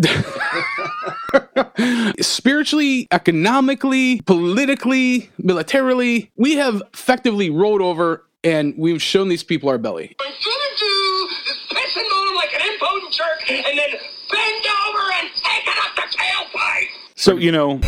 Spiritually, 2.24 3.08
economically, 3.10 4.20
politically, 4.22 5.30
militarily, 5.38 6.30
we 6.36 6.54
have 6.54 6.82
effectively 6.94 7.50
rolled 7.50 7.82
over 7.82 8.24
and 8.44 8.74
we've 8.76 9.02
shown 9.02 9.28
these 9.28 9.42
people 9.42 9.68
our 9.68 9.78
belly. 9.78 10.14
What 10.18 10.28
you 10.28 10.52
gonna 10.52 10.78
do 10.78 11.28
is 11.50 11.58
piss 11.70 11.96
and 11.96 12.06
move 12.08 12.34
like 12.36 12.54
an 12.54 12.60
impotent 12.72 13.12
jerk 13.12 13.50
and 13.50 13.78
then 13.78 13.90
bend 14.30 14.66
over 14.88 15.12
and 15.20 15.28
take 15.34 15.66
it 15.66 15.78
up 15.84 15.96
the 15.96 16.16
tailpipe. 16.16 16.88
So, 17.16 17.36
you 17.36 17.50
know, 17.50 17.80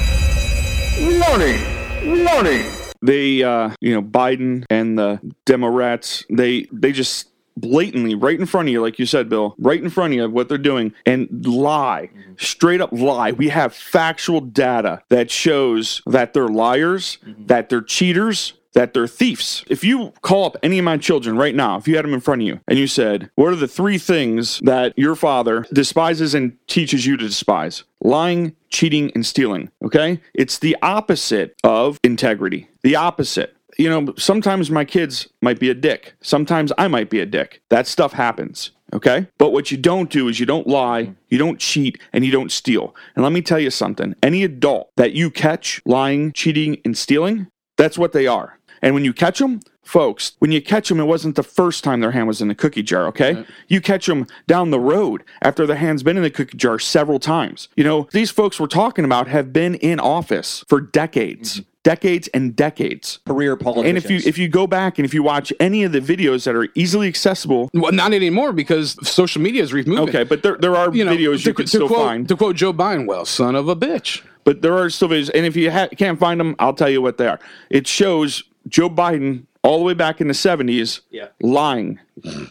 Warning! 1.01 2.25
Warning! 2.25 2.88
They 3.03 3.43
uh 3.43 3.71
you 3.81 3.93
know 3.93 4.03
biden 4.03 4.65
and 4.71 4.99
the 4.99 5.21
democrats 5.45 6.25
they 6.31 6.67
they 6.73 6.93
just 6.93 7.29
blatantly 7.57 8.15
right 8.15 8.39
in 8.39 8.47
front 8.47 8.69
of 8.69 8.73
you 8.73 8.81
like 8.81 8.99
you 8.99 9.07
said 9.07 9.29
bill 9.29 9.55
right 9.59 9.83
in 9.83 9.91
front 9.91 10.13
of 10.13 10.17
you 10.17 10.31
what 10.31 10.49
they're 10.49 10.59
doing 10.59 10.93
and 11.07 11.29
lie. 11.47 12.11
Straight 12.37 12.81
up 12.81 12.93
lie. 12.93 13.33
We 13.33 13.49
have 13.49 13.75
factual 13.75 14.41
data 14.41 15.03
that 15.09 15.31
shows 15.31 16.03
that 16.07 16.35
they're 16.35 16.49
liars 16.49 17.19
that 17.47 17.69
they're 17.69 17.83
cheaters 17.83 18.53
that 18.79 18.95
they're 18.95 19.09
thieves. 19.09 19.65
If 19.67 19.83
you 19.83 20.13
call 20.23 20.45
up 20.45 20.57
any 20.63 20.79
of 20.79 20.85
my 20.85 20.99
children 20.99 21.37
right 21.37 21.55
now, 21.55 21.79
if 21.79 21.89
you 21.89 21.97
had 21.97 22.05
them 22.05 22.15
in 22.15 22.21
front 22.21 22.43
of 22.43 22.47
you 22.47 22.61
and 22.69 22.79
you 22.79 22.87
said, 22.87 23.29
What 23.35 23.53
are 23.53 23.57
the 23.57 23.67
three 23.67 23.99
things 23.99 24.61
that 24.61 24.97
your 24.97 25.17
father 25.17 25.67
despises 25.73 26.33
and 26.33 26.57
teaches 26.69 27.05
you 27.05 27.17
to 27.17 27.27
despise? 27.27 27.83
Lying, 28.01 28.55
cheating, 28.69 29.11
and 29.17 29.27
stealing. 29.27 29.73
Okay? 29.85 30.21
It's 30.33 30.61
the 30.61 30.77
opposite 30.81 31.57
of 31.65 31.99
integrity. 32.05 32.69
The 32.85 32.95
opposite. 32.95 33.57
You 33.79 33.91
know, 33.91 34.15
sometimes 34.17 34.71
my 34.71 34.85
kids 34.85 35.29
might 35.43 35.59
be 35.59 35.71
a 35.71 35.75
dick. 35.75 36.15
Sometimes 36.21 36.73
I 36.79 36.87
might 36.87 37.11
be 37.11 37.19
a 37.19 37.27
dick. 37.27 37.61
That 37.71 37.89
stuff 37.89 38.13
happens. 38.13 38.71
Okay? 38.93 39.27
But 39.39 39.51
what 39.51 39.73
you 39.73 39.77
don't 39.77 40.09
do 40.09 40.29
is 40.29 40.39
you 40.39 40.47
don't 40.47 40.69
lie, 40.69 41.15
you 41.31 41.39
don't 41.39 41.59
cheat, 41.59 41.99
and 42.13 42.25
you 42.25 42.31
don't 42.31 42.53
steal. 42.53 42.95
And 43.17 43.25
let 43.25 43.33
me 43.33 43.43
tell 43.43 43.59
you 43.59 43.71
something 43.71 44.15
any 44.23 44.45
adult 44.45 44.93
that 44.97 45.15
you 45.15 45.33
catch 45.33 45.83
lying, 45.85 46.31
cheating, 46.31 46.81
and 46.85 46.97
stealing, 46.97 47.49
that's 47.77 47.99
what 47.99 48.13
they 48.13 48.29
are. 48.29 48.58
And 48.83 48.95
when 48.95 49.05
you 49.05 49.13
catch 49.13 49.39
them, 49.39 49.61
folks, 49.83 50.33
when 50.39 50.53
you 50.53 50.61
catch 50.63 50.89
them, 50.89 51.01
it 51.01 51.05
wasn't 51.05 51.35
the 51.37 51.43
first 51.43 51.83
time 51.85 52.01
their 52.01 52.11
hand 52.13 52.27
was 52.29 52.41
in 52.43 52.49
the 52.49 52.55
cookie 52.55 52.83
jar, 52.83 53.07
okay? 53.09 53.45
You 53.69 53.81
catch 53.81 54.07
them 54.07 54.27
down 54.47 54.71
the 54.71 54.81
road 54.81 55.25
after 55.43 55.67
their 55.67 55.77
hand's 55.77 56.03
been 56.03 56.17
in 56.17 56.23
the 56.23 56.31
cookie 56.31 56.57
jar 56.59 56.79
several 56.79 57.19
times. 57.19 57.69
You 57.77 57.85
know, 57.85 58.09
these 58.13 58.31
folks 58.31 58.61
we're 58.61 58.67
talking 58.67 59.05
about 59.05 59.29
have 59.29 59.53
been 59.53 59.75
in 59.77 59.99
office 60.01 60.65
for 60.69 60.81
decades. 60.81 61.61
Mm-hmm. 61.61 61.63
Decades 61.85 62.29
and 62.35 62.55
decades. 62.55 63.21
Career 63.27 63.57
politics. 63.57 63.89
And 63.89 63.97
if 63.97 64.11
you 64.11 64.19
if 64.29 64.37
you 64.37 64.47
go 64.49 64.67
back 64.67 64.99
and 64.99 65.07
if 65.07 65.15
you 65.15 65.23
watch 65.23 65.55
any 65.59 65.85
of 65.85 65.93
the 65.93 66.01
videos 66.01 66.45
that 66.45 66.55
are 66.55 66.69
easily 66.75 67.09
accessible, 67.09 67.71
Well, 67.73 67.93
not 67.93 68.13
anymore 68.13 68.53
because 68.53 68.99
social 69.09 69.41
media 69.41 69.63
is 69.63 69.73
removed. 69.73 70.11
okay, 70.11 70.23
but 70.25 70.43
there 70.43 70.59
there 70.59 70.77
are 70.77 70.95
You 70.95 71.07
know, 71.07 71.17
videos 71.17 71.47
you 71.47 71.53
to, 71.53 71.55
can 71.55 71.65
to 71.65 71.69
still 71.69 71.87
quote, 71.89 72.01
find. 72.07 72.29
To 72.29 72.37
quote 72.37 72.57
Joe 72.57 72.75
Biden, 72.75 73.07
well, 73.07 73.25
son 73.25 73.55
of 73.55 73.69
a 73.69 73.77
bitch. 73.77 74.21
but 74.45 74.61
there 74.61 74.77
are 74.77 74.91
still 74.91 75.09
videos. 75.09 75.31
And 75.35 75.47
if 75.47 75.57
you 75.57 75.71
ha- 75.71 75.89
can't 75.97 76.19
find 76.19 76.39
them, 76.39 76.57
I'll 76.59 76.75
tell 76.75 76.91
you 76.91 77.01
what 77.01 77.17
they 77.17 77.27
are. 77.29 77.39
It 77.71 77.87
shows 77.87 78.43
Joe 78.69 78.91
Biden 78.91 79.45
all 79.63 79.79
the 79.79 79.85
way 79.85 79.95
back 79.95 80.21
in 80.21 80.29
the 80.29 80.35
70s 80.35 81.01
Yeah. 81.11 81.29
lying. 81.41 81.99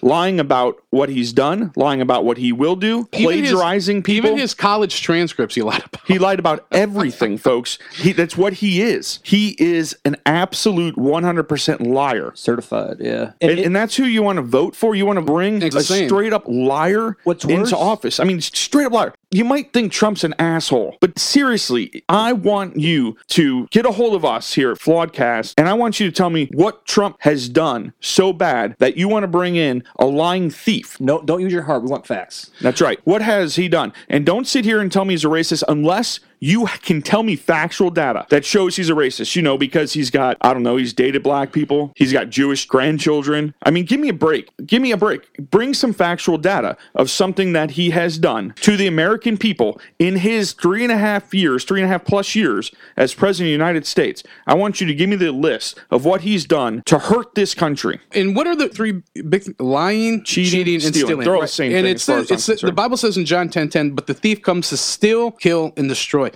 Lying 0.01 0.39
about 0.39 0.81
what 0.89 1.09
he's 1.09 1.33
done, 1.33 1.71
lying 1.75 2.01
about 2.01 2.25
what 2.25 2.37
he 2.37 2.51
will 2.51 2.75
do, 2.75 3.07
Even 3.13 3.39
his- 3.43 3.51
plagiarizing 3.51 4.03
people. 4.03 4.29
Even 4.29 4.39
his 4.39 4.53
college 4.53 5.01
transcripts, 5.01 5.55
he 5.55 5.61
lied 5.61 5.83
about. 5.85 6.07
he 6.07 6.17
lied 6.19 6.39
about 6.39 6.65
everything, 6.71 7.37
folks. 7.49 7.77
He, 7.95 8.11
that's 8.13 8.37
what 8.37 8.53
he 8.53 8.81
is. 8.81 9.19
He 9.23 9.55
is 9.59 9.95
an 10.05 10.15
absolute 10.25 10.95
100% 10.95 11.87
liar. 11.87 12.31
certified, 12.35 12.97
yeah. 12.99 13.31
And, 13.41 13.59
and 13.59 13.75
that's 13.75 13.95
who 13.95 14.05
you 14.05 14.23
want 14.23 14.37
to 14.37 14.41
vote 14.43 14.75
for. 14.75 14.95
You 14.95 15.05
want 15.05 15.17
to 15.17 15.25
bring 15.25 15.61
a 15.61 15.67
insane. 15.67 16.07
straight 16.07 16.33
up 16.33 16.43
liar 16.47 17.17
What's 17.23 17.45
worse- 17.45 17.53
into 17.71 17.77
office. 17.77 18.19
I 18.19 18.23
mean, 18.23 18.41
straight 18.41 18.85
up 18.85 18.93
liar. 18.93 19.13
You 19.29 19.43
might 19.43 19.73
think 19.73 19.91
Trump's 19.91 20.23
an 20.23 20.33
asshole, 20.39 20.95
but 21.01 21.19
seriously, 21.19 22.01
I 22.07 22.31
want 22.31 22.77
you 22.77 23.17
to 23.27 23.67
get 23.71 23.85
a 23.85 23.91
hold 23.91 24.15
of 24.15 24.23
us 24.23 24.53
here 24.53 24.71
at 24.71 24.77
Flawedcast, 24.79 25.53
and 25.57 25.67
I 25.67 25.73
want 25.73 25.99
you 25.99 26.07
to 26.09 26.15
tell 26.15 26.29
me 26.29 26.47
what 26.53 26.85
Trump 26.85 27.17
has 27.19 27.49
done 27.49 27.91
so 27.99 28.31
bad 28.31 28.77
that 28.79 28.95
you 28.95 29.09
want 29.09 29.23
to 29.23 29.27
bring 29.27 29.56
in 29.57 29.83
a 29.97 30.05
lying 30.05 30.49
thief. 30.49 30.99
no, 30.99 31.21
don't 31.21 31.41
use 31.41 31.51
your 31.51 31.63
heart. 31.63 31.83
We 31.83 31.89
want 31.89 32.07
facts. 32.07 32.51
That's 32.61 32.79
right. 32.81 32.99
What 33.03 33.21
has 33.21 33.55
he 33.55 33.67
done? 33.67 33.93
And 34.09 34.25
don't 34.25 34.47
sit 34.47 34.63
here 34.63 34.79
and 34.79 34.91
tell 34.91 35.05
me 35.05 35.13
he's 35.13 35.25
a 35.25 35.27
racist 35.27 35.63
unless 35.67 36.19
you 36.39 36.67
can 36.81 37.01
tell 37.01 37.23
me 37.23 37.35
factual 37.35 37.89
data 37.89 38.25
that 38.29 38.45
shows 38.45 38.75
he's 38.75 38.89
a 38.89 38.93
racist. 38.93 39.35
You 39.35 39.41
know, 39.41 39.57
because 39.57 39.93
he's 39.93 40.09
got, 40.11 40.37
I 40.41 40.53
don't 40.53 40.63
know, 40.63 40.77
he's 40.77 40.93
dated 40.93 41.23
black 41.23 41.51
people, 41.51 41.91
he's 41.95 42.13
got 42.13 42.29
Jewish 42.29 42.65
grandchildren. 42.65 43.53
I 43.63 43.71
mean, 43.71 43.85
give 43.85 43.99
me 43.99 44.09
a 44.09 44.13
break. 44.13 44.49
Give 44.65 44.81
me 44.81 44.91
a 44.91 44.97
break. 44.97 45.21
Bring 45.51 45.73
some 45.73 45.93
factual 45.93 46.37
data 46.37 46.77
of 46.95 47.09
something 47.09 47.53
that 47.53 47.71
he 47.71 47.89
has 47.91 48.17
done 48.17 48.53
to 48.61 48.77
the 48.77 48.87
American 48.87 49.37
people 49.37 49.79
in 49.99 50.17
his 50.17 50.53
three 50.53 50.83
and 50.83 50.91
a 50.91 50.97
half 50.97 51.33
years, 51.33 51.63
three 51.63 51.81
and 51.81 51.85
a 51.85 51.91
half 51.91 52.05
plus 52.05 52.35
years 52.35 52.71
as 52.95 53.13
president 53.13 53.47
of 53.47 53.49
the 53.49 53.51
United 53.51 53.85
States. 53.85 54.23
I 54.45 54.53
want 54.55 54.79
you 54.81 54.87
to 54.87 54.93
give 54.95 55.09
me 55.09 55.15
the 55.15 55.31
list 55.31 55.79
of 55.91 56.05
what 56.05 56.21
he's 56.21 56.45
done 56.45 56.81
to 56.85 56.99
hurt 56.99 57.35
this 57.35 57.53
country. 57.53 57.99
And 58.13 58.35
what 58.35 58.47
are 58.47 58.55
the 58.55 58.69
three 58.69 59.01
big 59.29 59.59
lying, 59.61 60.23
Cheating, 60.23 60.51
cheating, 60.51 60.73
and 60.75 60.83
stealing. 60.83 61.05
stealing? 61.07 61.25
They're 61.25 61.35
all 61.35 61.41
the 61.41 61.47
same 61.47 61.71
And 61.73 61.83
thing 61.85 61.91
it 61.91 61.95
as 61.95 62.05
far 62.05 62.17
says, 62.19 62.25
as 62.25 62.31
I'm 62.31 62.35
it 62.37 62.41
says- 62.41 62.61
the. 62.61 62.71
Bible 62.71 62.97
says 62.97 63.17
in 63.17 63.25
John 63.25 63.49
10 63.49 63.69
10, 63.69 63.91
but 63.91 64.07
the 64.07 64.13
thief 64.13 64.41
comes 64.41 64.69
to 64.69 64.77
steal, 64.77 65.31
kill, 65.31 65.73
and 65.77 65.89
destroy. 65.89 66.26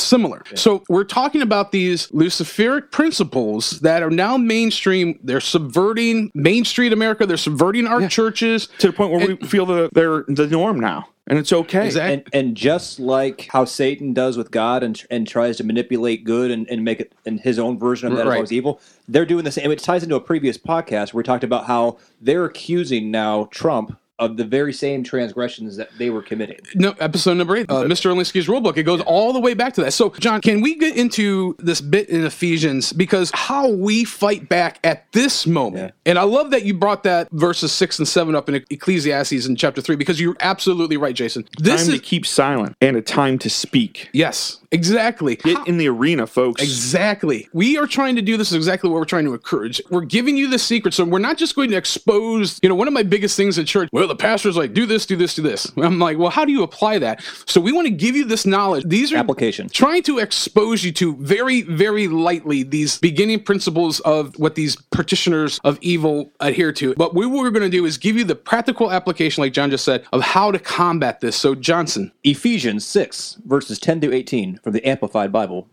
Similar. 0.00 0.42
So 0.54 0.82
we're 0.88 1.04
talking 1.04 1.42
about 1.42 1.72
these 1.72 2.08
Luciferic 2.08 2.90
principles 2.90 3.80
that 3.80 4.02
are 4.02 4.10
now 4.10 4.36
mainstream. 4.36 5.18
They're 5.22 5.40
subverting 5.40 6.30
Main 6.34 6.64
Street 6.64 6.92
America. 6.92 7.26
They're 7.26 7.36
subverting 7.36 7.86
our 7.86 8.08
churches. 8.08 8.68
To 8.78 8.88
the 8.88 8.92
point 8.92 9.12
where 9.12 9.26
we 9.26 9.36
feel 9.46 9.66
that 9.66 9.94
they're 9.94 10.24
the 10.28 10.46
norm 10.46 10.78
now. 10.80 11.08
And 11.28 11.40
it's 11.40 11.52
okay. 11.52 11.86
Exactly. 11.86 12.14
And 12.14 12.28
and 12.32 12.56
just 12.56 13.00
like 13.00 13.48
how 13.50 13.64
Satan 13.64 14.12
does 14.12 14.36
with 14.36 14.52
God 14.52 14.84
and 14.84 15.02
and 15.10 15.26
tries 15.26 15.56
to 15.56 15.64
manipulate 15.64 16.22
good 16.22 16.52
and, 16.52 16.68
and 16.68 16.84
make 16.84 17.00
it 17.00 17.12
in 17.24 17.38
his 17.38 17.58
own 17.58 17.80
version 17.80 18.06
of 18.06 18.16
that 18.16 18.22
as 18.22 18.28
Right. 18.28 18.36
always 18.36 18.52
evil, 18.52 18.80
they're 19.08 19.26
doing 19.26 19.44
the 19.44 19.50
same. 19.50 19.72
It 19.72 19.80
ties 19.80 20.04
into 20.04 20.14
a 20.14 20.20
previous 20.20 20.56
podcast 20.56 21.12
where 21.12 21.20
we 21.20 21.24
talked 21.24 21.42
about 21.42 21.66
how 21.66 21.98
they're 22.20 22.44
accusing 22.44 23.10
now 23.10 23.48
Trump 23.50 23.98
of 24.18 24.36
the 24.36 24.44
very 24.44 24.72
same 24.72 25.02
transgressions 25.02 25.76
that 25.76 25.90
they 25.98 26.10
were 26.10 26.22
committing. 26.22 26.58
No, 26.74 26.94
episode 27.00 27.34
number 27.34 27.56
eight, 27.56 27.70
uh, 27.70 27.84
Mr. 27.84 28.10
Alinsky's 28.10 28.46
rulebook. 28.46 28.76
It 28.76 28.84
goes 28.84 29.02
all 29.02 29.32
the 29.32 29.40
way 29.40 29.54
back 29.54 29.74
to 29.74 29.82
that. 29.82 29.92
So, 29.92 30.10
John, 30.10 30.40
can 30.40 30.60
we 30.60 30.76
get 30.76 30.96
into 30.96 31.54
this 31.58 31.80
bit 31.80 32.08
in 32.08 32.24
Ephesians? 32.24 32.92
Because 32.92 33.30
how 33.34 33.68
we 33.68 34.04
fight 34.04 34.48
back 34.48 34.78
at 34.84 35.10
this 35.12 35.46
moment. 35.46 35.92
And 36.06 36.18
I 36.18 36.22
love 36.22 36.50
that 36.50 36.64
you 36.64 36.74
brought 36.74 37.02
that 37.02 37.30
verses 37.32 37.72
six 37.72 37.98
and 37.98 38.08
seven 38.08 38.34
up 38.34 38.48
in 38.48 38.64
Ecclesiastes 38.70 39.46
in 39.46 39.56
chapter 39.56 39.80
three, 39.80 39.96
because 39.96 40.20
you're 40.20 40.36
absolutely 40.40 40.96
right, 40.96 41.14
Jason. 41.14 41.46
This 41.58 41.84
time 41.84 41.92
is 41.94 42.00
to 42.00 42.04
keep 42.04 42.26
silent 42.26 42.76
and 42.80 42.96
a 42.96 43.02
time 43.02 43.38
to 43.40 43.50
speak. 43.50 44.08
Yes, 44.12 44.60
Exactly. 44.76 45.36
Get 45.36 45.66
in 45.66 45.78
the 45.78 45.88
arena, 45.88 46.26
folks. 46.26 46.62
Exactly. 46.62 47.48
We 47.52 47.78
are 47.78 47.86
trying 47.86 48.16
to 48.16 48.22
do 48.22 48.36
this 48.36 48.52
exactly 48.52 48.90
what 48.90 48.96
we're 48.98 49.04
trying 49.04 49.24
to 49.24 49.34
encourage. 49.34 49.80
We're 49.90 50.02
giving 50.02 50.36
you 50.36 50.48
the 50.48 50.58
secret. 50.58 50.94
So 50.94 51.04
we're 51.04 51.18
not 51.18 51.36
just 51.38 51.54
going 51.54 51.70
to 51.70 51.76
expose, 51.76 52.58
you 52.62 52.68
know, 52.68 52.74
one 52.74 52.88
of 52.88 52.94
my 52.94 53.02
biggest 53.02 53.36
things 53.36 53.58
at 53.58 53.66
church, 53.66 53.88
well, 53.92 54.06
the 54.06 54.16
pastor's 54.16 54.56
like, 54.56 54.72
do 54.74 54.86
this, 54.86 55.06
do 55.06 55.16
this, 55.16 55.34
do 55.34 55.42
this. 55.42 55.72
I'm 55.76 55.98
like, 55.98 56.18
well, 56.18 56.30
how 56.30 56.44
do 56.44 56.52
you 56.52 56.62
apply 56.62 56.98
that? 56.98 57.22
So 57.46 57.60
we 57.60 57.72
want 57.72 57.86
to 57.86 57.92
give 57.92 58.16
you 58.16 58.24
this 58.24 58.46
knowledge. 58.46 58.84
These 58.86 59.12
are 59.12 59.16
Application. 59.16 59.68
trying 59.68 60.02
to 60.04 60.18
expose 60.18 60.84
you 60.84 60.92
to 60.92 61.16
very, 61.16 61.62
very 61.62 62.08
lightly 62.08 62.62
these 62.62 62.98
beginning 62.98 63.42
principles 63.42 64.00
of 64.00 64.38
what 64.38 64.54
these 64.54 64.76
practitioners 64.76 65.60
of 65.64 65.78
evil 65.80 66.32
adhere 66.40 66.72
to. 66.72 66.94
But 66.94 67.14
what 67.14 67.30
we're 67.30 67.50
going 67.50 67.62
to 67.62 67.68
do 67.68 67.84
is 67.86 67.96
give 67.98 68.16
you 68.16 68.24
the 68.24 68.34
practical 68.34 68.90
application, 68.90 69.42
like 69.42 69.52
John 69.52 69.70
just 69.70 69.84
said, 69.84 70.04
of 70.12 70.22
how 70.22 70.50
to 70.50 70.58
combat 70.58 71.20
this. 71.20 71.36
So, 71.36 71.54
Johnson, 71.54 72.12
Ephesians 72.24 72.86
6, 72.86 73.38
verses 73.46 73.78
10 73.78 74.00
through 74.00 74.12
18 74.12 74.60
from 74.66 74.72
the 74.72 74.84
Amplified 74.84 75.30
Bible 75.30 75.68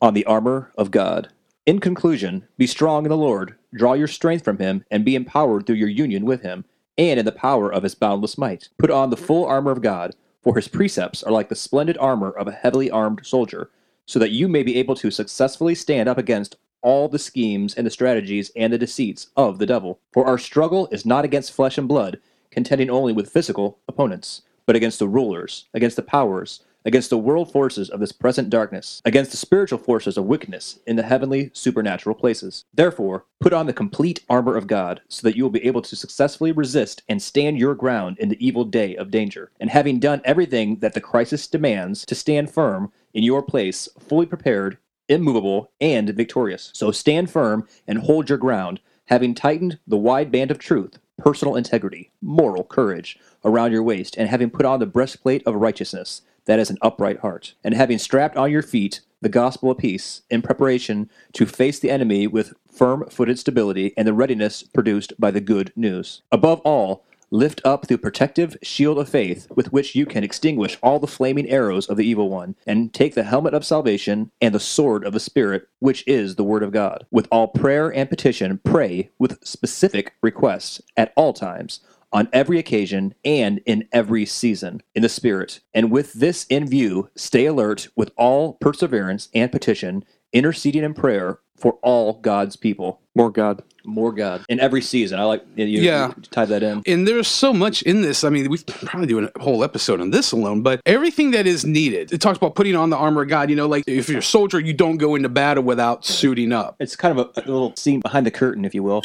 on 0.00 0.14
the 0.14 0.24
armor 0.24 0.70
of 0.78 0.92
God. 0.92 1.30
In 1.66 1.80
conclusion, 1.80 2.46
be 2.56 2.68
strong 2.68 3.04
in 3.04 3.08
the 3.08 3.16
Lord, 3.16 3.56
draw 3.74 3.94
your 3.94 4.06
strength 4.06 4.44
from 4.44 4.58
him, 4.58 4.84
and 4.88 5.04
be 5.04 5.16
empowered 5.16 5.66
through 5.66 5.74
your 5.74 5.88
union 5.88 6.24
with 6.24 6.42
him, 6.42 6.64
and 6.96 7.18
in 7.18 7.26
the 7.26 7.32
power 7.32 7.72
of 7.72 7.82
his 7.82 7.96
boundless 7.96 8.38
might. 8.38 8.68
Put 8.78 8.92
on 8.92 9.10
the 9.10 9.16
full 9.16 9.44
armor 9.44 9.72
of 9.72 9.82
God, 9.82 10.14
for 10.44 10.54
his 10.54 10.68
precepts 10.68 11.24
are 11.24 11.32
like 11.32 11.48
the 11.48 11.56
splendid 11.56 11.98
armor 11.98 12.30
of 12.30 12.46
a 12.46 12.52
heavily 12.52 12.88
armed 12.88 13.26
soldier, 13.26 13.68
so 14.04 14.20
that 14.20 14.30
you 14.30 14.46
may 14.46 14.62
be 14.62 14.78
able 14.78 14.94
to 14.94 15.10
successfully 15.10 15.74
stand 15.74 16.08
up 16.08 16.16
against 16.16 16.54
all 16.82 17.08
the 17.08 17.18
schemes 17.18 17.74
and 17.74 17.84
the 17.84 17.90
strategies 17.90 18.52
and 18.54 18.72
the 18.72 18.78
deceits 18.78 19.30
of 19.36 19.58
the 19.58 19.66
devil. 19.66 19.98
For 20.12 20.24
our 20.24 20.38
struggle 20.38 20.86
is 20.92 21.04
not 21.04 21.24
against 21.24 21.52
flesh 21.52 21.78
and 21.78 21.88
blood, 21.88 22.20
contending 22.52 22.90
only 22.90 23.12
with 23.12 23.28
physical 23.28 23.80
opponents, 23.88 24.42
but 24.66 24.76
against 24.76 25.00
the 25.00 25.08
rulers, 25.08 25.64
against 25.74 25.96
the 25.96 26.02
powers, 26.02 26.62
against 26.86 27.10
the 27.10 27.18
world 27.18 27.52
forces 27.52 27.90
of 27.90 28.00
this 28.00 28.12
present 28.12 28.48
darkness, 28.48 29.02
against 29.04 29.32
the 29.32 29.36
spiritual 29.36 29.78
forces 29.78 30.16
of 30.16 30.24
wickedness 30.24 30.78
in 30.86 30.96
the 30.96 31.02
heavenly 31.02 31.50
supernatural 31.52 32.14
places. 32.14 32.64
Therefore, 32.72 33.26
put 33.40 33.52
on 33.52 33.66
the 33.66 33.72
complete 33.72 34.20
armor 34.30 34.56
of 34.56 34.68
God, 34.68 35.02
so 35.08 35.26
that 35.26 35.36
you 35.36 35.42
will 35.42 35.50
be 35.50 35.66
able 35.66 35.82
to 35.82 35.96
successfully 35.96 36.52
resist 36.52 37.02
and 37.08 37.20
stand 37.20 37.58
your 37.58 37.74
ground 37.74 38.16
in 38.18 38.28
the 38.30 38.46
evil 38.46 38.64
day 38.64 38.96
of 38.96 39.10
danger. 39.10 39.50
And 39.60 39.68
having 39.68 39.98
done 39.98 40.22
everything 40.24 40.76
that 40.76 40.94
the 40.94 41.00
crisis 41.00 41.46
demands, 41.46 42.06
to 42.06 42.14
stand 42.14 42.50
firm 42.50 42.92
in 43.12 43.24
your 43.24 43.42
place, 43.42 43.88
fully 43.98 44.26
prepared, 44.26 44.78
immovable, 45.08 45.72
and 45.80 46.08
victorious. 46.10 46.70
So 46.72 46.92
stand 46.92 47.30
firm 47.30 47.66
and 47.86 47.98
hold 47.98 48.28
your 48.28 48.38
ground, 48.38 48.80
having 49.06 49.34
tightened 49.34 49.78
the 49.86 49.96
wide 49.96 50.30
band 50.30 50.50
of 50.50 50.58
truth, 50.58 50.98
personal 51.16 51.56
integrity, 51.56 52.12
moral 52.20 52.64
courage 52.64 53.18
around 53.44 53.72
your 53.72 53.82
waist, 53.82 54.16
and 54.16 54.28
having 54.28 54.50
put 54.50 54.66
on 54.66 54.80
the 54.80 54.86
breastplate 54.86 55.42
of 55.46 55.54
righteousness, 55.54 56.22
that 56.46 56.58
is 56.58 56.70
an 56.70 56.78
upright 56.82 57.20
heart, 57.20 57.54
and 57.62 57.74
having 57.74 57.98
strapped 57.98 58.36
on 58.36 58.50
your 58.50 58.62
feet 58.62 59.00
the 59.20 59.28
gospel 59.28 59.70
of 59.70 59.78
peace, 59.78 60.22
in 60.30 60.42
preparation 60.42 61.10
to 61.32 61.46
face 61.46 61.78
the 61.78 61.90
enemy 61.90 62.26
with 62.26 62.54
firm 62.70 63.04
footed 63.10 63.38
stability 63.38 63.92
and 63.96 64.06
the 64.06 64.12
readiness 64.12 64.62
produced 64.62 65.12
by 65.18 65.30
the 65.30 65.40
good 65.40 65.72
news. 65.76 66.22
Above 66.30 66.60
all, 66.60 67.04
Lift 67.32 67.60
up 67.64 67.88
the 67.88 67.98
protective 67.98 68.56
shield 68.62 68.98
of 68.98 69.08
faith 69.08 69.48
with 69.54 69.72
which 69.72 69.96
you 69.96 70.06
can 70.06 70.22
extinguish 70.22 70.78
all 70.80 71.00
the 71.00 71.08
flaming 71.08 71.48
arrows 71.48 71.88
of 71.88 71.96
the 71.96 72.06
evil 72.06 72.30
one, 72.30 72.54
and 72.68 72.94
take 72.94 73.16
the 73.16 73.24
helmet 73.24 73.52
of 73.52 73.64
salvation 73.64 74.30
and 74.40 74.54
the 74.54 74.60
sword 74.60 75.04
of 75.04 75.12
the 75.12 75.18
Spirit, 75.18 75.68
which 75.80 76.04
is 76.06 76.36
the 76.36 76.44
Word 76.44 76.62
of 76.62 76.70
God. 76.70 77.04
With 77.10 77.26
all 77.32 77.48
prayer 77.48 77.92
and 77.92 78.08
petition, 78.08 78.60
pray 78.62 79.10
with 79.18 79.44
specific 79.44 80.14
requests 80.22 80.80
at 80.96 81.12
all 81.16 81.32
times, 81.32 81.80
on 82.16 82.28
every 82.32 82.58
occasion, 82.58 83.14
and 83.26 83.60
in 83.66 83.86
every 83.92 84.24
season, 84.24 84.82
in 84.94 85.02
the 85.02 85.08
Spirit. 85.08 85.60
And 85.74 85.90
with 85.90 86.14
this 86.14 86.46
in 86.48 86.66
view, 86.66 87.10
stay 87.14 87.44
alert 87.44 87.88
with 87.94 88.10
all 88.16 88.54
perseverance 88.54 89.28
and 89.34 89.52
petition, 89.52 90.02
interceding 90.32 90.82
in 90.82 90.94
prayer 90.94 91.40
for 91.58 91.74
all 91.82 92.14
God's 92.14 92.56
people. 92.56 93.00
More 93.14 93.30
God. 93.30 93.62
More 93.84 94.12
God. 94.12 94.44
In 94.48 94.58
every 94.60 94.80
season. 94.82 95.18
I 95.18 95.24
like 95.24 95.42
you, 95.56 95.64
you 95.66 95.80
Yeah. 95.82 96.12
tie 96.30 96.44
that 96.46 96.62
in. 96.62 96.82
and 96.86 97.06
there's 97.06 97.28
so 97.28 97.52
much 97.52 97.82
in 97.82 98.00
this. 98.02 98.24
I 98.24 98.30
mean, 98.30 98.48
we 98.50 98.58
probably 98.86 99.06
do 99.08 99.30
a 99.34 99.42
whole 99.42 99.62
episode 99.62 100.00
on 100.00 100.10
this 100.10 100.32
alone, 100.32 100.62
but 100.62 100.80
everything 100.86 101.30
that 101.32 101.46
is 101.46 101.64
needed. 101.66 102.12
It 102.12 102.20
talks 102.22 102.36
about 102.38 102.54
putting 102.54 102.74
on 102.76 102.90
the 102.90 102.96
armor 102.96 103.22
of 103.22 103.28
God. 103.28 103.48
You 103.50 103.56
know, 103.56 103.66
like 103.68 103.84
if 103.86 104.08
you're 104.08 104.18
a 104.18 104.22
soldier, 104.22 104.58
you 104.60 104.72
don't 104.72 104.96
go 104.96 105.14
into 105.16 105.28
battle 105.28 105.62
without 105.64 106.04
suiting 106.04 106.52
up. 106.52 106.76
It's 106.80 106.96
kind 106.96 107.18
of 107.18 107.30
a, 107.36 107.40
a 107.40 107.44
little 107.50 107.74
scene 107.76 108.00
behind 108.00 108.26
the 108.26 108.30
curtain, 108.30 108.64
if 108.64 108.74
you 108.74 108.82
will. 108.82 109.02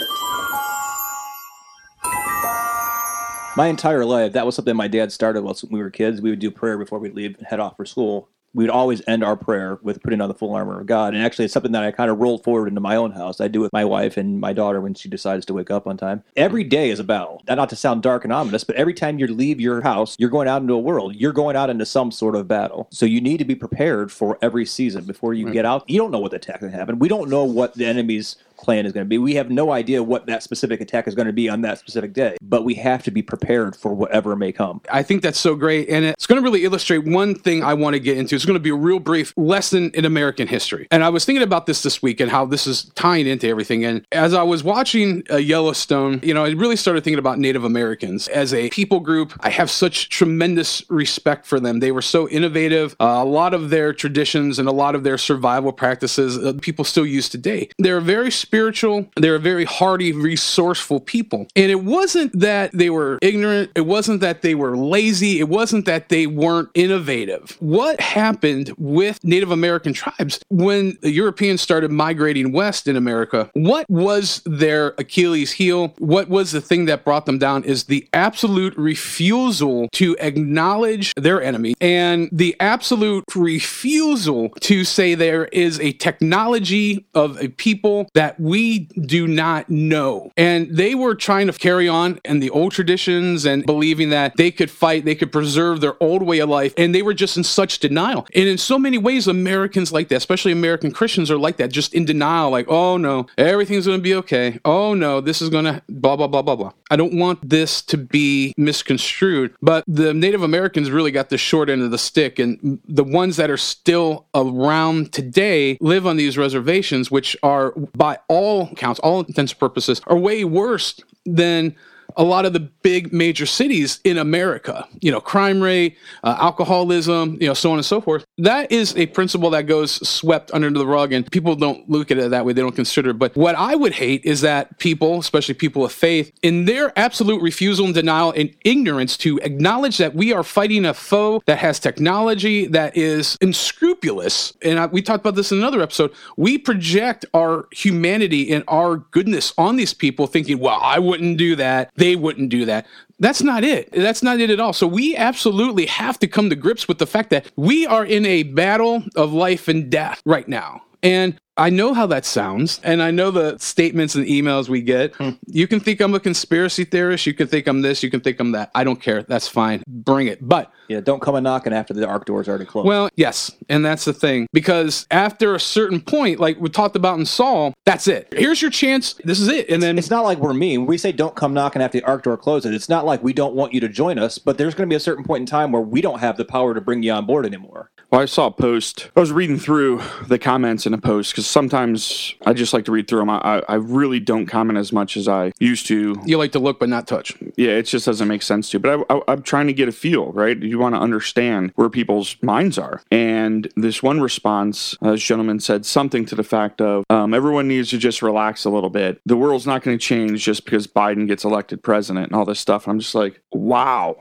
My 3.57 3.67
entire 3.67 4.05
life, 4.05 4.31
that 4.31 4.45
was 4.45 4.55
something 4.55 4.77
my 4.77 4.87
dad 4.87 5.11
started 5.11 5.41
while 5.43 5.57
we 5.69 5.81
were 5.81 5.89
kids. 5.89 6.21
We 6.21 6.29
would 6.29 6.39
do 6.39 6.49
prayer 6.49 6.77
before 6.77 6.99
we'd 6.99 7.13
leave 7.13 7.37
and 7.37 7.45
head 7.45 7.59
off 7.59 7.75
for 7.75 7.85
school. 7.85 8.29
We 8.53 8.63
would 8.63 8.71
always 8.71 9.01
end 9.07 9.23
our 9.23 9.35
prayer 9.35 9.77
with 9.81 10.01
putting 10.03 10.19
on 10.19 10.27
the 10.27 10.33
full 10.33 10.53
armor 10.53 10.79
of 10.79 10.85
God. 10.85 11.13
And 11.13 11.23
actually, 11.23 11.45
it's 11.45 11.53
something 11.53 11.71
that 11.73 11.83
I 11.83 11.91
kind 11.91 12.09
of 12.11 12.19
rolled 12.19 12.43
forward 12.43 12.67
into 12.67 12.81
my 12.81 12.95
own 12.95 13.11
house. 13.11 13.39
I 13.39 13.47
do 13.47 13.61
with 13.61 13.71
my 13.71 13.85
wife 13.85 14.17
and 14.17 14.39
my 14.39 14.51
daughter 14.51 14.81
when 14.81 14.93
she 14.93 15.09
decides 15.09 15.45
to 15.45 15.53
wake 15.53 15.71
up 15.71 15.85
on 15.85 15.95
time. 15.97 16.23
Every 16.35 16.63
day 16.63 16.89
is 16.89 16.99
a 16.99 17.03
battle. 17.03 17.41
Not 17.47 17.69
to 17.69 17.75
sound 17.75 18.03
dark 18.03 18.23
and 18.23 18.33
ominous, 18.33 18.63
but 18.63 18.75
every 18.75 18.93
time 18.93 19.19
you 19.19 19.27
leave 19.27 19.61
your 19.61 19.81
house, 19.81 20.15
you're 20.17 20.29
going 20.29 20.47
out 20.47 20.61
into 20.61 20.73
a 20.73 20.79
world. 20.79 21.15
You're 21.15 21.31
going 21.31 21.55
out 21.55 21.69
into 21.69 21.85
some 21.85 22.11
sort 22.11 22.35
of 22.35 22.47
battle. 22.47 22.87
So 22.91 23.05
you 23.05 23.21
need 23.21 23.37
to 23.37 23.45
be 23.45 23.55
prepared 23.55 24.11
for 24.11 24.37
every 24.41 24.65
season 24.65 25.05
before 25.05 25.33
you 25.33 25.51
get 25.51 25.65
out. 25.65 25.89
You 25.89 25.99
don't 25.99 26.11
know 26.11 26.19
what 26.19 26.31
the 26.31 26.37
attack 26.37 26.59
can 26.59 26.71
happen. 26.71 26.99
We 26.99 27.07
don't 27.07 27.29
know 27.29 27.45
what 27.45 27.75
the 27.75 27.85
enemy's 27.85 28.35
plan 28.61 28.85
is 28.85 28.93
going 28.93 29.05
to 29.05 29.09
be. 29.09 29.17
We 29.17 29.35
have 29.35 29.49
no 29.49 29.71
idea 29.71 30.03
what 30.03 30.25
that 30.27 30.43
specific 30.43 30.81
attack 30.81 31.07
is 31.07 31.15
going 31.15 31.27
to 31.27 31.33
be 31.33 31.49
on 31.49 31.61
that 31.61 31.79
specific 31.79 32.13
day, 32.13 32.37
but 32.41 32.63
we 32.63 32.75
have 32.75 33.03
to 33.03 33.11
be 33.11 33.21
prepared 33.21 33.75
for 33.75 33.93
whatever 33.93 34.35
may 34.35 34.51
come. 34.51 34.81
I 34.91 35.03
think 35.03 35.21
that's 35.21 35.39
so 35.39 35.55
great. 35.55 35.89
And 35.89 36.05
it's 36.05 36.27
going 36.27 36.39
to 36.39 36.43
really 36.43 36.63
illustrate 36.63 37.05
one 37.05 37.35
thing 37.35 37.63
I 37.63 37.73
want 37.73 37.95
to 37.95 37.99
get 37.99 38.17
into. 38.17 38.35
It's 38.35 38.45
going 38.45 38.55
to 38.55 38.59
be 38.59 38.69
a 38.69 38.75
real 38.75 38.99
brief 38.99 39.33
lesson 39.37 39.91
in 39.93 40.05
American 40.05 40.47
history. 40.47 40.87
And 40.91 41.03
I 41.03 41.09
was 41.09 41.25
thinking 41.25 41.43
about 41.43 41.65
this 41.65 41.83
this 41.83 42.01
week 42.01 42.19
and 42.19 42.29
how 42.29 42.45
this 42.45 42.67
is 42.67 42.85
tying 42.95 43.27
into 43.27 43.47
everything. 43.47 43.83
And 43.85 44.05
as 44.11 44.33
I 44.33 44.43
was 44.43 44.63
watching 44.63 45.23
uh, 45.29 45.37
Yellowstone, 45.37 46.19
you 46.23 46.33
know, 46.33 46.45
I 46.45 46.51
really 46.51 46.75
started 46.75 47.03
thinking 47.03 47.19
about 47.19 47.39
Native 47.39 47.63
Americans 47.63 48.27
as 48.29 48.53
a 48.53 48.69
people 48.69 48.99
group. 48.99 49.33
I 49.41 49.49
have 49.49 49.69
such 49.71 50.09
tremendous 50.09 50.83
respect 50.89 51.45
for 51.45 51.59
them. 51.59 51.79
They 51.79 51.91
were 51.91 52.01
so 52.01 52.29
innovative. 52.29 52.95
Uh, 52.99 53.19
a 53.21 53.25
lot 53.25 53.53
of 53.53 53.69
their 53.69 53.93
traditions 53.93 54.59
and 54.59 54.67
a 54.67 54.71
lot 54.71 54.95
of 54.95 55.03
their 55.03 55.17
survival 55.17 55.71
practices, 55.71 56.37
uh, 56.37 56.53
people 56.61 56.85
still 56.85 57.05
use 57.05 57.29
today. 57.29 57.69
They're 57.77 58.01
very 58.01 58.31
spiritual. 58.51 59.07
They're 59.15 59.35
a 59.35 59.39
very 59.39 59.63
hardy, 59.63 60.11
resourceful 60.11 60.99
people. 60.99 61.47
And 61.55 61.71
it 61.71 61.85
wasn't 61.85 62.37
that 62.37 62.73
they 62.73 62.89
were 62.89 63.17
ignorant. 63.21 63.71
It 63.75 63.85
wasn't 63.85 64.19
that 64.19 64.41
they 64.41 64.55
were 64.55 64.75
lazy. 64.75 65.39
It 65.39 65.47
wasn't 65.47 65.85
that 65.85 66.09
they 66.09 66.27
weren't 66.27 66.67
innovative. 66.73 67.55
What 67.61 68.01
happened 68.01 68.73
with 68.77 69.23
Native 69.23 69.51
American 69.51 69.93
tribes 69.93 70.41
when 70.49 70.97
the 71.01 71.11
Europeans 71.11 71.61
started 71.61 71.91
migrating 71.91 72.51
west 72.51 72.89
in 72.89 72.97
America? 72.97 73.49
What 73.53 73.89
was 73.89 74.41
their 74.45 74.95
Achilles 74.97 75.53
heel? 75.53 75.93
What 75.99 76.27
was 76.27 76.51
the 76.51 76.59
thing 76.59 76.85
that 76.85 77.05
brought 77.05 77.25
them 77.25 77.37
down 77.37 77.63
is 77.63 77.85
the 77.85 78.05
absolute 78.11 78.75
refusal 78.75 79.87
to 79.93 80.17
acknowledge 80.19 81.13
their 81.15 81.41
enemy 81.41 81.73
and 81.79 82.27
the 82.33 82.53
absolute 82.59 83.23
refusal 83.33 84.49
to 84.59 84.83
say 84.83 85.15
there 85.15 85.45
is 85.45 85.79
a 85.79 85.93
technology 85.93 87.05
of 87.13 87.41
a 87.41 87.47
people 87.47 88.09
that 88.13 88.40
we 88.41 88.79
do 88.79 89.27
not 89.27 89.69
know. 89.69 90.31
And 90.35 90.75
they 90.75 90.95
were 90.95 91.13
trying 91.13 91.45
to 91.47 91.53
carry 91.53 91.87
on 91.87 92.19
in 92.25 92.39
the 92.39 92.49
old 92.49 92.71
traditions 92.71 93.45
and 93.45 93.63
believing 93.65 94.09
that 94.09 94.35
they 94.35 94.49
could 94.49 94.71
fight, 94.71 95.05
they 95.05 95.15
could 95.15 95.31
preserve 95.31 95.79
their 95.79 96.01
old 96.01 96.23
way 96.23 96.39
of 96.39 96.49
life. 96.49 96.73
And 96.75 96.95
they 96.95 97.03
were 97.03 97.13
just 97.13 97.37
in 97.37 97.43
such 97.43 97.79
denial. 97.79 98.27
And 98.33 98.49
in 98.49 98.57
so 98.57 98.79
many 98.79 98.97
ways, 98.97 99.27
Americans 99.27 99.91
like 99.91 100.07
that, 100.07 100.15
especially 100.15 100.51
American 100.51 100.91
Christians 100.91 101.29
are 101.29 101.37
like 101.37 101.57
that, 101.57 101.71
just 101.71 101.93
in 101.93 102.03
denial, 102.03 102.49
like, 102.49 102.65
oh 102.67 102.97
no, 102.97 103.27
everything's 103.37 103.85
going 103.85 103.99
to 103.99 104.03
be 104.03 104.15
okay. 104.15 104.59
Oh 104.65 104.95
no, 104.95 105.21
this 105.21 105.41
is 105.41 105.49
going 105.49 105.65
to 105.65 105.81
blah, 105.87 106.15
blah, 106.15 106.27
blah, 106.27 106.41
blah, 106.41 106.55
blah. 106.55 106.71
I 106.89 106.95
don't 106.95 107.13
want 107.13 107.47
this 107.47 107.81
to 107.83 107.97
be 107.97 108.53
misconstrued. 108.57 109.55
But 109.61 109.83
the 109.87 110.13
Native 110.13 110.41
Americans 110.41 110.89
really 110.89 111.11
got 111.11 111.29
the 111.29 111.37
short 111.37 111.69
end 111.69 111.83
of 111.83 111.91
the 111.91 111.97
stick. 111.97 112.39
And 112.39 112.79
the 112.87 113.03
ones 113.03 113.37
that 113.37 113.51
are 113.51 113.57
still 113.57 114.25
around 114.33 115.13
today 115.13 115.77
live 115.79 116.07
on 116.07 116.17
these 116.17 116.37
reservations, 116.37 117.11
which 117.11 117.37
are, 117.43 117.71
by 117.95 118.17
all 118.31 118.73
counts, 118.75 118.99
all 119.01 119.19
intents 119.19 119.51
and 119.51 119.59
purposes, 119.59 120.01
are 120.07 120.17
way 120.17 120.45
worse 120.45 120.99
than 121.25 121.75
a 122.17 122.23
lot 122.23 122.45
of 122.45 122.53
the 122.53 122.59
big 122.59 123.13
major 123.13 123.45
cities 123.45 123.99
in 124.03 124.17
America. 124.17 124.87
You 124.99 125.11
know, 125.11 125.21
crime 125.21 125.61
rate, 125.61 125.97
uh, 126.23 126.37
alcoholism, 126.39 127.37
you 127.39 127.47
know, 127.47 127.53
so 127.53 127.71
on 127.71 127.77
and 127.77 127.85
so 127.85 128.01
forth. 128.01 128.25
That 128.37 128.71
is 128.71 128.95
a 128.97 129.07
principle 129.07 129.49
that 129.51 129.63
goes 129.63 130.07
swept 130.07 130.51
under 130.53 130.69
the 130.69 130.87
rug, 130.87 131.13
and 131.13 131.29
people 131.31 131.55
don't 131.55 131.89
look 131.89 132.11
at 132.11 132.17
it 132.17 132.31
that 132.31 132.45
way. 132.45 132.53
They 132.53 132.61
don't 132.61 132.75
consider 132.75 133.11
it. 133.11 133.19
But 133.19 133.35
what 133.35 133.55
I 133.55 133.75
would 133.75 133.93
hate 133.93 134.25
is 134.25 134.41
that 134.41 134.77
people, 134.79 135.19
especially 135.19 135.53
people 135.53 135.85
of 135.85 135.91
faith, 135.91 136.31
in 136.41 136.65
their 136.65 136.97
absolute 136.97 137.41
refusal 137.41 137.85
and 137.85 137.93
denial 137.93 138.31
and 138.35 138.53
ignorance 138.65 139.17
to 139.17 139.39
acknowledge 139.39 139.97
that 139.97 140.15
we 140.15 140.33
are 140.33 140.43
fighting 140.43 140.85
a 140.85 140.93
foe 140.93 141.41
that 141.45 141.57
has 141.59 141.79
technology 141.79 142.65
that 142.67 142.95
is 142.97 143.37
unscrupulous. 143.41 144.53
And 144.61 144.79
I, 144.79 144.85
we 144.87 145.01
talked 145.01 145.21
about 145.21 145.35
this 145.35 145.51
in 145.51 145.57
another 145.57 145.81
episode. 145.81 146.11
We 146.37 146.57
project 146.57 147.25
our 147.33 147.67
humanity 147.71 148.51
and 148.51 148.63
our 148.67 148.97
goodness 148.97 149.53
on 149.57 149.75
these 149.75 149.93
people, 149.93 150.27
thinking, 150.27 150.59
well, 150.59 150.79
I 150.81 150.99
wouldn't 150.99 151.37
do 151.37 151.55
that. 151.55 151.91
They 152.01 152.15
wouldn't 152.15 152.49
do 152.49 152.65
that. 152.65 152.87
That's 153.19 153.43
not 153.43 153.63
it. 153.63 153.91
That's 153.91 154.23
not 154.23 154.39
it 154.39 154.49
at 154.49 154.59
all. 154.59 154.73
So 154.73 154.87
we 154.87 155.15
absolutely 155.15 155.85
have 155.85 156.17
to 156.17 156.27
come 156.27 156.49
to 156.49 156.55
grips 156.55 156.87
with 156.87 156.97
the 156.97 157.05
fact 157.05 157.29
that 157.29 157.51
we 157.55 157.85
are 157.85 158.03
in 158.03 158.25
a 158.25 158.41
battle 158.41 159.03
of 159.15 159.33
life 159.33 159.67
and 159.67 159.87
death 159.87 160.19
right 160.25 160.47
now. 160.47 160.81
And 161.03 161.39
I 161.57 161.69
know 161.69 161.93
how 161.93 162.07
that 162.07 162.25
sounds, 162.25 162.79
and 162.81 163.03
I 163.03 163.11
know 163.11 163.29
the 163.29 163.57
statements 163.57 164.15
and 164.15 164.25
emails 164.25 164.69
we 164.69 164.81
get. 164.81 165.13
Hmm. 165.15 165.31
You 165.47 165.67
can 165.67 165.81
think 165.81 165.99
I'm 165.99 166.15
a 166.15 166.19
conspiracy 166.19 166.85
theorist. 166.85 167.25
You 167.25 167.33
can 167.33 167.47
think 167.47 167.67
I'm 167.67 167.81
this. 167.81 168.01
You 168.01 168.09
can 168.09 168.21
think 168.21 168.39
I'm 168.39 168.53
that. 168.53 168.71
I 168.73 168.83
don't 168.85 169.01
care. 169.01 169.23
That's 169.23 169.47
fine. 169.49 169.83
Bring 169.85 170.27
it. 170.27 170.39
But 170.47 170.71
Yeah, 170.87 171.01
don't 171.01 171.21
come 171.21 171.35
a 171.35 171.41
knocking 171.41 171.73
after 171.73 171.93
the 171.93 172.07
ark 172.07 172.25
door's 172.25 172.47
already 172.47 172.65
closed. 172.65 172.87
well, 172.87 173.09
yes, 173.15 173.51
and 173.67 173.83
that's 173.85 174.05
the 174.05 174.13
thing 174.13 174.47
because 174.53 175.05
after 175.11 175.53
a 175.53 175.59
certain 175.59 175.99
point, 175.99 176.39
like 176.39 176.57
we 176.59 176.69
talked 176.69 176.95
about 176.95 177.19
in 177.19 177.25
Saul, 177.25 177.73
that's 177.85 178.07
it. 178.07 178.29
Here's 178.31 178.61
your 178.61 178.71
chance. 178.71 179.15
This 179.25 179.39
is 179.39 179.49
it, 179.49 179.69
and 179.69 179.83
then 179.83 179.97
it's 179.97 180.09
not 180.09 180.23
like 180.23 180.37
we're 180.37 180.53
mean. 180.53 180.81
When 180.81 180.87
we 180.87 180.97
say 180.97 181.11
don't 181.11 181.35
come 181.35 181.53
knocking 181.53 181.81
after 181.81 181.99
the 181.99 182.05
ark 182.07 182.23
door 182.23 182.37
closes, 182.37 182.73
it's 182.73 182.89
not 182.89 183.05
like 183.05 183.21
we 183.23 183.33
don't 183.33 183.55
want 183.55 183.73
you 183.73 183.81
to 183.81 183.89
join 183.89 184.17
us, 184.17 184.37
but 184.37 184.57
there's 184.57 184.73
going 184.73 184.87
to 184.87 184.91
be 184.93 184.95
a 184.97 185.01
certain 185.01 185.25
point 185.25 185.41
in 185.41 185.45
time 185.45 185.73
where 185.73 185.81
we 185.81 185.99
don't 185.99 186.19
have 186.19 186.37
the 186.37 186.45
power 186.45 186.73
to 186.73 186.79
bring 186.81 187.03
you 187.03 187.11
on 187.11 187.25
board 187.25 187.45
anymore. 187.45 187.91
Well, 188.09 188.21
I 188.21 188.25
saw 188.25 188.47
a 188.47 188.51
post. 188.51 189.09
I 189.15 189.19
was 189.21 189.31
reading 189.31 189.57
through 189.57 190.01
the 190.27 190.37
comments 190.37 190.85
in 190.85 190.93
a 190.93 190.97
post 190.97 191.33
because 191.41 191.49
sometimes 191.49 192.35
I 192.45 192.53
just 192.53 192.71
like 192.71 192.85
to 192.85 192.91
read 192.91 193.07
through 193.07 193.19
them. 193.19 193.29
I, 193.31 193.63
I 193.67 193.75
really 193.75 194.19
don't 194.19 194.45
comment 194.45 194.77
as 194.77 194.93
much 194.93 195.17
as 195.17 195.27
I 195.27 195.51
used 195.59 195.87
to. 195.87 196.15
you 196.25 196.37
like 196.37 196.51
to 196.51 196.59
look 196.59 196.79
but 196.79 196.89
not 196.89 197.07
touch. 197.07 197.35
Yeah, 197.55 197.71
it 197.71 197.83
just 197.83 198.05
doesn't 198.05 198.27
make 198.27 198.43
sense 198.43 198.69
to. 198.71 198.79
But 198.79 199.05
I, 199.09 199.15
I, 199.15 199.21
I'm 199.29 199.41
trying 199.41 199.67
to 199.67 199.73
get 199.73 199.87
a 199.89 199.91
feel, 199.91 200.31
right? 200.33 200.57
You 200.61 200.77
want 200.77 200.93
to 200.93 201.01
understand 201.01 201.71
where 201.75 201.89
people's 201.89 202.35
minds 202.43 202.77
are. 202.77 203.01
And 203.09 203.71
this 203.75 204.03
one 204.03 204.21
response, 204.21 204.95
uh, 205.01 205.11
this 205.11 205.23
gentleman 205.23 205.59
said 205.59 205.85
something 205.85 206.25
to 206.27 206.35
the 206.35 206.43
fact 206.43 206.79
of 206.79 207.05
um, 207.09 207.33
everyone 207.33 207.67
needs 207.67 207.89
to 207.89 207.97
just 207.97 208.21
relax 208.21 208.65
a 208.65 208.69
little 208.69 208.91
bit. 208.91 209.19
The 209.25 209.37
world's 209.37 209.65
not 209.65 209.81
going 209.81 209.97
to 209.97 210.03
change 210.03 210.43
just 210.43 210.65
because 210.65 210.85
Biden 210.85 211.27
gets 211.27 211.43
elected 211.43 211.81
president 211.81 212.27
and 212.27 212.35
all 212.35 212.45
this 212.45 212.59
stuff. 212.59 212.87
I'm 212.87 212.99
just 212.99 213.15
like, 213.15 213.41
wow, 213.51 214.15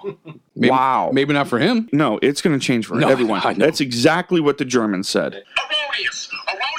Maybe, 0.61 0.71
wow. 0.71 1.11
Maybe 1.13 1.33
not 1.33 1.49
for 1.49 1.59
him. 1.59 1.89
No, 1.93 2.19
it's 2.23 2.43
going 2.43 2.59
to 2.59 2.65
change 2.65 2.87
for 2.87 2.97
No, 2.97 3.09
everyone. 3.11 3.59
That's 3.59 3.81
exactly 3.81 4.41
what 4.41 4.59
the 4.59 4.65
Germans 4.65 5.09
said. 5.09 5.33
Erroneous. 5.33 6.29
Erroneous 6.49 6.70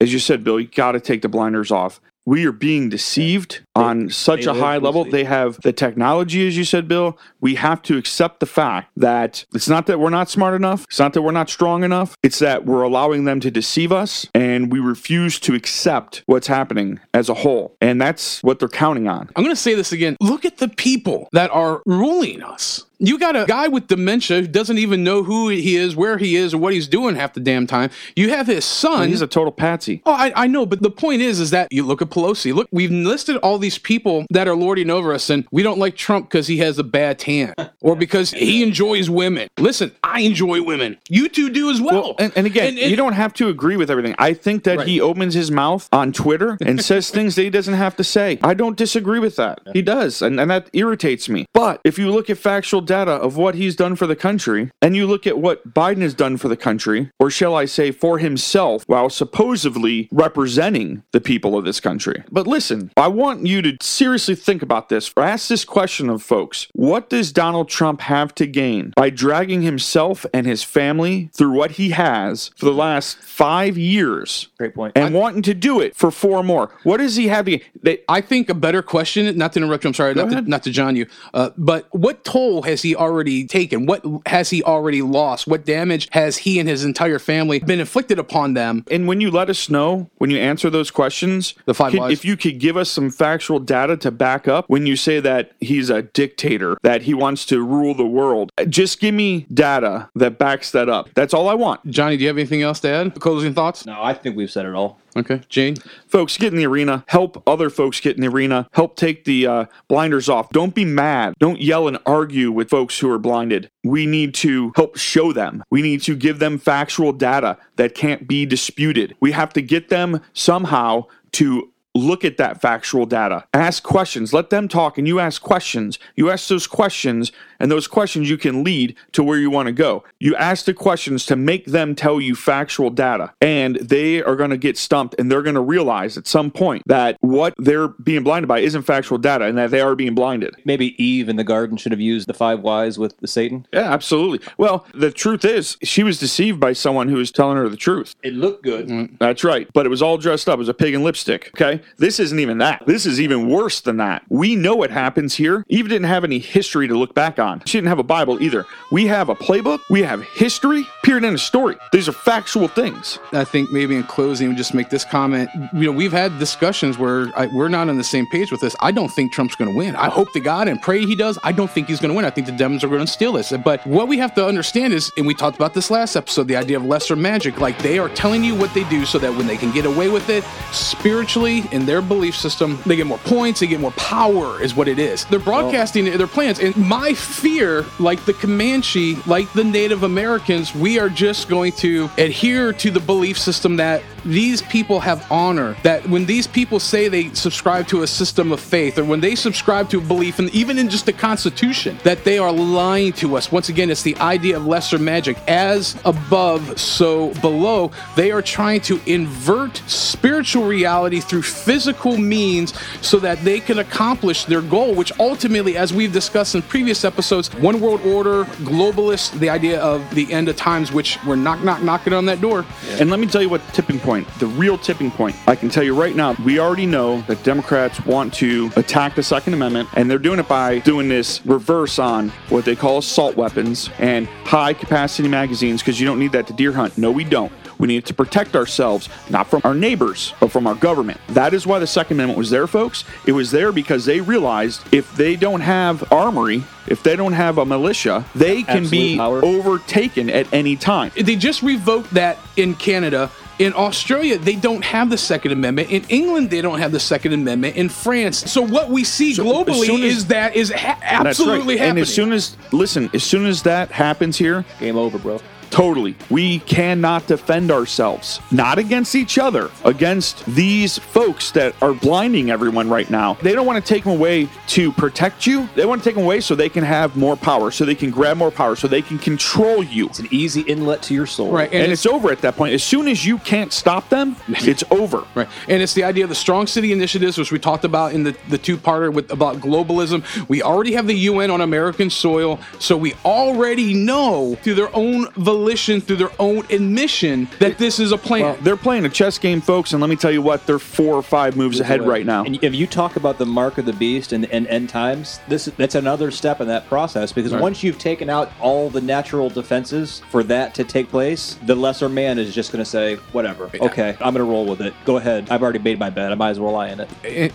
As 0.00 0.12
you 0.12 0.18
said, 0.18 0.42
Bill, 0.42 0.58
you 0.58 0.66
got 0.66 0.92
to 0.92 1.00
take 1.00 1.22
the 1.22 1.28
blinders 1.28 1.70
off. 1.70 2.00
We 2.24 2.46
are 2.46 2.52
being 2.52 2.88
deceived 2.88 3.62
on 3.74 4.10
such 4.10 4.46
a 4.46 4.54
high 4.54 4.78
level. 4.78 5.04
They 5.04 5.24
have 5.24 5.60
the 5.62 5.72
technology, 5.72 6.46
as 6.46 6.56
you 6.56 6.64
said, 6.64 6.88
Bill. 6.88 7.18
We 7.40 7.54
have 7.56 7.82
to 7.82 7.96
accept 7.96 8.40
the 8.40 8.46
fact 8.46 8.90
that 8.96 9.44
it's 9.54 9.68
not 9.68 9.86
that 9.86 9.98
we're 9.98 10.10
not 10.10 10.28
smart 10.28 10.54
enough. 10.54 10.84
It's 10.84 10.98
not 10.98 11.12
that 11.14 11.22
we're 11.22 11.32
not 11.32 11.50
strong 11.50 11.84
enough. 11.84 12.16
It's 12.22 12.38
that 12.38 12.64
we're 12.64 12.82
allowing 12.82 13.24
them 13.24 13.40
to 13.40 13.50
deceive 13.50 13.92
us 13.92 14.26
and 14.34 14.70
we 14.70 14.80
refuse 14.80 15.38
to 15.40 15.54
accept 15.54 16.22
what's 16.26 16.46
happening 16.46 17.00
as 17.14 17.28
a 17.28 17.34
whole. 17.34 17.76
And 17.80 18.00
that's 18.00 18.42
what 18.42 18.58
they're 18.58 18.68
counting 18.68 19.08
on. 19.08 19.30
I'm 19.36 19.42
going 19.42 19.54
to 19.54 19.60
say 19.60 19.74
this 19.74 19.92
again. 19.92 20.16
Look 20.20 20.44
at 20.44 20.58
the 20.58 20.68
people 20.68 21.28
that 21.32 21.50
are 21.50 21.82
ruling 21.86 22.42
us. 22.42 22.86
You 23.04 23.18
got 23.18 23.34
a 23.34 23.46
guy 23.46 23.66
with 23.66 23.88
dementia 23.88 24.42
who 24.42 24.46
doesn't 24.46 24.78
even 24.78 25.02
know 25.02 25.24
who 25.24 25.48
he 25.48 25.74
is, 25.74 25.96
where 25.96 26.18
he 26.18 26.36
is, 26.36 26.54
or 26.54 26.58
what 26.58 26.72
he's 26.72 26.86
doing 26.86 27.16
half 27.16 27.32
the 27.32 27.40
damn 27.40 27.66
time. 27.66 27.90
You 28.14 28.30
have 28.30 28.46
his 28.46 28.64
son. 28.64 29.08
He's 29.08 29.20
a 29.20 29.26
total 29.26 29.50
patsy. 29.50 30.02
Oh, 30.06 30.12
I, 30.12 30.32
I 30.36 30.46
know, 30.46 30.66
but 30.66 30.82
the 30.82 30.90
point 30.90 31.20
is, 31.20 31.40
is 31.40 31.50
that 31.50 31.66
you 31.72 31.82
look 31.82 32.00
at 32.00 32.10
Pelosi. 32.10 32.54
Look, 32.54 32.68
we've 32.70 32.92
listed 32.92 33.38
all 33.38 33.58
these 33.62 33.78
people 33.78 34.26
that 34.30 34.46
are 34.46 34.54
lording 34.54 34.90
over 34.90 35.12
us, 35.14 35.30
and 35.30 35.46
we 35.50 35.62
don't 35.62 35.78
like 35.78 35.96
Trump 35.96 36.28
because 36.28 36.46
he 36.46 36.58
has 36.58 36.78
a 36.78 36.84
bad 36.84 37.18
tan 37.18 37.54
or 37.80 37.96
because 37.96 38.30
he 38.30 38.62
enjoys 38.62 39.08
women. 39.08 39.48
Listen, 39.58 39.92
I 40.02 40.20
enjoy 40.20 40.62
women. 40.62 40.98
You 41.08 41.28
two 41.28 41.50
do 41.50 41.70
as 41.70 41.80
well. 41.80 42.02
Well, 42.02 42.14
and, 42.18 42.32
and 42.36 42.46
again, 42.46 42.76
you 42.76 42.96
don't 42.96 43.12
have 43.14 43.32
to 43.34 43.48
agree 43.48 43.76
with 43.76 43.90
everything. 43.90 44.14
I 44.18 44.34
think 44.34 44.64
that 44.64 44.86
he 44.86 45.00
opens 45.00 45.34
his 45.34 45.50
mouth 45.50 45.88
on 45.92 46.12
Twitter 46.12 46.58
and 46.60 46.82
says 46.84 47.10
things 47.10 47.34
that 47.36 47.42
he 47.42 47.50
doesn't 47.50 47.74
have 47.74 47.96
to 47.96 48.04
say. 48.04 48.38
I 48.42 48.54
don't 48.54 48.76
disagree 48.76 49.18
with 49.18 49.36
that. 49.36 49.60
He 49.72 49.82
does, 49.82 50.20
and, 50.22 50.38
and 50.40 50.50
that 50.50 50.68
irritates 50.72 51.28
me. 51.28 51.46
But 51.54 51.80
if 51.84 51.98
you 51.98 52.10
look 52.10 52.28
at 52.28 52.38
factual 52.38 52.80
data 52.80 53.12
of 53.12 53.36
what 53.36 53.54
he's 53.54 53.76
done 53.76 53.96
for 53.96 54.06
the 54.06 54.16
country, 54.16 54.70
and 54.80 54.96
you 54.96 55.06
look 55.06 55.26
at 55.26 55.38
what 55.38 55.72
Biden 55.72 56.02
has 56.02 56.14
done 56.14 56.36
for 56.36 56.48
the 56.48 56.56
country, 56.56 57.10
or 57.18 57.30
shall 57.30 57.54
I 57.54 57.64
say 57.66 57.90
for 57.90 58.18
himself, 58.18 58.84
while 58.86 59.08
supposedly 59.08 60.08
representing 60.10 61.02
the 61.12 61.20
people 61.20 61.56
of 61.56 61.64
this 61.64 61.80
country. 61.80 62.22
But 62.30 62.46
listen, 62.46 62.90
I 62.96 63.08
want 63.08 63.46
you 63.46 63.51
to 63.60 63.76
seriously 63.82 64.34
think 64.34 64.62
about 64.62 64.88
this. 64.88 65.12
Or 65.16 65.22
ask 65.22 65.48
this 65.48 65.64
question 65.64 66.08
of 66.08 66.22
folks 66.22 66.68
What 66.72 67.10
does 67.10 67.32
Donald 67.32 67.68
Trump 67.68 68.00
have 68.02 68.34
to 68.36 68.46
gain 68.46 68.92
by 68.96 69.10
dragging 69.10 69.60
himself 69.62 70.24
and 70.32 70.46
his 70.46 70.62
family 70.62 71.28
through 71.34 71.50
what 71.52 71.72
he 71.72 71.90
has 71.90 72.50
for 72.56 72.64
the 72.66 72.72
last 72.72 73.18
five 73.18 73.76
years 73.76 74.48
Great 74.58 74.74
point. 74.74 74.92
and 74.96 75.14
wanting 75.14 75.42
to 75.42 75.54
do 75.54 75.80
it 75.80 75.94
for 75.96 76.10
four 76.10 76.42
more? 76.42 76.70
What 76.84 76.98
does 76.98 77.16
he 77.16 77.28
have 77.28 77.44
to 77.46 77.50
gain? 77.58 77.60
They, 77.82 77.98
I 78.08 78.20
think 78.20 78.48
a 78.48 78.54
better 78.54 78.80
question, 78.82 79.36
not 79.36 79.52
to 79.54 79.60
interrupt 79.60 79.84
you, 79.84 79.88
I'm 79.88 79.94
sorry, 79.94 80.14
not 80.14 80.30
to, 80.30 80.40
not 80.42 80.62
to 80.62 80.70
John 80.70 80.94
you, 80.96 81.06
uh, 81.34 81.50
but 81.58 81.88
what 81.90 82.24
toll 82.24 82.62
has 82.62 82.82
he 82.82 82.94
already 82.94 83.44
taken? 83.46 83.86
What 83.86 84.04
has 84.26 84.50
he 84.50 84.62
already 84.62 85.02
lost? 85.02 85.46
What 85.48 85.64
damage 85.64 86.08
has 86.12 86.36
he 86.38 86.58
and 86.60 86.68
his 86.68 86.84
entire 86.84 87.18
family 87.18 87.58
been 87.58 87.80
inflicted 87.80 88.18
upon 88.18 88.54
them? 88.54 88.84
And 88.90 89.08
when 89.08 89.20
you 89.20 89.30
let 89.30 89.50
us 89.50 89.68
know, 89.68 90.08
when 90.18 90.30
you 90.30 90.38
answer 90.38 90.70
those 90.70 90.90
questions, 90.90 91.54
The 91.64 91.74
five 91.74 91.92
could- 91.92 92.12
if 92.12 92.24
you 92.24 92.36
could 92.36 92.58
give 92.60 92.76
us 92.76 92.88
some 92.90 93.10
factual 93.42 93.58
data 93.58 93.96
to 93.96 94.12
back 94.12 94.46
up 94.46 94.64
when 94.68 94.86
you 94.86 94.94
say 94.94 95.18
that 95.18 95.50
he's 95.58 95.90
a 95.90 96.02
dictator, 96.02 96.76
that 96.82 97.02
he 97.02 97.12
wants 97.12 97.44
to 97.44 97.60
rule 97.60 97.92
the 97.92 98.06
world, 98.06 98.52
just 98.68 99.00
give 99.00 99.12
me 99.12 99.44
data 99.52 100.08
that 100.14 100.38
backs 100.38 100.70
that 100.70 100.88
up. 100.88 101.08
That's 101.14 101.34
all 101.34 101.48
I 101.48 101.54
want. 101.54 101.84
Johnny, 101.90 102.16
do 102.16 102.22
you 102.22 102.28
have 102.28 102.38
anything 102.38 102.62
else 102.62 102.78
to 102.80 102.88
add? 102.88 103.18
Closing 103.18 103.52
thoughts? 103.52 103.84
No, 103.84 104.00
I 104.00 104.14
think 104.14 104.36
we've 104.36 104.50
said 104.50 104.64
it 104.64 104.74
all. 104.74 105.00
Okay. 105.16 105.40
Jane? 105.48 105.74
Folks, 106.06 106.38
get 106.38 106.52
in 106.52 106.56
the 106.56 106.66
arena. 106.66 107.04
Help 107.08 107.42
other 107.48 107.68
folks 107.68 107.98
get 107.98 108.14
in 108.14 108.22
the 108.22 108.28
arena. 108.28 108.68
Help 108.72 108.94
take 108.94 109.24
the 109.24 109.44
uh, 109.48 109.64
blinders 109.88 110.28
off. 110.28 110.50
Don't 110.50 110.72
be 110.74 110.84
mad. 110.84 111.34
Don't 111.40 111.60
yell 111.60 111.88
and 111.88 111.98
argue 112.06 112.52
with 112.52 112.70
folks 112.70 113.00
who 113.00 113.10
are 113.10 113.18
blinded. 113.18 113.68
We 113.82 114.06
need 114.06 114.34
to 114.36 114.72
help 114.76 114.96
show 114.96 115.32
them. 115.32 115.64
We 115.68 115.82
need 115.82 116.00
to 116.02 116.14
give 116.14 116.38
them 116.38 116.58
factual 116.58 117.12
data 117.12 117.58
that 117.74 117.96
can't 117.96 118.28
be 118.28 118.46
disputed. 118.46 119.16
We 119.18 119.32
have 119.32 119.52
to 119.54 119.60
get 119.60 119.88
them 119.88 120.20
somehow 120.32 121.06
to 121.32 121.72
look 121.94 122.24
at 122.24 122.36
that 122.38 122.60
factual 122.60 123.06
data. 123.06 123.44
Ask 123.52 123.82
questions. 123.82 124.32
Let 124.32 124.50
them 124.50 124.68
talk 124.68 124.98
and 124.98 125.06
you 125.06 125.20
ask 125.20 125.42
questions. 125.42 125.98
You 126.16 126.30
ask 126.30 126.48
those 126.48 126.66
questions 126.66 127.32
and 127.62 127.70
those 127.70 127.86
questions 127.86 128.28
you 128.28 128.36
can 128.36 128.64
lead 128.64 128.96
to 129.12 129.22
where 129.22 129.38
you 129.38 129.48
want 129.48 129.66
to 129.66 129.72
go. 129.72 130.04
You 130.18 130.34
ask 130.36 130.66
the 130.66 130.74
questions 130.74 131.24
to 131.26 131.36
make 131.36 131.66
them 131.66 131.94
tell 131.94 132.20
you 132.20 132.34
factual 132.34 132.90
data 132.90 133.32
and 133.40 133.76
they 133.76 134.22
are 134.22 134.36
going 134.36 134.50
to 134.50 134.58
get 134.58 134.76
stumped 134.76 135.14
and 135.18 135.30
they're 135.30 135.42
going 135.42 135.54
to 135.54 135.60
realize 135.60 136.18
at 136.18 136.26
some 136.26 136.50
point 136.50 136.82
that 136.86 137.16
what 137.20 137.54
they're 137.56 137.88
being 137.88 138.24
blinded 138.24 138.48
by 138.48 138.58
isn't 138.58 138.82
factual 138.82 139.16
data 139.16 139.44
and 139.44 139.56
that 139.56 139.70
they 139.70 139.80
are 139.80 139.94
being 139.94 140.14
blinded. 140.14 140.56
Maybe 140.64 141.02
Eve 141.02 141.28
in 141.28 141.36
the 141.36 141.44
garden 141.44 141.76
should 141.76 141.92
have 141.92 142.00
used 142.00 142.28
the 142.28 142.34
five 142.34 142.60
whys 142.60 142.98
with 142.98 143.16
the 143.18 143.28
Satan. 143.28 143.66
Yeah, 143.72 143.92
absolutely. 143.92 144.46
Well, 144.58 144.84
the 144.92 145.12
truth 145.12 145.44
is 145.44 145.76
she 145.82 146.02
was 146.02 146.18
deceived 146.18 146.58
by 146.58 146.72
someone 146.72 147.08
who 147.08 147.16
was 147.16 147.30
telling 147.30 147.56
her 147.56 147.68
the 147.68 147.76
truth. 147.76 148.14
It 148.22 148.34
looked 148.34 148.64
good. 148.64 148.88
Mm. 148.88 149.18
That's 149.18 149.44
right. 149.44 149.68
But 149.72 149.86
it 149.86 149.88
was 149.88 150.02
all 150.02 150.18
dressed 150.18 150.48
up 150.48 150.58
as 150.58 150.68
a 150.68 150.74
pig 150.74 150.94
in 150.94 151.04
lipstick. 151.04 151.50
Okay. 151.54 151.80
This 151.98 152.18
isn't 152.18 152.40
even 152.40 152.58
that. 152.58 152.82
This 152.86 153.06
is 153.06 153.20
even 153.20 153.48
worse 153.48 153.80
than 153.80 153.98
that. 153.98 154.24
We 154.28 154.56
know 154.56 154.74
what 154.74 154.90
happens 154.90 155.36
here. 155.36 155.64
Eve 155.68 155.88
didn't 155.88 156.08
have 156.08 156.24
any 156.24 156.40
history 156.40 156.88
to 156.88 156.94
look 156.94 157.14
back 157.14 157.38
on. 157.38 157.51
She 157.66 157.78
didn't 157.78 157.88
have 157.88 157.98
a 157.98 158.04
Bible 158.04 158.42
either. 158.42 158.66
We 158.90 159.06
have 159.06 159.28
a 159.28 159.34
playbook. 159.34 159.80
We 159.90 160.02
have 160.02 160.22
history. 160.22 160.86
Period. 161.02 161.24
End 161.24 161.36
a 161.36 161.38
story. 161.38 161.76
These 161.92 162.08
are 162.08 162.12
factual 162.12 162.68
things. 162.68 163.18
I 163.32 163.44
think 163.44 163.70
maybe 163.70 163.96
in 163.96 164.04
closing, 164.04 164.48
we 164.48 164.54
just 164.54 164.74
make 164.74 164.90
this 164.90 165.04
comment. 165.04 165.48
You 165.72 165.86
know, 165.86 165.92
we've 165.92 166.12
had 166.12 166.38
discussions 166.38 166.98
where 166.98 167.30
I, 167.36 167.46
we're 167.46 167.68
not 167.68 167.88
on 167.88 167.96
the 167.96 168.04
same 168.04 168.26
page 168.26 168.50
with 168.50 168.60
this. 168.60 168.74
I 168.80 168.92
don't 168.92 169.10
think 169.10 169.32
Trump's 169.32 169.54
going 169.54 169.70
to 169.70 169.76
win. 169.76 169.94
I 169.96 170.08
hope 170.08 170.32
to 170.32 170.40
God 170.40 170.68
and 170.68 170.80
pray 170.80 171.04
he 171.04 171.14
does. 171.14 171.38
I 171.42 171.52
don't 171.52 171.70
think 171.70 171.88
he's 171.88 172.00
going 172.00 172.10
to 172.10 172.14
win. 172.16 172.24
I 172.24 172.30
think 172.30 172.46
the 172.46 172.52
Dems 172.52 172.82
are 172.82 172.88
going 172.88 173.00
to 173.00 173.06
steal 173.06 173.32
this. 173.32 173.52
But 173.64 173.86
what 173.86 174.08
we 174.08 174.18
have 174.18 174.34
to 174.34 174.46
understand 174.46 174.92
is, 174.92 175.10
and 175.16 175.26
we 175.26 175.34
talked 175.34 175.56
about 175.56 175.74
this 175.74 175.90
last 175.90 176.16
episode, 176.16 176.48
the 176.48 176.56
idea 176.56 176.76
of 176.76 176.84
lesser 176.84 177.16
magic. 177.16 177.60
Like 177.60 177.78
they 177.78 177.98
are 177.98 178.08
telling 178.08 178.42
you 178.44 178.54
what 178.54 178.72
they 178.74 178.84
do 178.84 179.04
so 179.04 179.18
that 179.18 179.32
when 179.34 179.46
they 179.46 179.56
can 179.56 179.72
get 179.72 179.86
away 179.86 180.08
with 180.08 180.28
it 180.28 180.44
spiritually 180.72 181.64
in 181.72 181.86
their 181.86 182.02
belief 182.02 182.36
system, 182.36 182.78
they 182.86 182.96
get 182.96 183.06
more 183.06 183.18
points, 183.18 183.60
they 183.60 183.66
get 183.66 183.80
more 183.80 183.92
power, 183.92 184.62
is 184.62 184.74
what 184.74 184.88
it 184.88 184.98
is. 184.98 185.24
They're 185.26 185.38
broadcasting 185.38 186.04
their 186.04 186.26
plans. 186.26 186.58
And 186.58 186.76
my 186.76 187.14
fear, 187.42 187.84
like 187.98 188.24
the 188.24 188.32
Comanche, 188.32 189.16
like 189.26 189.52
the 189.52 189.64
Native 189.64 190.04
Americans, 190.04 190.72
we 190.76 191.00
are 191.00 191.08
just 191.08 191.48
going 191.48 191.72
to 191.72 192.08
adhere 192.16 192.72
to 192.74 192.88
the 192.88 193.00
belief 193.00 193.36
system 193.36 193.74
that 193.76 194.00
these 194.24 194.62
people 194.62 195.00
have 195.00 195.26
honor. 195.30 195.76
That 195.82 196.08
when 196.08 196.26
these 196.26 196.46
people 196.46 196.80
say 196.80 197.08
they 197.08 197.32
subscribe 197.34 197.88
to 197.88 198.02
a 198.02 198.06
system 198.06 198.52
of 198.52 198.60
faith, 198.60 198.98
or 198.98 199.04
when 199.04 199.20
they 199.20 199.34
subscribe 199.34 199.88
to 199.90 199.98
a 199.98 200.00
belief, 200.00 200.38
and 200.38 200.50
even 200.50 200.78
in 200.78 200.88
just 200.88 201.06
the 201.06 201.12
Constitution, 201.12 201.98
that 202.04 202.24
they 202.24 202.38
are 202.38 202.52
lying 202.52 203.12
to 203.14 203.36
us. 203.36 203.50
Once 203.50 203.68
again, 203.68 203.90
it's 203.90 204.02
the 204.02 204.16
idea 204.16 204.56
of 204.56 204.66
lesser 204.66 204.98
magic. 204.98 205.36
As 205.48 205.96
above, 206.04 206.78
so 206.78 207.32
below. 207.34 207.90
They 208.16 208.30
are 208.30 208.42
trying 208.42 208.80
to 208.82 209.00
invert 209.06 209.76
spiritual 209.86 210.64
reality 210.64 211.20
through 211.20 211.42
physical 211.42 212.16
means 212.16 212.74
so 213.00 213.18
that 213.20 213.42
they 213.44 213.60
can 213.60 213.78
accomplish 213.78 214.44
their 214.44 214.62
goal, 214.62 214.94
which 214.94 215.12
ultimately, 215.18 215.76
as 215.76 215.92
we've 215.92 216.12
discussed 216.12 216.54
in 216.54 216.62
previous 216.62 217.04
episodes, 217.04 217.52
one 217.54 217.80
world 217.80 218.00
order, 218.02 218.44
globalist, 218.64 219.38
the 219.38 219.48
idea 219.48 219.80
of 219.80 220.14
the 220.14 220.32
end 220.32 220.48
of 220.48 220.56
times, 220.56 220.92
which 220.92 221.18
we're 221.24 221.36
knock, 221.36 221.62
knock, 221.62 221.82
knocking 221.82 222.12
on 222.12 222.26
that 222.26 222.40
door. 222.40 222.64
And 222.98 223.10
let 223.10 223.18
me 223.20 223.26
tell 223.26 223.42
you 223.42 223.48
what 223.48 223.62
tipping 223.72 223.98
point 223.98 224.11
point, 224.12 224.28
the 224.40 224.46
real 224.46 224.76
tipping 224.76 225.10
point. 225.10 225.34
I 225.48 225.56
can 225.56 225.70
tell 225.70 225.82
you 225.82 225.98
right 225.98 226.14
now, 226.14 226.34
we 226.44 226.58
already 226.58 226.84
know 226.84 227.22
that 227.22 227.42
Democrats 227.44 228.04
want 228.04 228.34
to 228.34 228.70
attack 228.76 229.14
the 229.14 229.22
Second 229.22 229.54
Amendment, 229.54 229.88
and 229.94 230.10
they're 230.10 230.18
doing 230.18 230.38
it 230.38 230.46
by 230.46 230.80
doing 230.80 231.08
this 231.08 231.40
reverse 231.46 231.98
on 231.98 232.28
what 232.50 232.66
they 232.66 232.76
call 232.76 232.98
assault 232.98 233.36
weapons 233.36 233.88
and 233.98 234.26
high 234.44 234.74
capacity 234.74 235.28
magazines 235.28 235.80
because 235.80 235.98
you 235.98 236.06
don't 236.06 236.18
need 236.18 236.32
that 236.32 236.46
to 236.48 236.52
deer 236.52 236.72
hunt. 236.72 236.98
No, 236.98 237.10
we 237.10 237.24
don't. 237.24 237.50
We 237.78 237.88
need 237.88 237.96
it 237.96 238.06
to 238.06 238.14
protect 238.14 238.54
ourselves, 238.54 239.08
not 239.30 239.48
from 239.48 239.62
our 239.64 239.74
neighbors, 239.74 240.34
but 240.38 240.52
from 240.52 240.66
our 240.66 240.74
government. 240.74 241.18
That 241.30 241.54
is 241.54 241.66
why 241.66 241.78
the 241.78 241.86
Second 241.86 242.18
Amendment 242.18 242.38
was 242.38 242.50
there, 242.50 242.66
folks. 242.66 243.04
It 243.26 243.32
was 243.32 243.50
there 243.50 243.72
because 243.72 244.04
they 244.04 244.20
realized 244.20 244.82
if 244.92 245.12
they 245.16 245.36
don't 245.36 245.62
have 245.62 246.12
armory, 246.12 246.62
if 246.86 247.02
they 247.02 247.16
don't 247.16 247.32
have 247.32 247.58
a 247.58 247.64
militia, 247.64 248.24
they 248.34 248.62
can 248.62 248.88
be 248.88 249.16
power. 249.16 249.44
overtaken 249.44 250.30
at 250.30 250.52
any 250.52 250.76
time. 250.76 251.10
They 251.16 251.34
just 251.34 251.62
revoked 251.62 252.10
that 252.14 252.38
in 252.56 252.74
Canada. 252.74 253.30
In 253.62 253.74
Australia, 253.74 254.38
they 254.38 254.56
don't 254.56 254.84
have 254.84 255.08
the 255.08 255.16
Second 255.16 255.52
Amendment. 255.52 255.88
In 255.90 256.02
England, 256.08 256.50
they 256.50 256.60
don't 256.60 256.80
have 256.80 256.90
the 256.90 256.98
Second 256.98 257.32
Amendment. 257.32 257.76
In 257.76 257.88
France, 257.88 258.50
so 258.50 258.60
what 258.60 258.90
we 258.90 259.04
see 259.04 259.34
So, 259.34 259.44
globally 259.44 259.86
soon 259.86 260.02
as- 260.02 260.16
is 260.16 260.26
that 260.26 260.56
is 260.56 260.72
ha- 260.72 260.98
absolutely 261.00 261.74
right. 261.74 261.78
happening. 261.78 261.90
And 261.90 261.98
as 262.00 262.12
soon 262.12 262.32
as 262.32 262.56
listen, 262.72 263.08
as 263.14 263.22
soon 263.22 263.46
as 263.46 263.62
that 263.62 263.92
happens 263.92 264.36
here, 264.36 264.64
Game 264.80 264.96
over, 264.96 265.16
bro. 265.16 265.40
Totally. 265.72 266.14
We 266.28 266.58
cannot 266.60 267.26
defend 267.26 267.70
ourselves. 267.70 268.40
Not 268.50 268.78
against 268.78 269.14
each 269.14 269.38
other, 269.38 269.70
against 269.86 270.44
these 270.44 270.98
folks 270.98 271.50
that 271.52 271.74
are 271.82 271.94
blinding 271.94 272.50
everyone 272.50 272.90
right 272.90 273.08
now. 273.08 273.38
They 273.40 273.54
don't 273.54 273.66
want 273.66 273.82
to 273.82 273.88
take 273.94 274.04
them 274.04 274.12
away 274.12 274.50
to 274.68 274.92
protect 274.92 275.46
you. 275.46 275.66
They 275.74 275.86
want 275.86 276.02
to 276.02 276.08
take 276.08 276.14
them 276.14 276.24
away 276.24 276.40
so 276.40 276.54
they 276.54 276.68
can 276.68 276.84
have 276.84 277.16
more 277.16 277.36
power, 277.36 277.70
so 277.70 277.86
they 277.86 277.94
can 277.94 278.10
grab 278.10 278.36
more 278.36 278.50
power, 278.50 278.76
so 278.76 278.86
they 278.86 279.00
can 279.00 279.18
control 279.18 279.82
you. 279.82 280.08
It's 280.08 280.18
an 280.18 280.28
easy 280.30 280.60
inlet 280.60 281.00
to 281.04 281.14
your 281.14 281.24
soul. 281.24 281.50
right, 281.50 281.72
And, 281.72 281.90
it's, 281.90 282.04
over 282.04 282.30
at 282.30 282.42
that 282.42 282.56
point. 282.56 282.74
As 282.74 282.82
soon 282.82 283.08
as 283.08 283.24
you 283.24 283.38
can't 283.38 283.72
stop 283.72 284.10
them, 284.10 284.36
it's 284.48 284.84
over. 284.90 285.26
Right. 285.34 285.48
And 285.68 285.82
it's 285.82 285.94
the 285.94 286.04
idea 286.04 286.24
of 286.24 286.28
the 286.28 286.34
strong 286.34 286.66
city 286.66 286.92
initiatives, 286.92 287.38
which 287.38 287.50
we 287.50 287.58
talked 287.58 287.84
about 287.84 288.12
in 288.12 288.24
the, 288.24 288.36
the 288.50 288.58
two 288.58 288.76
parter 288.76 289.10
with 289.10 289.30
about 289.32 289.56
globalism. 289.56 290.22
We 290.48 290.62
already 290.62 290.92
have 290.92 291.06
the 291.06 291.14
UN 291.14 291.50
on 291.50 291.62
American 291.62 292.10
soil, 292.10 292.60
so 292.78 292.94
we 292.94 293.14
already 293.24 293.94
know 293.94 294.56
through 294.62 294.74
their 294.74 294.94
own 294.94 295.28
volition, 295.62 296.00
through 296.00 296.16
their 296.16 296.32
own 296.40 296.64
admission, 296.70 297.48
that 297.60 297.78
this 297.78 298.00
is 298.00 298.10
a 298.10 298.18
plan. 298.18 298.42
Well, 298.42 298.56
they're 298.62 298.76
playing 298.76 299.04
a 299.04 299.08
chess 299.08 299.38
game, 299.38 299.60
folks, 299.60 299.92
and 299.92 300.00
let 300.00 300.10
me 300.10 300.16
tell 300.16 300.32
you 300.32 300.42
what, 300.42 300.66
they're 300.66 300.80
four 300.80 301.14
or 301.14 301.22
five 301.22 301.56
moves 301.56 301.78
ahead 301.78 302.02
right 302.02 302.26
now. 302.26 302.44
And 302.44 302.62
if 302.62 302.74
you 302.74 302.86
talk 302.86 303.16
about 303.16 303.38
the 303.38 303.46
mark 303.46 303.78
of 303.78 303.86
the 303.86 303.92
beast 303.92 304.32
and, 304.32 304.46
and 304.46 304.66
end 304.66 304.88
times, 304.88 305.38
this 305.48 305.66
that's 305.76 305.94
another 305.94 306.30
step 306.30 306.60
in 306.60 306.66
that 306.68 306.86
process 306.88 307.32
because 307.32 307.52
once 307.52 307.82
you've 307.82 307.98
taken 307.98 308.28
out 308.28 308.50
all 308.60 308.90
the 308.90 309.00
natural 309.00 309.48
defenses 309.48 310.20
for 310.30 310.42
that 310.44 310.74
to 310.74 310.84
take 310.84 311.08
place, 311.08 311.56
the 311.66 311.74
lesser 311.74 312.08
man 312.08 312.38
is 312.38 312.54
just 312.54 312.72
going 312.72 312.84
to 312.84 312.90
say, 312.90 313.16
"Whatever, 313.32 313.70
okay, 313.80 314.10
I'm 314.20 314.34
going 314.34 314.44
to 314.44 314.44
roll 314.44 314.66
with 314.66 314.80
it. 314.80 314.94
Go 315.04 315.16
ahead. 315.16 315.48
I've 315.50 315.62
already 315.62 315.78
made 315.78 315.98
my 315.98 316.10
bed. 316.10 316.32
I 316.32 316.34
might 316.34 316.50
as 316.50 316.60
well 316.60 316.72
lie 316.72 316.88
in 316.88 317.00
it." 317.00 317.08
Eh, 317.24 317.48
eh, 317.48 317.50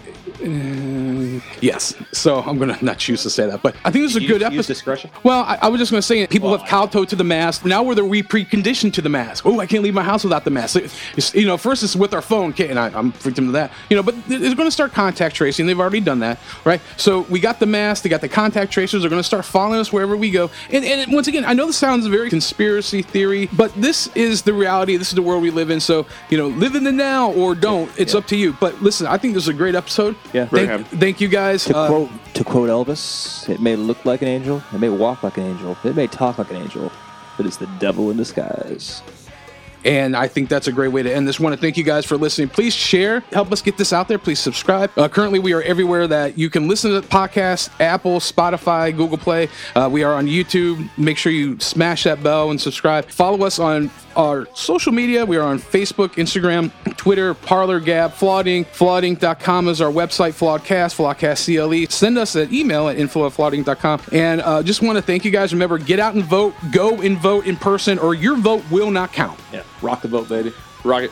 Yes. 1.62 1.94
So 2.12 2.40
I'm 2.42 2.58
going 2.58 2.74
to 2.78 2.86
not 2.86 2.98
choose 2.98 3.24
to 3.24 3.30
say 3.30 3.48
that, 3.48 3.62
but 3.62 3.76
I 3.86 3.92
think 3.92 4.04
this 4.06 4.12
is 4.12 4.18
a 4.18 4.22
You 4.22 4.28
good 4.28 4.42
use 4.42 4.48
episode. 4.54 4.68
discretion? 4.74 5.10
Well, 5.24 5.42
I, 5.44 5.58
I 5.64 5.68
was 5.70 5.80
just 5.80 5.92
going 5.92 6.00
to 6.02 6.06
say 6.08 6.26
people 6.28 6.56
have 6.58 6.68
kowtowed 6.68 7.10
to 7.10 7.16
the 7.16 7.24
mask. 7.24 7.66
Now 7.66 7.84
we're 7.84 7.96
the 7.96 8.06
we 8.06 8.24
preconditioned 8.24 8.94
to 8.94 9.02
the 9.02 9.10
mask. 9.10 9.46
Oh, 9.46 9.60
I 9.60 9.66
can't 9.66 9.84
leave 9.84 9.94
my 9.94 10.04
house 10.04 10.24
without 10.24 10.44
the 10.44 10.52
mask. 10.52 10.76
It's- 10.76 11.34
you 11.34 11.46
know, 11.46 11.58
first 11.58 11.84
it's 11.84 11.96
with 11.96 12.14
our 12.14 12.22
phone, 12.22 12.54
and 12.60 12.80
I, 12.80 12.88
I'm 12.90 13.12
freaked 13.12 13.38
into 13.38 13.52
that. 13.54 13.72
You 13.90 13.98
know, 13.98 14.04
but 14.04 14.16
they're 14.28 14.40
going 14.40 14.68
to 14.68 14.72
start 14.72 14.94
contact 14.94 15.36
tracing. 15.36 15.66
They've 15.68 15.80
already 15.80 16.00
done 16.00 16.20
that, 16.20 16.40
right? 16.66 16.82
So 16.96 17.22
we 17.22 17.40
got 17.40 17.60
the 17.60 17.66
mask. 17.66 18.04
They 18.04 18.10
got 18.10 18.22
the 18.22 18.30
contact 18.30 18.72
tracers. 18.72 19.02
They're 19.02 19.10
going 19.10 19.20
to 19.20 19.24
start 19.28 19.46
following 19.46 19.80
us 19.80 19.92
wherever 19.92 20.16
we 20.16 20.32
go. 20.32 20.50
And, 20.72 20.84
and 20.86 21.12
once 21.14 21.28
again, 21.28 21.44
I 21.46 21.54
know 21.54 21.66
this 21.68 21.78
sounds 21.78 22.06
very 22.08 22.30
conspiracy 22.30 23.02
theory, 23.02 23.50
but 23.54 23.74
this 23.76 24.08
is 24.16 24.42
the 24.44 24.54
reality. 24.54 24.98
This 24.98 25.10
is 25.10 25.16
the 25.16 25.22
world 25.22 25.42
we 25.44 25.52
live 25.52 25.70
in. 25.70 25.80
So 25.80 26.06
you 26.30 26.38
know, 26.38 26.48
live 26.48 26.76
in 26.76 26.84
the 26.84 26.92
now 26.92 27.32
or 27.34 27.56
don't. 27.56 27.92
It's 28.00 28.16
up 28.16 28.26
to 28.28 28.36
you. 28.38 28.54
But 28.54 28.82
listen, 28.82 29.06
I 29.08 29.18
think 29.18 29.34
this 29.34 29.44
is 29.44 29.50
a 29.50 29.54
great 29.54 29.76
episode. 29.76 30.16
Yeah. 30.34 30.46
Thank, 30.46 30.88
thank 30.88 31.22
you 31.22 31.27
guys. 31.28 31.66
To 31.66 31.76
Uh, 31.78 31.88
quote 31.88 32.10
to 32.34 32.44
quote 32.44 32.70
Elvis, 32.70 33.48
it 33.50 33.62
may 33.62 33.76
look 33.76 34.04
like 34.06 34.22
an 34.22 34.28
angel, 34.28 34.62
it 34.74 34.80
may 34.80 34.90
walk 34.90 35.24
like 35.24 35.38
an 35.38 35.46
angel, 35.46 35.78
it 35.84 35.96
may 35.96 36.08
talk 36.08 36.38
like 36.38 36.50
an 36.52 36.58
angel, 36.58 36.92
but 37.36 37.46
it's 37.46 37.58
the 37.58 37.70
devil 37.80 38.10
in 38.12 38.18
disguise. 38.18 39.02
And 39.86 40.18
I 40.18 40.28
think 40.28 40.50
that's 40.50 40.68
a 40.68 40.72
great 40.72 40.90
way 40.90 41.02
to 41.04 41.14
end 41.14 41.28
this. 41.28 41.40
Want 41.40 41.56
to 41.56 41.62
thank 41.62 41.78
you 41.78 41.84
guys 41.84 42.04
for 42.04 42.18
listening. 42.18 42.50
Please 42.50 42.74
share, 42.74 43.22
help 43.32 43.52
us 43.54 43.62
get 43.62 43.78
this 43.78 43.94
out 43.94 44.08
there. 44.10 44.18
Please 44.18 44.40
subscribe. 44.40 44.92
Uh, 44.98 45.08
currently, 45.08 45.40
we 45.40 45.54
are 45.54 45.62
everywhere 45.62 46.08
that 46.08 46.38
you 46.38 46.50
can 46.50 46.68
listen 46.68 46.92
to 46.92 47.00
the 47.00 47.08
podcast 47.08 47.70
Apple, 47.80 48.20
Spotify, 48.20 48.94
Google 48.96 49.18
Play. 49.20 49.48
Uh, 49.76 49.88
we 49.90 50.04
are 50.04 50.14
on 50.14 50.26
YouTube. 50.28 50.90
Make 50.98 51.18
sure 51.18 51.32
you 51.32 51.58
smash 51.60 52.04
that 52.04 52.22
bell 52.22 52.50
and 52.50 52.60
subscribe. 52.60 53.06
Follow 53.06 53.46
us 53.46 53.60
on 53.60 53.90
our 54.18 54.48
social 54.54 54.92
media. 54.92 55.26
We 55.26 55.38
are 55.38 55.44
on 55.44 55.60
Facebook, 55.60 56.16
Instagram, 56.16 56.72
Twitter, 56.98 57.34
Parler, 57.34 57.80
Gab, 57.80 58.12
Flauding. 58.14 58.66
Flauding.com 58.66 59.68
is 59.68 59.80
our 59.80 59.92
website, 59.92 60.34
Flawedcast, 60.34 60.96
Flawedcast 60.96 61.46
CLE. 61.46 61.90
Send 61.90 62.18
us 62.18 62.36
an 62.36 62.54
email 62.54 62.90
at 62.90 62.98
info 62.98 63.26
at 63.28 63.34
flauding.com. 63.34 64.02
And 64.12 64.42
uh, 64.42 64.64
just 64.64 64.82
want 64.82 64.98
to 64.98 65.02
thank 65.02 65.24
you 65.24 65.32
guys. 65.32 65.54
Remember, 65.54 65.78
get 65.78 66.00
out 66.00 66.16
and 66.16 66.24
vote. 66.24 66.56
Go 66.72 67.02
and 67.02 67.18
vote 67.18 67.46
in 67.46 67.56
person, 67.56 68.00
or 68.00 68.14
your 68.14 68.36
vote 68.36 68.64
will 68.72 68.92
not 68.92 69.14
count. 69.14 69.40
Yeah, 69.54 69.64
rock 69.82 70.02
the 70.02 70.08
vote, 70.08 70.28
baby. 70.28 70.52
Rocket. 70.84 71.12